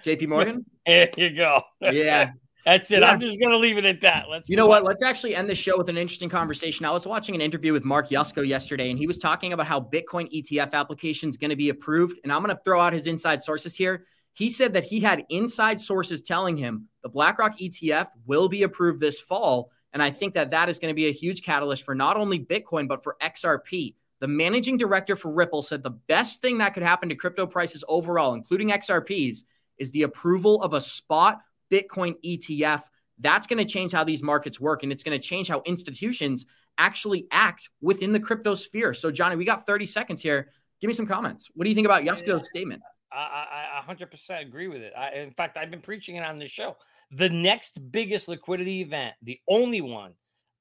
JP 0.04 0.28
Morgan? 0.28 0.64
there 0.86 1.10
you 1.16 1.34
go. 1.34 1.62
Yeah. 1.80 2.32
That's 2.64 2.90
it. 2.90 3.00
Yeah. 3.00 3.12
I'm 3.12 3.20
just 3.20 3.38
going 3.40 3.50
to 3.50 3.56
leave 3.56 3.78
it 3.78 3.86
at 3.86 4.02
that. 4.02 4.28
Let's. 4.28 4.46
You 4.46 4.56
know 4.56 4.66
what? 4.66 4.84
Let's 4.84 5.02
actually 5.02 5.34
end 5.34 5.48
the 5.48 5.54
show 5.54 5.78
with 5.78 5.88
an 5.88 5.96
interesting 5.96 6.28
conversation. 6.28 6.84
I 6.84 6.90
was 6.90 7.06
watching 7.06 7.34
an 7.34 7.40
interview 7.40 7.72
with 7.72 7.82
Mark 7.82 8.10
Yusko 8.10 8.46
yesterday, 8.46 8.90
and 8.90 8.98
he 8.98 9.06
was 9.06 9.16
talking 9.16 9.54
about 9.54 9.66
how 9.66 9.80
Bitcoin 9.80 10.30
ETF 10.34 10.74
application 10.74 11.30
is 11.30 11.38
going 11.38 11.48
to 11.48 11.56
be 11.56 11.70
approved. 11.70 12.18
And 12.24 12.32
I'm 12.32 12.42
going 12.42 12.54
to 12.54 12.62
throw 12.62 12.78
out 12.78 12.92
his 12.92 13.06
inside 13.06 13.42
sources 13.42 13.74
here. 13.74 14.04
He 14.34 14.50
said 14.50 14.74
that 14.74 14.84
he 14.84 15.00
had 15.00 15.24
inside 15.30 15.80
sources 15.80 16.20
telling 16.20 16.58
him 16.58 16.88
the 17.02 17.08
BlackRock 17.08 17.58
ETF 17.58 18.08
will 18.26 18.48
be 18.48 18.64
approved 18.64 19.00
this 19.00 19.18
fall. 19.18 19.70
And 19.92 20.02
I 20.02 20.10
think 20.10 20.34
that 20.34 20.50
that 20.50 20.68
is 20.68 20.78
going 20.78 20.90
to 20.90 20.96
be 20.96 21.06
a 21.06 21.12
huge 21.12 21.42
catalyst 21.42 21.82
for 21.82 21.94
not 21.94 22.16
only 22.16 22.38
Bitcoin, 22.38 22.88
but 22.88 23.02
for 23.02 23.16
XRP. 23.20 23.94
The 24.20 24.28
managing 24.28 24.76
director 24.76 25.16
for 25.16 25.30
Ripple 25.30 25.62
said 25.62 25.82
the 25.82 25.90
best 25.90 26.42
thing 26.42 26.58
that 26.58 26.74
could 26.74 26.82
happen 26.82 27.08
to 27.08 27.14
crypto 27.14 27.46
prices 27.46 27.84
overall, 27.88 28.34
including 28.34 28.70
XRPs, 28.70 29.44
is 29.78 29.90
the 29.92 30.02
approval 30.02 30.60
of 30.62 30.74
a 30.74 30.80
spot 30.80 31.40
Bitcoin 31.70 32.16
ETF. 32.24 32.82
That's 33.18 33.46
going 33.46 33.58
to 33.58 33.64
change 33.64 33.92
how 33.92 34.04
these 34.04 34.22
markets 34.22 34.60
work, 34.60 34.82
and 34.82 34.92
it's 34.92 35.04
going 35.04 35.18
to 35.18 35.24
change 35.24 35.48
how 35.48 35.62
institutions 35.64 36.46
actually 36.78 37.26
act 37.30 37.70
within 37.80 38.12
the 38.12 38.20
crypto 38.20 38.54
sphere. 38.54 38.94
So, 38.94 39.10
Johnny, 39.10 39.36
we 39.36 39.44
got 39.44 39.66
30 39.66 39.86
seconds 39.86 40.22
here. 40.22 40.50
Give 40.80 40.88
me 40.88 40.94
some 40.94 41.06
comments. 41.06 41.50
What 41.54 41.64
do 41.64 41.70
you 41.70 41.74
think 41.74 41.86
about 41.86 42.02
Yusko's 42.02 42.26
yeah. 42.26 42.42
statement? 42.42 42.82
I, 43.12 43.16
I, 43.16 43.82
I 43.88 43.94
100% 43.94 44.46
agree 44.46 44.68
with 44.68 44.82
it. 44.82 44.92
I, 44.96 45.14
in 45.14 45.32
fact, 45.32 45.56
I've 45.56 45.70
been 45.70 45.80
preaching 45.80 46.16
it 46.16 46.24
on 46.24 46.38
this 46.38 46.50
show. 46.50 46.76
The 47.10 47.30
next 47.30 47.90
biggest 47.90 48.28
liquidity 48.28 48.82
event, 48.82 49.14
the 49.22 49.40
only 49.48 49.80
one 49.80 50.12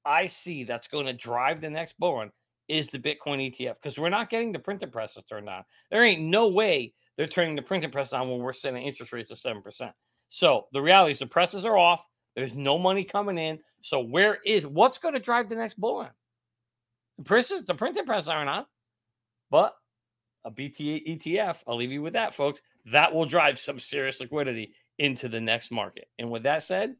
I 0.04 0.26
see 0.26 0.64
that's 0.64 0.88
going 0.88 1.06
to 1.06 1.12
drive 1.12 1.60
the 1.60 1.70
next 1.70 1.98
bull 1.98 2.16
run, 2.16 2.30
is 2.68 2.88
the 2.88 2.98
Bitcoin 2.98 3.50
ETF 3.50 3.74
because 3.74 3.98
we're 3.98 4.08
not 4.08 4.30
getting 4.30 4.52
the 4.52 4.58
printing 4.58 4.90
presses 4.90 5.24
turned 5.24 5.48
on. 5.48 5.64
There 5.90 6.04
ain't 6.04 6.22
no 6.22 6.48
way 6.48 6.92
they're 7.16 7.26
turning 7.26 7.56
the 7.56 7.62
printing 7.62 7.90
press 7.90 8.12
on 8.12 8.28
when 8.28 8.40
we're 8.40 8.52
setting 8.52 8.82
interest 8.82 9.12
rates 9.12 9.30
of 9.30 9.38
7%. 9.38 9.92
So 10.28 10.66
the 10.72 10.82
reality 10.82 11.12
is 11.12 11.18
the 11.18 11.26
presses 11.26 11.64
are 11.64 11.76
off. 11.76 12.04
There's 12.36 12.56
no 12.56 12.78
money 12.78 13.04
coming 13.04 13.38
in. 13.38 13.58
So 13.80 14.00
where 14.00 14.38
is 14.44 14.66
what's 14.66 14.98
going 14.98 15.14
to 15.14 15.20
drive 15.20 15.48
the 15.48 15.56
next 15.56 15.80
bull 15.80 16.00
run? 16.00 16.10
The 17.16 17.24
presses, 17.24 17.64
the 17.64 17.74
printing 17.74 18.04
press 18.04 18.28
aren't 18.28 18.50
on, 18.50 18.66
but 19.50 19.74
a 20.44 20.50
BTA 20.50 21.18
ETF. 21.18 21.56
I'll 21.66 21.76
leave 21.76 21.90
you 21.90 22.02
with 22.02 22.12
that, 22.12 22.34
folks. 22.34 22.60
That 22.86 23.12
will 23.12 23.26
drive 23.26 23.58
some 23.58 23.78
serious 23.78 24.20
liquidity 24.20 24.72
into 24.98 25.28
the 25.28 25.40
next 25.40 25.70
market. 25.70 26.08
And 26.18 26.30
with 26.30 26.42
that 26.44 26.62
said, 26.62 26.96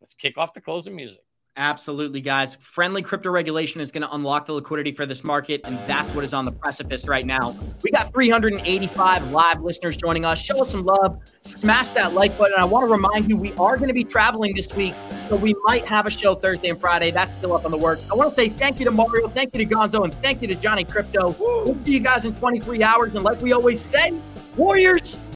let's 0.00 0.14
kick 0.14 0.38
off 0.38 0.54
the 0.54 0.60
closing 0.60 0.96
music. 0.96 1.22
Absolutely, 1.58 2.22
guys. 2.22 2.54
Friendly 2.60 3.02
crypto 3.02 3.30
regulation 3.30 3.82
is 3.82 3.92
going 3.92 4.02
to 4.02 4.14
unlock 4.14 4.46
the 4.46 4.54
liquidity 4.54 4.90
for 4.90 5.04
this 5.04 5.22
market, 5.22 5.60
and 5.64 5.78
that's 5.86 6.10
what 6.14 6.24
is 6.24 6.32
on 6.32 6.46
the 6.46 6.52
precipice 6.52 7.06
right 7.06 7.26
now. 7.26 7.54
We 7.82 7.90
got 7.90 8.10
385 8.14 9.30
live 9.32 9.60
listeners 9.60 9.98
joining 9.98 10.24
us. 10.24 10.38
Show 10.38 10.62
us 10.62 10.70
some 10.70 10.82
love, 10.82 11.20
smash 11.42 11.90
that 11.90 12.14
like 12.14 12.36
button. 12.38 12.58
I 12.58 12.64
want 12.64 12.86
to 12.86 12.90
remind 12.90 13.28
you, 13.28 13.36
we 13.36 13.52
are 13.54 13.76
going 13.76 13.88
to 13.88 13.94
be 13.94 14.02
traveling 14.02 14.54
this 14.54 14.74
week, 14.74 14.94
so 15.28 15.36
we 15.36 15.54
might 15.64 15.86
have 15.86 16.06
a 16.06 16.10
show 16.10 16.34
Thursday 16.34 16.70
and 16.70 16.80
Friday. 16.80 17.10
That's 17.10 17.34
still 17.36 17.52
up 17.52 17.66
on 17.66 17.70
the 17.70 17.76
works. 17.76 18.10
I 18.10 18.14
want 18.14 18.30
to 18.30 18.34
say 18.34 18.48
thank 18.48 18.78
you 18.78 18.86
to 18.86 18.90
Mario, 18.90 19.28
thank 19.28 19.54
you 19.54 19.62
to 19.62 19.74
Gonzo, 19.74 20.04
and 20.04 20.14
thank 20.22 20.40
you 20.40 20.48
to 20.48 20.54
Johnny 20.54 20.86
Krypto. 20.86 21.38
We'll 21.38 21.78
see 21.82 21.92
you 21.92 22.00
guys 22.00 22.24
in 22.24 22.34
23 22.34 22.82
hours, 22.82 23.14
and 23.14 23.24
like 23.24 23.42
we 23.42 23.52
always 23.52 23.78
say, 23.78 24.14
Warriors 24.56 25.20